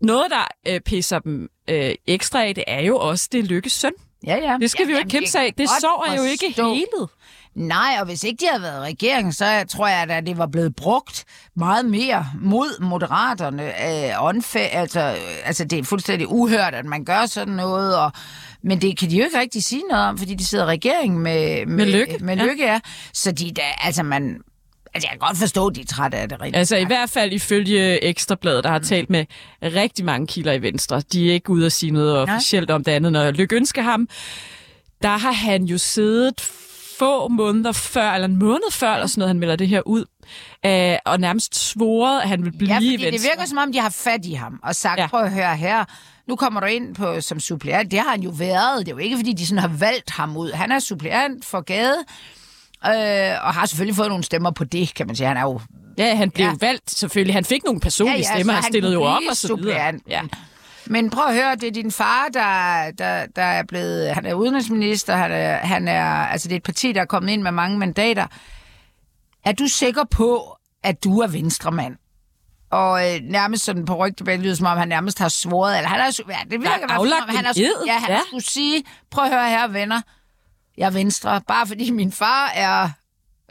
Noget, 0.00 0.30
der 0.30 0.46
øh, 0.68 0.80
pisser 0.80 1.18
dem 1.18 1.48
øh, 1.70 1.94
ekstra 2.06 2.44
af, 2.44 2.54
det 2.54 2.64
er 2.66 2.80
jo 2.80 2.98
også, 2.98 3.28
det 3.32 3.38
er 3.40 3.44
Lykkes 3.44 3.72
søn. 3.72 3.92
Ja, 4.26 4.36
ja. 4.36 4.56
Det 4.60 4.70
skal 4.70 4.86
vi 4.86 4.92
jo 4.92 4.98
ikke 4.98 5.10
kæmpe 5.10 5.28
sig 5.28 5.40
af. 5.40 5.54
Det 5.58 5.68
godt 5.68 5.80
sover 5.80 6.16
jo 6.16 6.22
ikke 6.22 6.54
helet. 6.56 7.08
Nej, 7.54 7.96
og 8.00 8.06
hvis 8.06 8.24
ikke 8.24 8.40
de 8.40 8.46
havde 8.50 8.62
været 8.62 8.82
regering, 8.82 9.34
så 9.34 9.64
tror 9.68 9.86
jeg, 9.86 10.10
at 10.10 10.26
det 10.26 10.38
var 10.38 10.46
blevet 10.46 10.76
brugt 10.76 11.24
meget 11.56 11.84
mere 11.84 12.26
mod 12.40 12.80
moderaterne. 12.80 13.62
Øh, 13.62 14.24
unfa- 14.28 14.76
altså, 14.76 15.00
øh, 15.00 15.46
altså, 15.48 15.64
det 15.64 15.78
er 15.78 15.84
fuldstændig 15.84 16.28
uhørt, 16.28 16.74
at 16.74 16.84
man 16.84 17.04
gør 17.04 17.26
sådan 17.26 17.54
noget, 17.54 17.96
og, 17.98 18.12
men 18.62 18.80
det 18.80 18.98
kan 18.98 19.10
de 19.10 19.16
jo 19.16 19.24
ikke 19.24 19.38
rigtig 19.38 19.64
sige 19.64 19.82
noget 19.90 20.04
om, 20.06 20.18
fordi 20.18 20.34
de 20.34 20.46
sidder 20.46 20.64
i 20.64 20.68
regering 20.68 21.20
med, 21.20 21.66
med, 21.66 21.86
Lykke, 21.86 22.18
Med 22.20 22.36
ja. 22.36 22.44
lykke 22.44 22.64
ja. 22.64 22.80
Så 23.12 23.32
de, 23.32 23.52
da, 23.52 23.62
altså, 23.80 24.02
man, 24.02 24.40
altså, 24.94 25.08
jeg 25.10 25.10
kan 25.10 25.28
godt 25.28 25.38
forstå, 25.38 25.66
at 25.66 25.74
de 25.74 25.80
er 25.80 25.84
trætte 25.84 26.16
af 26.18 26.28
det 26.28 26.40
rigtig. 26.40 26.58
Altså 26.58 26.76
i 26.76 26.84
hvert 26.84 27.10
fald 27.10 27.32
ifølge 27.32 28.04
Ekstrabladet, 28.04 28.64
der 28.64 28.70
har 28.70 28.78
talt 28.78 29.10
med 29.10 29.26
rigtig 29.62 30.04
mange 30.04 30.26
kilder 30.26 30.52
i 30.52 30.62
Venstre. 30.62 31.00
De 31.00 31.28
er 31.28 31.32
ikke 31.32 31.50
ude 31.50 31.66
at 31.66 31.72
sige 31.72 31.92
noget 31.92 32.18
officielt 32.18 32.70
om 32.70 32.84
det 32.84 32.92
andet, 32.92 33.12
når 33.12 33.30
Lykke 33.30 33.56
ønsker 33.56 33.82
ham. 33.82 34.08
Der 35.02 35.16
har 35.16 35.32
han 35.32 35.64
jo 35.64 35.78
siddet 35.78 36.40
få 36.98 37.28
måneder 37.28 37.72
før, 37.72 38.10
eller 38.10 38.28
en 38.28 38.38
måned 38.38 38.72
før, 38.72 38.92
eller 38.94 39.06
sådan 39.06 39.20
noget, 39.20 39.28
han 39.28 39.38
melder 39.38 39.56
det 39.56 39.68
her 39.68 39.82
ud, 39.86 40.04
øh, 40.66 40.96
og 41.06 41.20
nærmest 41.20 41.54
svoret, 41.54 42.20
at 42.22 42.28
han 42.28 42.44
vil 42.44 42.52
blive 42.58 42.70
Ja, 42.70 42.76
fordi 42.76 42.96
det 42.96 43.22
virker 43.22 43.44
som 43.46 43.58
om, 43.58 43.72
de 43.72 43.80
har 43.80 43.90
fat 43.90 44.24
i 44.24 44.32
ham 44.32 44.60
og 44.62 44.74
sagt, 44.74 45.00
ja. 45.00 45.06
prøv 45.06 45.20
at 45.20 45.32
høre 45.32 45.56
her, 45.56 45.84
nu 46.28 46.36
kommer 46.36 46.60
du 46.60 46.66
ind 46.66 46.94
på, 46.94 47.20
som 47.20 47.40
suppleant. 47.40 47.90
Det 47.90 47.98
har 47.98 48.10
han 48.10 48.22
jo 48.22 48.30
været. 48.30 48.86
Det 48.86 48.92
er 48.92 48.96
jo 48.96 48.98
ikke, 48.98 49.16
fordi 49.16 49.32
de 49.32 49.46
sådan 49.46 49.58
har 49.58 49.68
valgt 49.68 50.10
ham 50.10 50.36
ud. 50.36 50.52
Han 50.52 50.72
er 50.72 50.78
suppleant 50.78 51.44
for 51.44 51.60
Gade, 51.60 51.96
øh, 52.86 53.46
og 53.46 53.54
har 53.54 53.66
selvfølgelig 53.66 53.96
fået 53.96 54.08
nogle 54.08 54.24
stemmer 54.24 54.50
på 54.50 54.64
det, 54.64 54.94
kan 54.94 55.06
man 55.06 55.16
sige. 55.16 55.26
Han 55.26 55.36
er 55.36 55.42
jo... 55.42 55.60
Ja, 55.98 56.14
han 56.16 56.30
blev 56.30 56.46
Ja. 56.46 56.52
valgt 56.60 56.90
selvfølgelig. 56.90 57.34
Han 57.34 57.44
fik 57.44 57.64
nogle 57.64 57.80
personlige 57.80 58.16
ja, 58.16 58.28
ja, 58.30 58.34
stemmer, 58.34 58.52
så 58.52 58.60
han 58.62 58.72
stillede 58.72 58.92
jo 58.92 59.02
op 59.02 59.22
og 59.30 59.36
så 59.36 59.56
videre. 59.56 59.92
Ja. 60.08 60.22
Men 60.86 61.10
prøv 61.10 61.24
at 61.24 61.34
høre, 61.34 61.54
det 61.56 61.68
er 61.68 61.72
din 61.72 61.90
far, 61.90 62.28
der, 62.34 62.90
der, 62.98 63.26
der 63.36 63.42
er 63.42 63.62
blevet... 63.62 64.14
Han 64.14 64.26
er 64.26 64.34
udenrigsminister, 64.34 65.16
han 65.16 65.32
er, 65.32 65.56
han 65.56 65.88
er... 65.88 66.04
Altså, 66.04 66.48
det 66.48 66.54
er 66.54 66.56
et 66.56 66.62
parti, 66.62 66.92
der 66.92 67.00
er 67.00 67.04
kommet 67.04 67.32
ind 67.32 67.42
med 67.42 67.52
mange 67.52 67.78
mandater. 67.78 68.26
Er 69.44 69.52
du 69.52 69.66
sikker 69.66 70.04
på, 70.10 70.56
at 70.82 71.04
du 71.04 71.18
er 71.20 71.26
venstremand? 71.26 71.96
Og 72.70 73.14
øh, 73.14 73.20
nærmest 73.22 73.64
sådan 73.64 73.84
på 73.84 73.96
rygtebanen 74.06 74.42
lyder 74.42 74.54
som 74.54 74.66
om 74.66 74.78
han 74.78 74.88
nærmest 74.88 75.18
har 75.18 75.28
svoret, 75.28 75.76
eller 75.76 75.88
han 75.88 76.00
har, 76.00 76.20
ja, 76.28 76.38
det 76.50 76.60
virker 76.60 76.70
er 76.70 76.76
i 76.76 76.80
hvert 76.86 76.90
fald, 76.90 77.08
som 77.08 77.28
om, 77.28 77.36
han 77.36 77.44
har, 77.44 77.54
ja, 77.86 77.98
han 77.98 78.10
ja. 78.10 78.20
skulle 78.26 78.44
sige, 78.44 78.84
prøv 79.10 79.24
at 79.24 79.30
høre 79.30 79.48
her, 79.48 79.68
venner, 79.68 80.00
jeg 80.78 80.86
er 80.86 80.90
venstre, 80.90 81.40
bare 81.40 81.66
fordi 81.66 81.90
min 81.90 82.12
far 82.12 82.52
er 82.54 82.88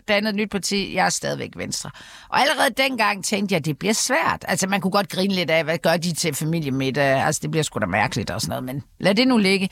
dannet 0.08 0.30
et 0.30 0.36
nyt 0.36 0.52
parti, 0.52 0.96
jeg 0.96 1.06
er 1.06 1.10
stadigvæk 1.10 1.52
venstre. 1.56 1.90
Og 2.30 2.40
allerede 2.40 2.70
dengang 2.78 3.26
tænkte 3.26 3.54
jeg, 3.54 3.58
at 3.58 3.66
det 3.66 3.80
bliver 3.80 3.94
svært. 3.94 4.46
Altså, 4.48 4.68
man 4.68 4.82
kunne 4.82 4.92
godt 4.92 5.10
grine 5.10 5.34
lidt 5.34 5.50
af, 5.50 5.64
hvad 5.64 5.78
gør 5.78 5.98
de 5.98 6.14
til 6.14 6.34
familiemiddag? 6.34 7.24
Altså, 7.24 7.40
det 7.42 7.52
bliver 7.52 7.64
sgu 7.64 7.80
da 7.80 7.86
mærkeligt 7.86 8.30
og 8.30 8.42
sådan 8.42 8.50
noget, 8.50 8.64
men 8.64 8.84
lad 9.00 9.16
det 9.16 9.28
nu 9.28 9.38
ligge. 9.38 9.70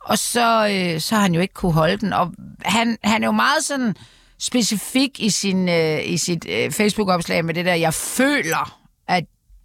Og 0.00 0.18
så, 0.18 0.68
øh, 0.68 1.00
så 1.00 1.14
har 1.14 1.22
han 1.22 1.34
jo 1.34 1.40
ikke 1.40 1.54
kunne 1.54 1.72
holde 1.72 1.96
den. 1.96 2.12
Og 2.12 2.32
han, 2.64 2.98
han 3.04 3.22
er 3.22 3.26
jo 3.26 3.32
meget 3.32 3.64
sådan 3.64 3.94
specifik 4.38 5.20
i, 5.20 5.30
sin, 5.30 5.68
øh, 5.68 6.08
i 6.08 6.16
sit 6.16 6.46
øh, 6.48 6.70
Facebook-opslag 6.70 7.44
med 7.44 7.54
det 7.54 7.64
der, 7.64 7.74
jeg 7.74 7.94
føler, 7.94 8.80
at 9.08 9.24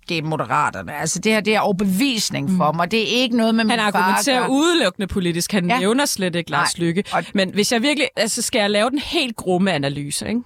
det 0.10 0.18
er 0.18 0.22
moderaterne. 0.22 0.96
Altså, 0.96 1.20
det 1.20 1.32
her, 1.32 1.40
det 1.42 1.56
er 1.56 1.60
overbevisning 1.60 2.50
for 2.58 2.72
mig. 2.72 2.92
Det 2.92 3.02
er 3.02 3.22
ikke 3.22 3.38
noget 3.38 3.56
med 3.56 3.64
min 3.64 3.80
Han 3.80 3.80
far 3.94 4.00
argumenterer 4.00 4.40
gøre. 4.40 4.50
udelukkende 4.52 5.08
politisk. 5.08 5.52
Han 5.52 5.70
ja. 5.70 5.80
Nævner 5.80 6.06
slet 6.06 6.36
ikke 6.36 6.52
Lars 6.52 6.78
Nej. 6.78 6.86
Lykke. 6.88 7.04
Og- 7.14 7.24
Men 7.34 7.54
hvis 7.54 7.72
jeg 7.72 7.82
virkelig 7.82 8.08
altså 8.16 8.42
skal 8.42 8.60
jeg 8.60 8.70
lave 8.70 8.90
den 8.90 9.00
helt 9.00 9.36
grumme 9.36 9.72
analyse, 9.74 10.28
ikke? 10.28 10.42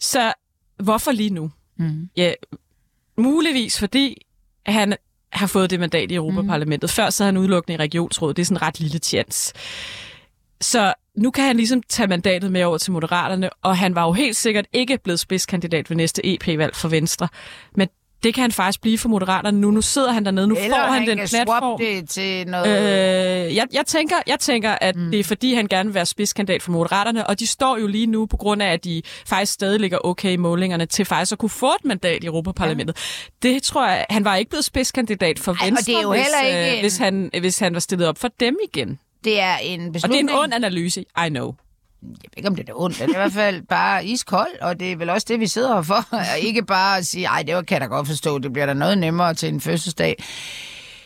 så 0.00 0.32
hvorfor 0.82 1.12
lige 1.12 1.30
nu? 1.30 1.50
Mm. 1.78 2.08
Ja, 2.16 2.32
muligvis 3.18 3.78
fordi 3.78 4.26
han 4.66 4.94
har 5.32 5.46
fået 5.46 5.70
det 5.70 5.80
mandat 5.80 6.10
i 6.10 6.14
Europaparlamentet. 6.14 6.88
Mm. 6.90 6.92
Før 6.92 7.10
så 7.10 7.22
havde 7.24 7.32
han 7.32 7.40
udelukkende 7.40 7.74
i 7.74 7.78
regionsrådet. 7.78 8.36
Det 8.36 8.42
er 8.42 8.46
sådan 8.46 8.56
en 8.56 8.62
ret 8.62 8.80
lille 8.80 8.98
chance. 8.98 9.52
Så 10.60 10.94
nu 11.16 11.30
kan 11.30 11.44
han 11.44 11.56
ligesom 11.56 11.82
tage 11.88 12.06
mandatet 12.06 12.52
med 12.52 12.64
over 12.64 12.78
til 12.78 12.92
Moderaterne, 12.92 13.50
og 13.62 13.76
han 13.78 13.94
var 13.94 14.04
jo 14.04 14.12
helt 14.12 14.36
sikkert 14.36 14.66
ikke 14.72 14.98
blevet 15.04 15.20
spidskandidat 15.20 15.90
ved 15.90 15.96
næste 15.96 16.26
EP-valg 16.34 16.76
for 16.76 16.88
Venstre. 16.88 17.28
Men 17.76 17.88
det 18.22 18.34
kan 18.34 18.42
han 18.42 18.52
faktisk 18.52 18.80
blive 18.80 18.98
for 18.98 19.08
Moderaterne 19.08 19.60
nu. 19.60 19.70
Nu 19.70 19.80
sidder 19.82 20.12
han 20.12 20.24
dernede, 20.24 20.46
nu 20.48 20.54
Eller 20.56 20.76
får 20.76 20.82
han, 20.82 20.92
han 20.92 21.08
den 21.08 21.18
kan 21.18 21.28
platform. 21.28 21.80
det 21.80 22.08
til 22.08 22.46
noget... 22.48 23.46
Øh, 23.46 23.56
jeg, 23.56 23.66
jeg, 23.72 23.86
tænker, 23.86 24.16
jeg 24.26 24.38
tænker, 24.40 24.74
at 24.80 24.96
mm. 24.96 25.10
det 25.10 25.20
er 25.20 25.24
fordi, 25.24 25.54
han 25.54 25.66
gerne 25.66 25.86
vil 25.88 25.94
være 25.94 26.06
spidskandidat 26.06 26.62
for 26.62 26.72
Moderaterne, 26.72 27.26
og 27.26 27.38
de 27.38 27.46
står 27.46 27.78
jo 27.78 27.86
lige 27.86 28.06
nu 28.06 28.26
på 28.26 28.36
grund 28.36 28.62
af, 28.62 28.72
at 28.72 28.84
de 28.84 29.02
faktisk 29.26 29.52
stadig 29.52 29.80
ligger 29.80 29.98
okay 30.04 30.30
i 30.32 30.36
målingerne 30.36 30.86
til 30.86 31.04
faktisk 31.04 31.32
at 31.32 31.38
kunne 31.38 31.50
få 31.50 31.66
et 31.70 31.84
mandat 31.84 32.22
i 32.24 32.26
Europaparlamentet. 32.26 32.96
Ja. 33.44 33.48
Det 33.48 33.62
tror 33.62 33.86
jeg, 33.88 34.06
han 34.10 34.24
var 34.24 34.36
ikke 34.36 34.48
blevet 34.50 34.64
spidskandidat 34.64 35.38
for 35.38 35.52
Ej, 35.60 35.66
Venstre, 35.66 35.92
det 35.92 35.98
er 35.98 36.02
jo 36.02 36.10
hvis, 36.12 36.26
ikke 36.46 36.66
øh, 36.70 36.74
en- 36.74 36.80
hvis, 36.80 36.96
han, 36.98 37.30
hvis 37.40 37.58
han 37.58 37.74
var 37.74 37.80
stillet 37.80 38.08
op 38.08 38.18
for 38.18 38.28
dem 38.40 38.56
igen. 38.74 38.98
Det 39.24 39.40
er 39.40 39.56
en 39.56 39.80
Og 39.80 39.84
det 39.84 39.88
er 39.88 39.92
beslutning... 39.92 40.30
en 40.30 40.36
ond 40.36 40.54
analyse, 40.54 41.00
I 41.26 41.28
know. 41.28 41.52
Jeg 42.02 42.08
ved 42.10 42.36
ikke, 42.36 42.48
om 42.48 42.56
det 42.56 42.68
er 42.68 42.72
ondt. 42.80 42.98
Det 42.98 43.04
er 43.04 43.08
i 43.08 43.16
hvert 43.16 43.32
fald 43.32 43.62
bare 43.62 44.06
iskold, 44.06 44.60
og 44.60 44.80
det 44.80 44.92
er 44.92 44.96
vel 44.96 45.10
også 45.10 45.26
det, 45.30 45.40
vi 45.40 45.46
sidder 45.46 45.74
her 45.74 45.82
for. 45.82 46.06
Og 46.32 46.38
ikke 46.40 46.64
bare 46.64 46.98
at 46.98 47.06
sige, 47.06 47.26
ej, 47.26 47.42
det 47.42 47.66
kan 47.66 47.74
jeg 47.74 47.80
da 47.80 47.86
godt 47.86 48.06
forstå, 48.06 48.38
det 48.38 48.52
bliver 48.52 48.66
da 48.66 48.74
noget 48.74 48.98
nemmere 48.98 49.34
til 49.34 49.48
en 49.48 49.60
fødselsdag. 49.60 50.16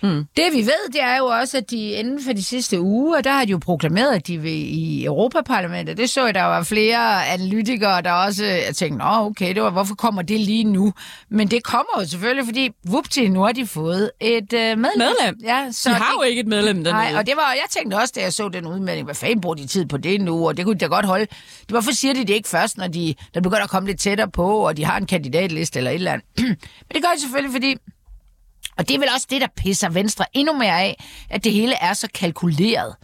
Mm. 0.03 0.24
Det 0.36 0.44
vi 0.53 0.59
ved, 0.59 0.92
det 0.92 1.03
er 1.03 1.16
jo 1.16 1.26
også, 1.26 1.57
at 1.57 1.70
de 1.70 1.90
inden 1.90 2.24
for 2.24 2.32
de 2.32 2.44
sidste 2.44 2.80
uger, 2.80 3.20
der 3.20 3.32
har 3.32 3.44
de 3.44 3.51
jo 3.51 3.59
proklameret, 3.59 4.14
at 4.14 4.26
de 4.26 4.38
vil 4.38 4.53
i 4.53 5.05
Europaparlamentet. 5.05 5.97
Det 5.97 6.11
så 6.11 6.24
jeg, 6.24 6.34
der 6.34 6.42
var 6.42 6.62
flere 6.62 7.26
analytikere, 7.26 8.03
der 8.03 8.12
også 8.12 8.44
jeg 8.44 8.74
tænkte, 8.74 8.99
Nå, 8.99 9.05
okay, 9.05 9.55
det 9.55 9.62
var, 9.62 9.70
hvorfor 9.70 9.94
kommer 9.94 10.22
det 10.22 10.40
lige 10.40 10.64
nu? 10.64 10.92
Men 11.28 11.49
det 11.49 11.64
kommer 11.64 12.01
jo 12.01 12.09
selvfølgelig, 12.09 12.44
fordi 12.47 12.70
vupti, 12.84 13.28
nu 13.28 13.40
har 13.40 13.53
de 13.53 13.66
fået 13.66 14.11
et 14.20 14.53
øh, 14.53 14.61
medlem. 14.61 14.78
Medlem? 14.99 15.36
Ja, 15.44 15.66
så 15.70 15.88
De 15.88 15.94
har 15.94 16.12
jo 16.18 16.22
ikke 16.22 16.40
et 16.40 16.47
medlem 16.47 16.84
dernede. 16.84 17.05
Nej, 17.12 17.18
og 17.20 17.26
det 17.26 17.34
var, 17.36 17.53
jeg 17.53 17.64
tænkte 17.70 17.94
også, 17.94 18.12
da 18.16 18.20
jeg 18.20 18.32
så 18.32 18.49
den 18.49 18.66
udmelding, 18.66 19.05
hvad 19.05 19.14
fanden 19.14 19.40
bruger 19.40 19.55
de 19.57 19.66
tid 19.66 19.86
på 19.86 19.97
det 19.97 20.20
nu, 20.20 20.49
og 20.49 20.57
det 20.57 20.64
kunne 20.64 20.74
de 20.74 20.80
da 20.80 20.86
godt 20.86 21.07
holde. 21.07 21.26
Det, 21.61 21.68
hvorfor 21.68 21.92
siger 21.92 22.14
de 22.14 22.20
det 22.20 22.30
ikke 22.34 22.49
først, 22.49 22.78
når 22.78 22.86
de 22.86 23.14
der 23.34 23.40
begynder 23.40 23.64
at 23.64 23.70
komme 23.70 23.88
lidt 23.88 24.01
tættere 24.01 24.30
på, 24.30 24.47
og 24.66 24.76
de 24.76 24.84
har 24.84 24.97
en 24.99 25.07
kandidatliste 25.07 25.78
eller 25.78 25.90
et 25.90 25.94
eller 25.94 26.12
andet? 26.12 26.26
Men 26.38 26.94
det 26.94 27.03
gør 27.03 27.09
de 27.14 27.20
selvfølgelig, 27.20 27.53
fordi 27.53 27.76
og 28.79 28.89
det 28.89 28.95
er 28.95 28.99
vel 28.99 29.09
også 29.14 29.27
det, 29.31 29.41
der 29.41 29.47
pisser 29.57 29.89
Venstre 29.89 30.24
endnu 30.33 30.53
mere 30.53 30.81
af, 30.81 31.05
at 31.31 31.45
det 31.45 31.53
hele 31.53 31.74
er 31.74 31.93
så 31.93 32.09
kalkuleret. 32.14 32.95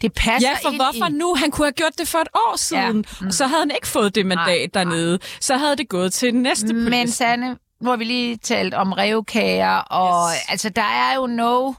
Det 0.00 0.12
passer 0.12 0.48
Ja, 0.48 0.68
for 0.68 0.76
hvorfor 0.76 1.10
i... 1.10 1.12
nu? 1.12 1.34
Han 1.34 1.50
kunne 1.50 1.66
have 1.66 1.72
gjort 1.72 1.98
det 1.98 2.08
for 2.08 2.18
et 2.18 2.28
år 2.34 2.56
siden, 2.56 2.82
ja. 2.82 2.92
mm. 3.20 3.26
og 3.26 3.34
så 3.34 3.46
havde 3.46 3.60
han 3.60 3.70
ikke 3.70 3.86
fået 3.86 4.14
det 4.14 4.26
mandat 4.26 4.74
Nej, 4.74 4.84
dernede. 4.84 5.18
Så 5.40 5.56
havde 5.56 5.76
det 5.76 5.88
gået 5.88 6.12
til 6.12 6.32
den 6.32 6.42
næste 6.42 6.72
Men 6.72 6.84
politisk. 6.84 7.16
Sanne, 7.18 7.56
nu 7.80 7.90
har 7.90 7.96
vi 7.96 8.04
lige 8.04 8.36
talt 8.36 8.74
om 8.74 8.92
revkager, 8.92 9.76
og 9.76 10.30
yes. 10.32 10.40
altså, 10.48 10.68
der 10.68 10.82
er 10.82 11.14
jo 11.14 11.26
no... 11.26 11.72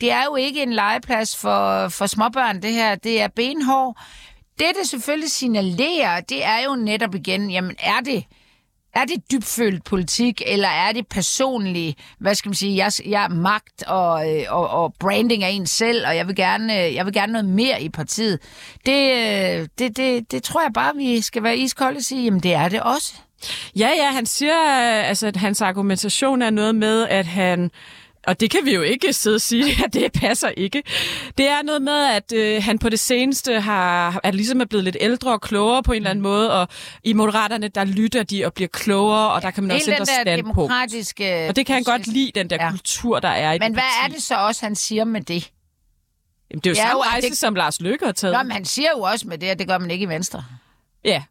Det 0.00 0.12
er 0.12 0.24
jo 0.24 0.36
ikke 0.36 0.62
en 0.62 0.72
legeplads 0.72 1.36
for, 1.36 1.88
for 1.88 2.06
småbørn, 2.06 2.62
det 2.62 2.72
her. 2.72 2.94
Det 2.94 3.20
er 3.20 3.28
benhår. 3.28 4.00
Det, 4.58 4.66
det 4.80 4.88
selvfølgelig 4.88 5.30
signalerer, 5.30 6.20
det 6.20 6.44
er 6.44 6.64
jo 6.64 6.74
netop 6.74 7.14
igen, 7.14 7.50
jamen 7.50 7.76
er 7.78 8.00
det 8.00 8.24
er 8.96 9.04
det 9.04 9.30
dybfølt 9.32 9.84
politik, 9.84 10.42
eller 10.46 10.68
er 10.68 10.92
det 10.92 11.06
personlig, 11.06 11.96
hvad 12.18 12.34
skal 12.34 12.48
man 12.48 12.54
sige, 12.54 12.76
jeg, 12.76 12.92
jeg 13.06 13.24
er 13.24 13.28
magt 13.28 13.82
og, 13.82 14.34
øh, 14.34 14.44
og, 14.48 14.68
og 14.68 14.94
branding 15.00 15.44
af 15.44 15.50
en 15.50 15.66
selv, 15.66 16.06
og 16.06 16.16
jeg 16.16 16.26
vil 16.26 16.36
gerne, 16.36 16.86
øh, 16.86 16.94
jeg 16.94 17.06
vil 17.06 17.14
gerne 17.14 17.32
noget 17.32 17.48
mere 17.48 17.82
i 17.82 17.88
partiet. 17.88 18.38
Det, 18.86 19.12
øh, 19.12 19.68
det, 19.78 19.96
det, 19.96 20.32
det 20.32 20.42
tror 20.42 20.62
jeg 20.62 20.72
bare, 20.74 20.96
vi 20.96 21.20
skal 21.20 21.42
være 21.42 21.56
iskolde 21.56 21.96
og 21.96 22.02
sige, 22.02 22.24
jamen 22.24 22.40
det 22.40 22.54
er 22.54 22.68
det 22.68 22.80
også. 22.80 23.14
Ja, 23.76 23.90
ja, 23.96 24.10
han 24.12 24.26
siger, 24.26 24.62
altså, 25.02 25.26
at 25.26 25.36
hans 25.36 25.60
argumentation 25.60 26.42
er 26.42 26.50
noget 26.50 26.74
med, 26.74 27.08
at 27.08 27.26
han... 27.26 27.70
Og 28.26 28.40
det 28.40 28.50
kan 28.50 28.60
vi 28.64 28.74
jo 28.74 28.82
ikke 28.82 29.12
sidde 29.12 29.34
og 29.34 29.40
sige, 29.40 29.84
at 29.84 29.94
det 29.94 30.12
passer 30.12 30.48
ikke. 30.48 30.82
Det 31.38 31.48
er 31.48 31.62
noget 31.62 31.82
med, 31.82 32.04
at 32.06 32.32
øh, 32.32 32.62
han 32.62 32.78
på 32.78 32.88
det 32.88 33.00
seneste 33.00 33.60
har, 33.60 34.20
er 34.24 34.30
ligesom 34.30 34.60
er 34.60 34.64
blevet 34.64 34.84
lidt 34.84 34.96
ældre 35.00 35.32
og 35.32 35.40
klogere 35.40 35.82
på 35.82 35.92
en 35.92 35.96
eller 35.96 36.10
anden 36.10 36.22
måde, 36.22 36.52
og 36.60 36.68
i 37.04 37.12
Moderaterne, 37.12 37.68
der 37.68 37.84
lytter 37.84 38.22
de 38.22 38.44
og 38.46 38.54
bliver 38.54 38.68
klogere, 38.68 39.30
og 39.32 39.42
der 39.42 39.50
kan 39.50 39.64
man 39.64 39.76
også 39.76 39.90
ændre 39.92 40.06
standpunkt. 40.06 40.44
demokratiske... 40.56 41.46
Og 41.48 41.56
det 41.56 41.66
kan 41.66 41.74
han 41.74 41.82
godt 41.84 42.06
lide, 42.06 42.30
den 42.34 42.50
der 42.50 42.56
ja. 42.60 42.70
kultur, 42.70 43.20
der 43.20 43.28
er 43.28 43.52
i 43.52 43.58
Men 43.58 43.72
hvad 43.72 43.82
parti. 43.82 44.10
er 44.12 44.14
det 44.14 44.22
så 44.22 44.34
også, 44.36 44.66
han 44.66 44.74
siger 44.74 45.04
med 45.04 45.20
det? 45.20 45.50
Jamen, 46.50 46.60
det 46.60 46.66
er 46.66 46.70
jo 46.70 46.76
er 46.82 46.88
samme 46.88 47.02
rejse, 47.04 47.28
det- 47.28 47.38
som 47.38 47.54
Lars 47.54 47.80
Løkke 47.80 48.04
har 48.04 48.12
taget. 48.12 48.36
Nå, 48.36 48.42
men 48.42 48.52
han 48.52 48.64
siger 48.64 48.88
jo 48.96 49.02
også 49.02 49.28
med 49.28 49.38
det, 49.38 49.46
at 49.46 49.58
det 49.58 49.68
gør 49.68 49.78
man 49.78 49.90
ikke 49.90 50.02
i 50.02 50.08
Venstre. 50.08 50.44
Ja, 51.04 51.22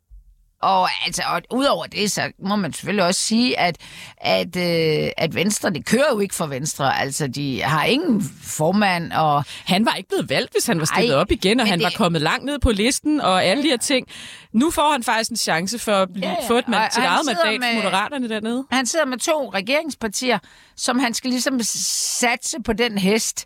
Og 0.61 0.89
altså, 1.05 1.21
og 1.27 1.41
udover 1.51 1.85
det, 1.85 2.11
så 2.11 2.31
må 2.43 2.55
man 2.55 2.73
selvfølgelig 2.73 3.05
også 3.05 3.21
sige, 3.21 3.59
at, 3.59 3.77
at, 4.17 4.55
øh, 4.55 5.09
at 5.17 5.35
Venstre, 5.35 5.69
det 5.69 5.85
kører 5.85 6.09
jo 6.13 6.19
ikke 6.19 6.35
for 6.35 6.45
Venstre. 6.45 6.99
Altså, 6.99 7.27
de 7.27 7.61
har 7.63 7.83
ingen 7.83 8.23
formand, 8.43 9.11
og... 9.13 9.43
Han 9.65 9.85
var 9.85 9.93
ikke 9.93 10.09
blevet 10.09 10.29
valgt, 10.29 10.51
hvis 10.51 10.65
han 10.65 10.79
var 10.79 10.85
stillet 10.85 11.13
Ej, 11.15 11.19
op 11.21 11.31
igen, 11.31 11.59
og 11.59 11.67
han 11.67 11.79
det- 11.79 11.83
var 11.83 11.93
kommet 11.95 12.21
langt 12.21 12.45
ned 12.45 12.59
på 12.59 12.71
listen, 12.71 13.21
og 13.21 13.43
alle 13.45 13.63
de 13.63 13.67
her 13.67 13.77
ting. 13.77 14.07
Nu 14.53 14.71
får 14.71 14.91
han 14.91 15.03
faktisk 15.03 15.31
en 15.31 15.37
chance 15.37 15.79
for 15.79 15.91
at 15.91 16.09
blive, 16.13 16.27
Ja, 16.27 16.35
ja, 16.41 16.47
få 16.47 16.57
et 16.57 16.67
man, 16.67 16.81
Og 16.81 16.87
sit 16.93 17.03
eget 17.03 17.25
mandat 17.25 17.59
med... 17.59 17.83
Moderaterne 17.83 18.29
dernede. 18.29 18.63
Han 18.71 18.85
sidder 18.85 19.05
med 19.05 19.17
to 19.17 19.49
regeringspartier, 19.53 20.39
som 20.75 20.99
han 20.99 21.13
skal 21.13 21.29
ligesom 21.29 21.59
satse 21.63 22.57
på 22.65 22.73
den 22.73 22.97
hest, 22.97 23.45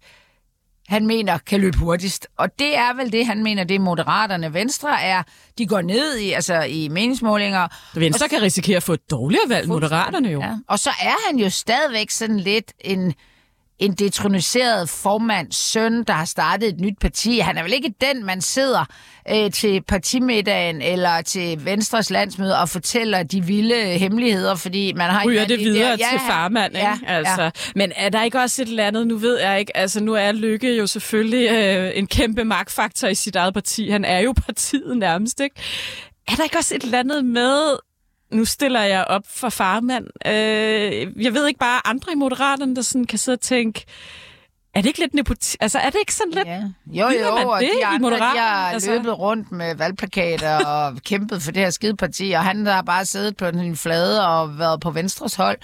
han 0.90 1.08
mener 1.08 1.38
kan 1.38 1.62
løbe 1.62 1.78
hurtigst. 1.78 2.28
Og 2.38 2.60
det 2.60 2.78
er 2.78 2.94
vel 2.94 3.12
det, 3.12 3.26
han 3.26 3.44
mener, 3.44 3.64
det 3.64 3.76
er 3.76 3.80
moderaterne. 3.80 4.54
Venstre 4.54 5.04
er, 5.04 5.24
de 5.58 5.68
går 5.68 5.82
ned 5.82 6.18
i, 6.18 6.32
altså 6.32 6.62
i 6.62 6.88
meningsmålinger. 6.88 7.68
Venstre 7.96 8.26
og, 8.26 8.30
kan 8.30 8.42
risikere 8.42 8.78
at 8.78 8.84
få 8.84 8.94
et 8.94 9.12
dårligere 9.12 9.50
valg, 9.50 9.68
Moderaterne 9.68 10.30
jo. 10.30 10.42
ja, 10.42 10.56
og 10.68 10.80
så 10.80 10.90
er 10.90 11.28
han 11.28 11.40
jo 11.40 11.50
stadigvæk 11.50 12.10
sådan 12.10 12.40
lidt 12.40 12.74
en, 12.80 13.14
en 13.80 13.94
detroniseret 13.94 14.90
formands 14.90 15.56
søn, 15.56 16.04
der 16.04 16.14
har 16.14 16.26
startet 16.26 16.70
et 16.70 16.80
nyt 16.80 17.00
parti. 17.02 17.40
Han 17.40 17.58
er 17.58 17.64
vel 17.64 17.74
ikke 17.74 17.94
den, 18.02 18.26
man 18.26 18.42
sidder 18.42 18.86
øh, 19.32 19.52
til 19.52 19.82
partimiddagen 19.82 20.82
eller 20.82 21.22
til 21.22 21.66
Venstres 21.66 22.10
landsmøde 22.10 22.60
og 22.60 22.70
fortæller 22.70 23.24
de 23.24 23.46
vilde 23.46 23.76
hemmeligheder, 23.84 24.56
fordi 24.56 24.94
man 24.94 25.10
har... 25.10 25.26
ryger 25.26 25.42
ikke 25.42 25.54
det 25.58 25.66
videre 25.66 25.92
der- 25.92 26.10
til 26.12 26.20
farmand, 26.28 26.76
ikke? 26.76 26.88
Ja, 26.88 26.98
altså. 27.08 27.42
ja. 27.44 27.50
Men 27.76 27.92
er 27.96 28.10
der 28.10 28.24
ikke 28.24 28.40
også 28.40 28.62
et 28.62 28.68
eller 28.68 28.86
andet, 28.88 29.08
nu 29.08 29.18
ved 29.18 29.40
jeg 29.40 29.60
ikke, 29.60 29.78
altså 29.78 30.04
nu 30.04 30.14
er 30.14 30.32
Lykke 30.32 30.76
jo 30.76 30.88
selvfølgelig 30.88 31.50
øh, 31.52 31.92
en 31.96 32.08
kæmpe 32.08 32.44
magtfaktor 32.44 33.08
i 33.08 33.16
sit 33.16 33.36
eget 33.36 33.54
parti. 33.54 33.90
Han 33.90 34.06
er 34.06 34.20
jo 34.20 34.34
partiet 34.46 34.98
nærmest, 34.98 35.40
ikke? 35.40 35.56
Er 36.28 36.36
der 36.36 36.44
ikke 36.44 36.58
også 36.58 36.76
et 36.76 36.84
eller 36.84 37.00
andet 37.00 37.26
med, 37.26 37.78
nu 38.32 38.46
stiller 38.46 38.82
jeg 38.82 39.06
op 39.06 39.24
for 39.28 39.50
farmand, 39.50 40.06
øh, 40.26 41.24
jeg 41.24 41.34
ved 41.34 41.48
ikke 41.48 41.60
bare 41.60 41.88
andre 41.88 42.12
i 42.12 42.16
Moderaterne, 42.16 42.76
der 42.76 42.82
sådan 42.82 43.06
kan 43.06 43.20
sidde 43.20 43.36
og 43.36 43.42
tænke, 43.42 43.86
er 44.74 44.82
det 44.82 44.88
ikke 44.88 45.00
lidt 45.00 45.14
nepoti... 45.14 45.58
Altså, 45.60 45.80
er 45.80 45.90
det 45.90 46.00
ikke 46.00 46.14
sådan 46.16 46.34
lidt... 46.34 46.48
Ja. 46.48 46.64
Jo, 46.88 47.08
jo, 47.10 47.36
man 47.36 47.48
og 47.48 47.60
det 47.62 47.70
de 47.74 47.80
i 47.80 47.82
andre, 47.82 47.96
de 47.98 48.02
Moderaterne? 48.02 48.40
har 48.40 48.70
Altså- 48.72 48.92
løbet 48.92 49.20
rundt 49.20 49.52
med 49.52 49.76
valgplakater 49.76 50.66
og 50.66 50.98
kæmpet 51.06 51.42
for 51.42 51.52
det 51.52 51.62
her 51.64 51.70
skide 51.70 51.96
parti, 51.96 52.32
og 52.32 52.44
han 52.44 52.66
der 52.66 52.72
har 52.74 52.82
bare 52.82 53.06
siddet 53.06 53.38
på 53.38 53.52
den 53.52 53.76
flade 53.76 54.28
og 54.28 54.60
været 54.60 54.80
på 54.82 54.92
Venstres 54.92 55.36
hold. 55.36 55.58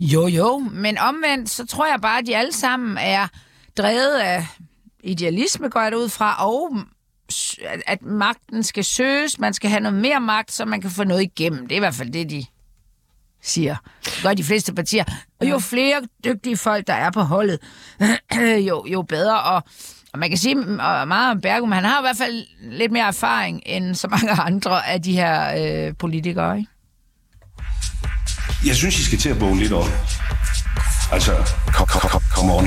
Jo, 0.00 0.26
jo, 0.26 0.58
men 0.58 0.98
omvendt, 0.98 1.50
så 1.50 1.66
tror 1.66 1.86
jeg 1.86 1.98
bare, 2.02 2.18
at 2.18 2.26
de 2.26 2.36
alle 2.36 2.52
sammen 2.52 2.98
er 2.98 3.26
drevet 3.78 4.14
af 4.18 4.46
idealisme, 5.04 5.68
går 5.68 5.80
jeg 5.80 5.96
ud 5.96 6.08
fra, 6.08 6.36
og 6.46 6.76
at- 7.86 8.02
magten 8.02 8.62
skal 8.62 8.84
søges, 8.84 9.38
man 9.38 9.54
skal 9.54 9.70
have 9.70 9.80
noget 9.80 9.98
mere 9.98 10.20
magt, 10.20 10.52
så 10.52 10.64
man 10.64 10.80
kan 10.80 10.90
få 10.90 11.04
noget 11.04 11.22
igennem. 11.22 11.60
Det 11.66 11.72
er 11.72 11.76
i 11.76 11.78
hvert 11.78 11.94
fald 11.94 12.12
det, 12.12 12.30
de 12.30 12.44
siger. 13.42 13.76
Det 14.04 14.20
gør 14.22 14.34
de 14.34 14.44
fleste 14.44 14.74
partier. 14.74 15.04
Og 15.40 15.50
jo 15.50 15.58
flere 15.58 16.00
dygtige 16.24 16.56
folk, 16.56 16.86
der 16.86 16.94
er 16.94 17.10
på 17.10 17.20
holdet, 17.22 17.58
jo, 18.68 18.84
jo 18.86 19.02
bedre. 19.02 19.42
Og, 19.42 19.62
og 20.12 20.18
man 20.18 20.28
kan 20.28 20.38
sige 20.38 20.56
og 20.82 21.08
meget 21.08 21.30
om 21.30 21.40
Bergum, 21.40 21.72
han 21.72 21.84
har 21.84 21.98
i 22.00 22.02
hvert 22.02 22.16
fald 22.16 22.44
lidt 22.60 22.92
mere 22.92 23.06
erfaring 23.06 23.62
end 23.66 23.94
så 23.94 24.08
mange 24.08 24.30
andre 24.48 24.86
af 24.88 25.02
de 25.02 25.12
her 25.12 25.54
øh, 25.88 25.94
politikere. 25.98 26.56
Ikke? 26.58 26.68
Jeg 28.66 28.76
synes, 28.76 28.98
I 28.98 29.04
skal 29.04 29.18
til 29.18 29.28
at 29.28 29.40
vågne 29.40 29.60
lidt 29.60 29.72
op. 29.72 29.86
Altså, 31.12 31.32
kom, 31.74 31.86
kom, 31.86 32.00
kom, 32.10 32.20
come 32.34 32.54
on. 32.54 32.66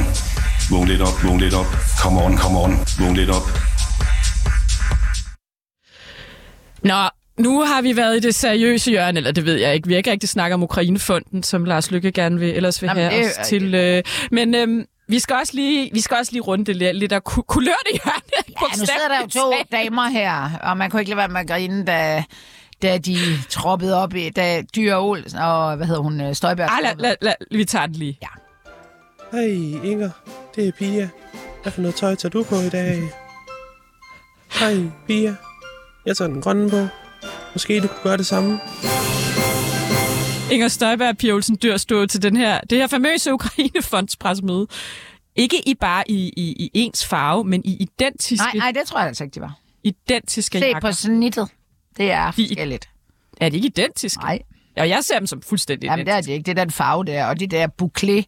Vågn 0.69 0.87
lidt 0.87 1.01
op, 1.01 1.23
vågn 1.23 1.39
lidt 1.39 1.53
op. 1.53 1.65
Come 2.01 2.21
on, 2.23 2.37
come 2.37 2.59
on. 2.59 2.71
Vågn 2.99 3.15
lidt 3.15 3.29
op. 3.29 3.43
Nå, 6.85 7.09
nu 7.39 7.61
har 7.61 7.81
vi 7.81 7.95
været 7.95 8.15
i 8.17 8.19
det 8.19 8.35
seriøse 8.35 8.91
hjørne, 8.91 9.17
eller 9.17 9.31
det 9.31 9.45
ved 9.45 9.55
jeg 9.55 9.73
ikke. 9.75 9.87
Vi 9.87 9.93
har 9.93 9.97
ikke 9.97 10.11
rigtig 10.11 10.29
snakket 10.29 10.53
om 10.53 10.63
Ukrainefonden, 10.63 11.43
som 11.43 11.65
Lars 11.65 11.91
Lykke 11.91 12.11
gerne 12.11 12.39
vil, 12.39 12.49
ellers 12.55 12.81
vil 12.81 12.87
Jamen, 12.87 13.03
have 13.11 13.23
det 13.23 13.31
os 13.39 13.47
til. 13.47 13.75
Øh, 13.75 14.03
men 14.31 14.55
øhm, 14.55 14.85
vi 15.07 15.19
skal 15.19 15.35
også 15.35 15.53
lige, 15.55 15.89
vi 15.93 16.01
skal 16.01 16.17
også 16.17 16.31
lige 16.31 16.41
runde 16.41 16.65
det 16.65 16.75
lidt, 16.75 16.97
lidt 16.97 17.11
af 17.11 17.23
ku- 17.23 17.41
kulørte 17.41 17.91
hjørne. 17.93 18.21
Ja, 18.61 18.79
nu 18.79 18.85
sidder 18.85 19.07
der 19.09 19.21
jo 19.21 19.27
to 19.27 19.53
damer 19.71 20.07
her, 20.09 20.49
og 20.63 20.77
man 20.77 20.89
kunne 20.89 21.01
ikke 21.01 21.09
lade 21.09 21.17
være 21.17 21.27
med 21.27 21.39
at 21.41 21.47
grine, 21.47 21.85
da, 21.85 22.23
da 22.81 22.97
de 22.97 23.17
troppede 23.49 24.03
op 24.03 24.15
i, 24.15 24.29
da 24.29 24.61
Dyre 24.75 24.99
Olsen 24.99 25.39
og, 25.39 25.75
hvad 25.75 25.87
hedder 25.87 26.01
hun, 26.01 26.21
øh, 26.21 26.35
Støjberg. 26.35 26.67
Ej, 26.67 26.79
lad, 26.83 26.95
lad, 26.99 27.15
lad, 27.21 27.33
vi 27.51 27.65
tager 27.65 27.85
den 27.85 27.95
lige. 27.95 28.19
Ja. 28.21 28.27
Hej 29.37 29.47
Inger, 29.91 30.09
det 30.55 30.67
er 30.67 30.71
Pia. 30.71 31.09
Hvad 31.63 31.71
for 31.71 31.81
noget 31.81 31.95
tøj 31.95 32.15
tager 32.15 32.29
du 32.29 32.43
på 32.43 32.55
i 32.55 32.69
dag? 32.69 33.01
Hej 34.59 34.75
Pia, 35.07 35.35
jeg 36.05 36.17
tager 36.17 36.29
den 36.31 36.41
grønne 36.41 36.69
på. 36.69 36.87
Måske 37.53 37.79
du 37.81 37.87
kunne 37.87 38.03
gøre 38.03 38.17
det 38.17 38.25
samme. 38.25 38.59
Inger 40.51 40.67
Støjberg 40.67 41.09
og 41.09 41.17
Pia 41.17 41.31
Olsen 41.33 41.57
Dyr 41.63 41.77
stod 41.77 42.07
til 42.07 42.21
den 42.21 42.35
her, 42.37 42.59
det 42.61 42.77
her 42.77 42.87
famøse 42.87 43.33
Ukrainefondspressemøde. 43.33 44.67
Ikke 45.35 45.69
i 45.69 45.73
bare 45.73 46.11
i, 46.11 46.33
i, 46.37 46.51
i 46.59 46.69
ens 46.73 47.05
farve, 47.05 47.43
men 47.43 47.61
i 47.65 47.73
identiske, 47.79 48.35
Nej, 48.35 48.51
nej, 48.55 48.71
det 48.71 48.87
tror 48.87 48.99
jeg 48.99 49.07
altså 49.07 49.23
ikke, 49.23 49.35
de 49.35 49.41
var. 49.41 49.59
identiske 49.83 50.59
Se 50.59 50.65
jakker. 50.65 50.79
på 50.89 50.91
snittet. 50.91 51.47
Det 51.97 52.11
er 52.11 52.31
De- 52.31 52.47
forskelligt. 52.47 52.89
Er 53.41 53.49
de 53.49 53.55
ikke 53.55 53.65
identiske? 53.67 54.23
Nej, 54.23 54.39
Og 54.77 54.89
jeg 54.89 55.03
ser 55.03 55.17
dem 55.19 55.27
som 55.27 55.41
fuldstændig 55.41 55.87
jamen 55.87 56.05
det 56.05 56.13
er 56.13 56.21
det 56.21 56.31
ikke. 56.31 56.43
Det 56.45 56.59
er 56.59 56.63
den 56.63 56.71
farve 56.71 57.03
der, 57.05 57.25
og 57.25 57.39
det 57.39 57.51
der 57.51 57.67
bouclé. 57.81 58.23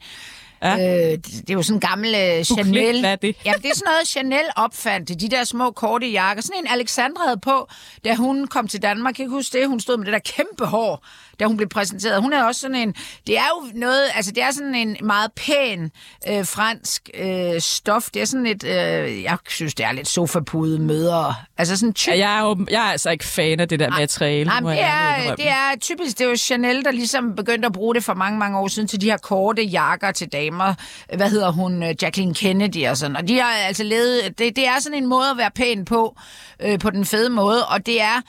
Ja. 0.63 0.73
Øh, 0.77 1.11
det, 1.11 1.25
det 1.25 1.49
er 1.49 1.53
jo 1.53 1.61
sådan 1.61 1.77
en 1.77 1.79
gammel 1.79 2.15
øh, 2.15 2.43
Chanel. 2.43 2.99
hvad 2.99 3.11
er 3.11 3.15
det? 3.15 3.35
Jamen, 3.45 3.61
det 3.61 3.69
er 3.69 3.75
sådan 3.75 3.91
noget, 3.91 4.07
Chanel 4.07 4.45
opfandt. 4.55 5.21
De 5.21 5.29
der 5.29 5.43
små 5.43 5.71
korte 5.71 6.07
jakker. 6.07 6.43
Sådan 6.43 6.61
en 6.61 6.67
Alexandra 6.71 7.23
havde 7.23 7.39
på, 7.39 7.67
da 8.05 8.15
hun 8.15 8.47
kom 8.47 8.67
til 8.67 8.81
Danmark. 8.81 9.19
Jeg 9.19 9.25
kan 9.25 9.31
huske 9.31 9.59
det. 9.59 9.67
Hun 9.67 9.79
stod 9.79 9.97
med 9.97 10.05
det 10.05 10.13
der 10.13 10.19
kæmpe 10.19 10.65
hår, 10.65 11.05
da 11.39 11.45
hun 11.45 11.57
blev 11.57 11.69
præsenteret. 11.69 12.21
Hun 12.21 12.33
er 12.33 12.43
også 12.43 12.61
sådan 12.61 12.75
en... 12.75 12.95
Det 13.27 13.37
er 13.37 13.47
jo 13.55 13.79
noget... 13.79 14.03
Altså, 14.15 14.31
det 14.31 14.43
er 14.43 14.51
sådan 14.51 14.75
en 14.75 14.97
meget 15.03 15.31
pæn 15.35 15.91
øh, 16.29 16.45
fransk 16.45 17.09
øh, 17.13 17.61
stof. 17.61 18.09
Det 18.13 18.21
er 18.21 18.25
sådan 18.25 18.45
et... 18.45 18.63
Øh, 18.63 19.23
jeg 19.23 19.37
synes, 19.47 19.75
det 19.75 19.85
er 19.85 19.91
lidt 19.91 20.07
sofapude 20.07 20.79
møder. 20.79 21.33
Altså 21.57 21.77
sådan. 21.77 21.95
Ja, 22.07 22.17
jeg, 22.17 22.37
er 22.37 22.41
jo, 22.41 22.65
jeg 22.69 22.87
er 22.87 22.91
altså 22.91 23.09
ikke 23.09 23.25
fan 23.25 23.59
af 23.59 23.67
det 23.67 23.79
der 23.79 23.89
materiale. 23.89 24.49
Nej, 24.49 24.59
må 24.59 24.67
men 24.69 24.77
det 24.77 24.85
er, 24.85 25.35
det 25.35 25.49
er 25.49 25.79
typisk, 25.81 26.17
det 26.17 26.25
er 26.25 26.29
jo 26.29 26.35
Chanel, 26.35 26.85
der 26.85 26.91
ligesom 26.91 27.35
begyndte 27.35 27.65
at 27.65 27.73
bruge 27.73 27.95
det 27.95 28.03
for 28.03 28.13
mange, 28.13 28.39
mange 28.39 28.59
år 28.59 28.67
siden 28.67 28.87
til 28.87 29.01
de 29.01 29.09
her 29.09 29.17
korte 29.17 29.63
jakker 29.63 30.11
til 30.11 30.27
damer. 30.27 30.73
Hvad 31.15 31.29
hedder 31.29 31.51
hun? 31.51 31.83
øh, 31.83 31.95
Jacqueline 32.01 32.33
Kennedy 32.35 32.87
og 32.87 32.97
sådan. 32.97 33.15
Og 33.15 33.27
de 33.27 33.39
har 33.39 33.51
altså 33.51 33.83
levet, 33.83 34.37
det, 34.37 34.55
det 34.55 34.67
er 34.67 34.79
sådan 34.79 34.97
en 34.97 35.07
måde 35.07 35.29
at 35.31 35.37
være 35.37 35.51
pæn 35.51 35.85
på, 35.85 36.17
øh, 36.59 36.79
på 36.79 36.89
den 36.89 37.05
fede 37.05 37.29
måde, 37.29 37.67
og 37.67 37.85
det 37.85 38.01
er, 38.01 38.21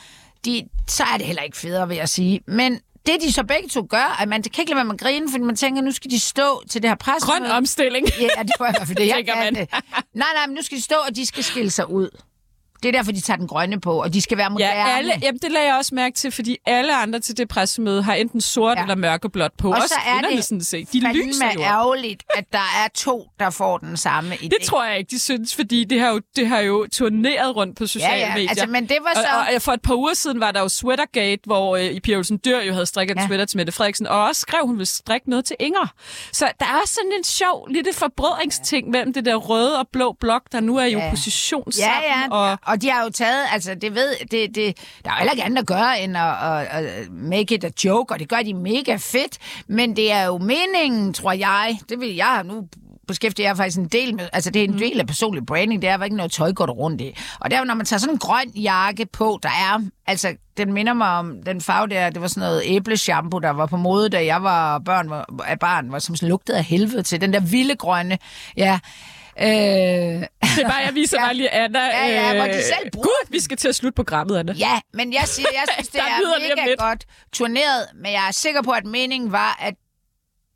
de, 0.44 0.68
så 0.88 1.02
er 1.14 1.16
det 1.16 1.26
heller 1.26 1.42
ikke 1.42 1.56
federe, 1.56 1.88
vil 1.88 1.96
jeg 1.96 2.08
sige. 2.08 2.40
Men 2.46 2.80
det 3.12 3.22
de 3.22 3.32
så 3.32 3.44
begge 3.44 3.68
to 3.68 3.86
gør, 3.90 4.16
at 4.20 4.28
man 4.28 4.42
kan 4.42 4.62
ikke 4.62 4.70
lade 4.70 4.76
være 4.76 4.84
med 4.84 4.94
at 4.94 5.00
grine, 5.00 5.30
fordi 5.30 5.44
man 5.44 5.56
tænker, 5.56 5.82
nu 5.82 5.92
skal 5.92 6.10
de 6.10 6.20
stå 6.20 6.62
til 6.70 6.82
det 6.82 6.90
her 6.90 6.96
pres. 6.96 7.22
Grøn 7.24 7.44
omstilling. 7.44 8.06
Ja, 8.20 8.42
det 8.42 8.52
var 8.58 8.68
i 8.68 8.72
hvert 8.76 8.86
fald 8.86 8.96
det, 9.02 9.06
jeg 9.08 9.24
man. 9.36 9.54
det. 9.54 9.68
Nej, 10.14 10.28
nej, 10.34 10.46
men 10.46 10.54
nu 10.54 10.62
skal 10.62 10.78
de 10.78 10.82
stå, 10.82 10.94
og 11.08 11.16
de 11.16 11.26
skal 11.26 11.44
skille 11.44 11.70
sig 11.70 11.90
ud. 11.90 12.10
Det 12.82 12.88
er 12.88 12.92
derfor, 12.92 13.12
de 13.12 13.20
tager 13.20 13.36
den 13.36 13.46
grønne 13.48 13.80
på, 13.80 14.02
og 14.02 14.14
de 14.14 14.20
skal 14.20 14.38
være 14.38 14.50
moderne. 14.50 14.80
Ja, 14.90 14.96
alle, 14.96 15.12
jamen, 15.22 15.38
det 15.42 15.52
lagde 15.52 15.66
jeg 15.66 15.76
også 15.76 15.94
mærke 15.94 16.14
til, 16.16 16.32
fordi 16.32 16.56
alle 16.66 16.96
andre 16.96 17.20
til 17.20 17.36
det 17.36 17.48
pressemøde 17.48 18.02
har 18.02 18.14
enten 18.14 18.40
sort 18.40 18.74
Ja. 18.76 18.80
ja. 18.80 18.84
eller 18.84 18.94
mørkeblåt 18.94 19.50
på. 19.58 19.68
Og 19.68 19.74
også 19.76 19.88
så 19.88 19.94
er 20.06 20.28
det 20.34 20.44
sådan 20.44 20.60
set. 20.64 20.92
De 20.92 21.12
lyser 21.12 21.50
jo 21.54 21.60
ærgerligt, 21.60 22.22
at 22.36 22.44
der 22.52 22.58
er 22.84 22.88
to, 22.94 23.28
der 23.40 23.50
får 23.50 23.78
den 23.78 23.96
samme 23.96 24.34
idé. 24.34 24.48
Det 24.48 24.58
tror 24.64 24.84
jeg 24.84 24.98
ikke, 24.98 25.10
de 25.10 25.20
synes, 25.20 25.54
fordi 25.54 25.84
det 25.84 26.00
har 26.00 26.08
jo, 26.08 26.20
det 26.36 26.46
har 26.48 26.58
jo 26.60 26.86
turneret 26.92 27.56
rundt 27.56 27.76
på 27.76 27.86
sociale 27.86 28.14
Ja, 28.14 28.26
ja, 28.28 28.34
medier. 28.34 28.50
altså, 28.50 28.66
men 28.66 28.88
det 28.88 28.96
var 29.02 29.12
så- 29.22 29.28
Og, 29.48 29.54
og, 29.56 29.62
for 29.62 29.72
et 29.72 29.82
par 29.82 29.94
uger 29.94 30.14
siden 30.14 30.40
var 30.40 30.50
der 30.50 30.60
jo 30.60 30.68
Sweatergate, 30.68 31.40
hvor 31.44 31.76
øh, 31.76 31.84
i 31.84 32.00
Pia 32.00 32.16
Olsen 32.16 32.40
Dyr 32.44 32.58
jo 32.60 32.72
havde 32.72 32.86
strikket 32.86 33.14
en 33.16 33.20
Ja. 33.20 33.26
sweater 33.26 33.44
til 33.44 33.56
Mette 33.56 33.72
Frederiksen, 33.72 34.06
og 34.06 34.24
også 34.24 34.40
skrev, 34.40 34.66
hun 34.66 34.74
ville 34.76 34.86
strikke 34.86 35.30
noget 35.30 35.44
til 35.44 35.56
Inger. 35.60 35.92
Så 36.32 36.48
der 36.60 36.66
er 36.66 36.80
også 36.82 36.94
sådan 36.94 37.12
en 37.18 37.24
sjov 37.24 37.68
lille 37.68 37.92
forbrødringsting 37.94 38.90
mellem 38.90 39.12
det 39.12 39.24
der 39.24 39.34
røde 39.36 39.78
og 39.78 39.88
blå 39.92 40.12
blok, 40.20 40.42
der 40.52 40.60
nu 40.60 40.76
er 40.76 40.84
i 40.84 40.90
Ja. 40.92 41.06
opposition 41.06 41.64
Ja, 41.66 41.72
sammen. 41.72 42.02
ja, 42.04 42.28
Og, 42.30 42.58
og... 42.66 42.67
og 42.68 42.82
de 42.82 42.90
har 42.90 43.02
jo 43.04 43.10
taget, 43.10 43.44
altså 43.52 43.74
det 43.74 43.94
ved, 43.94 44.14
det, 44.30 44.54
det, 44.54 44.78
der 45.04 45.10
er 45.10 45.14
jo 45.14 45.18
heller 45.18 45.32
ikke 45.32 45.44
andet 45.44 45.58
at 45.58 45.66
gøre, 45.66 46.00
end 46.00 46.16
at, 46.16 46.34
at, 46.42 46.84
at 46.84 47.10
make 47.10 47.54
it 47.54 47.64
a 47.64 47.70
joke, 47.84 48.14
og 48.14 48.18
det 48.18 48.28
gør 48.28 48.42
de 48.44 48.54
mega 48.54 48.96
fedt, 48.96 49.38
men 49.68 49.96
det 49.96 50.12
er 50.12 50.24
jo 50.24 50.38
meningen, 50.38 51.12
tror 51.12 51.32
jeg, 51.32 51.78
det 51.88 52.00
vil 52.00 52.14
jeg 52.14 52.42
nu 52.44 52.68
beskæftiger 53.08 53.48
jeg 53.48 53.56
faktisk 53.56 53.78
en 53.78 53.88
del 53.88 54.14
med, 54.14 54.28
altså 54.32 54.50
det 54.50 54.60
er 54.60 54.64
en 54.64 54.78
del 54.78 55.00
af 55.00 55.06
personlig 55.06 55.46
branding, 55.46 55.82
det 55.82 55.90
er, 55.90 56.04
ikke 56.04 56.16
noget 56.16 56.32
tøj 56.32 56.52
går 56.52 56.66
du 56.66 56.72
rundt 56.72 57.00
i. 57.00 57.16
Og 57.40 57.50
der, 57.50 57.64
når 57.64 57.74
man 57.74 57.86
tager 57.86 58.00
sådan 58.00 58.14
en 58.14 58.18
grøn 58.18 58.48
jakke 58.48 59.06
på, 59.06 59.38
der 59.42 59.48
er, 59.48 59.80
altså 60.06 60.34
den 60.56 60.72
minder 60.72 60.92
mig 60.92 61.08
om 61.08 61.42
den 61.46 61.60
farve 61.60 61.86
der, 61.86 62.10
det 62.10 62.22
var 62.22 62.28
sådan 62.28 62.40
noget 62.40 62.62
æbleshampoo, 62.64 63.40
der 63.40 63.50
var 63.50 63.66
på 63.66 63.76
mode, 63.76 64.08
da 64.08 64.24
jeg 64.24 64.42
var 64.42 64.78
børn, 64.78 65.10
var, 65.10 65.26
barn, 65.60 65.92
var 65.92 65.98
som 65.98 66.16
lugtede 66.22 66.58
af 66.58 66.64
helvede 66.64 67.02
til, 67.02 67.20
den 67.20 67.32
der 67.32 67.40
vilde 67.40 67.76
grønne, 67.76 68.18
ja. 68.56 68.78
Øh, 69.40 69.46
det 69.46 70.64
er 70.64 70.68
bare, 70.68 70.74
jeg 70.86 70.94
viser 70.94 71.16
Ja. 71.16 71.22
ja. 71.22 71.26
bare 71.26 71.34
lige 71.34 71.50
Anna. 71.50 71.80
Ja, 71.80 72.06
ja, 72.06 72.34
hvor 72.34 72.44
de 72.44 72.48
øh, 72.50 72.54
selv 72.62 72.90
bruger 72.92 73.06
Gud, 73.06 73.30
vi 73.30 73.40
skal 73.40 73.56
til 73.56 73.68
at 73.68 73.74
slutte 73.74 73.96
programmet, 73.96 74.38
Anna. 74.38 74.52
Ja, 74.52 74.80
men 74.94 75.12
jeg 75.12 75.22
siger, 75.26 75.48
jeg 75.52 75.64
synes, 75.74 75.88
det 75.94 76.00
er 76.00 76.56
mega 76.56 76.74
godt 76.88 77.04
turneret, 77.32 77.86
men 77.94 78.12
jeg 78.12 78.28
er 78.28 78.32
sikker 78.32 78.62
på, 78.62 78.70
at 78.70 78.86
meningen 78.86 79.32
var, 79.32 79.58
at 79.60 79.74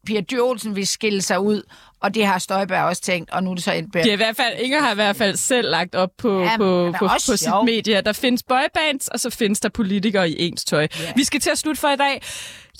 Pia 0.06 0.20
Dyr 0.20 0.42
Olsen 0.42 0.76
ville 0.76 0.86
skille 0.86 1.22
sig 1.22 1.40
ud, 1.40 1.62
og 2.00 2.14
det 2.14 2.26
har 2.26 2.38
Støjberg 2.38 2.84
også 2.84 3.02
tænkt, 3.02 3.30
og 3.30 3.42
nu 3.42 3.50
er 3.50 3.54
det 3.54 3.64
så 3.64 3.72
endt 3.72 3.94
De 3.94 3.98
har 3.98 4.06
i 4.06 4.16
hvert 4.16 4.36
fald, 4.36 4.58
Inger 4.58 4.80
har 4.80 4.92
i 4.92 4.94
hvert 4.94 5.16
fald 5.16 5.36
selv 5.36 5.70
lagt 5.70 5.94
op 5.94 6.10
på, 6.18 6.40
Ja, 6.40 6.50
ja, 6.50 6.56
på, 6.56 6.86
er 6.86 6.92
på, 6.92 7.08
på 7.08 7.36
sit 7.36 7.48
medie. 7.64 8.00
Der 8.00 8.12
findes 8.12 8.42
boybands, 8.42 9.08
og 9.08 9.20
så 9.20 9.30
findes 9.30 9.60
der 9.60 9.68
politikere 9.68 10.30
i 10.30 10.34
ens 10.38 10.64
tøj. 10.64 10.88
Yeah. 11.02 11.16
Vi 11.16 11.24
skal 11.24 11.40
til 11.40 11.50
at 11.50 11.58
slutte 11.58 11.80
for 11.80 11.88
i 11.88 11.96
dag. 11.96 12.22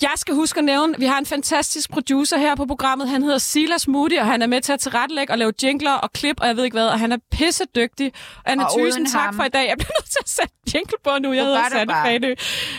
Jeg 0.01 0.11
skal 0.15 0.35
huske 0.35 0.57
at 0.57 0.63
nævne, 0.63 0.95
vi 0.97 1.05
har 1.05 1.17
en 1.19 1.25
fantastisk 1.25 1.89
producer 1.91 2.37
her 2.37 2.55
på 2.55 2.65
programmet. 2.65 3.09
Han 3.09 3.23
hedder 3.23 3.37
Silas 3.37 3.87
Moody, 3.87 4.19
og 4.19 4.25
han 4.27 4.41
er 4.41 4.47
med 4.47 4.61
til 4.61 4.73
at 4.73 4.79
tilrettelægge 4.79 5.33
og 5.33 5.37
lave 5.37 5.53
jingler 5.63 5.91
og 5.93 6.13
klip, 6.13 6.39
og 6.41 6.47
jeg 6.47 6.57
ved 6.57 6.63
ikke 6.63 6.75
hvad, 6.75 6.87
og 6.87 6.99
han 6.99 7.11
er 7.11 7.17
pisse 7.31 7.63
dygtig. 7.75 8.13
Anna 8.45 8.63
Og 8.63 8.71
Thysen, 8.79 9.05
tak 9.05 9.21
ham. 9.25 9.35
for 9.35 9.43
i 9.43 9.49
dag. 9.49 9.67
Jeg 9.69 9.77
bliver 9.77 9.91
nødt 10.01 10.09
til 10.11 10.19
at 10.21 10.29
sætte 10.29 10.53
jingle 10.73 10.97
på 11.03 11.09
nu. 11.21 11.33
Jeg 11.33 11.43
hedder 11.43 11.69
Sanne. 11.69 11.93
Fanø. 11.93 12.35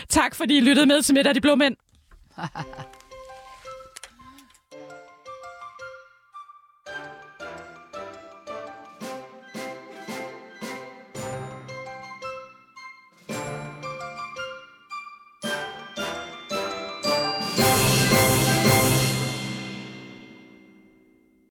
Tak 0.09 0.35
fordi 0.35 0.57
I 0.57 0.61
lyttede 0.61 0.85
med 0.85 1.01
til 1.01 1.13
Midt 1.15 1.27
af 1.27 1.33
de 1.33 1.41
Blå 1.41 1.55
Mænd. 1.55 1.75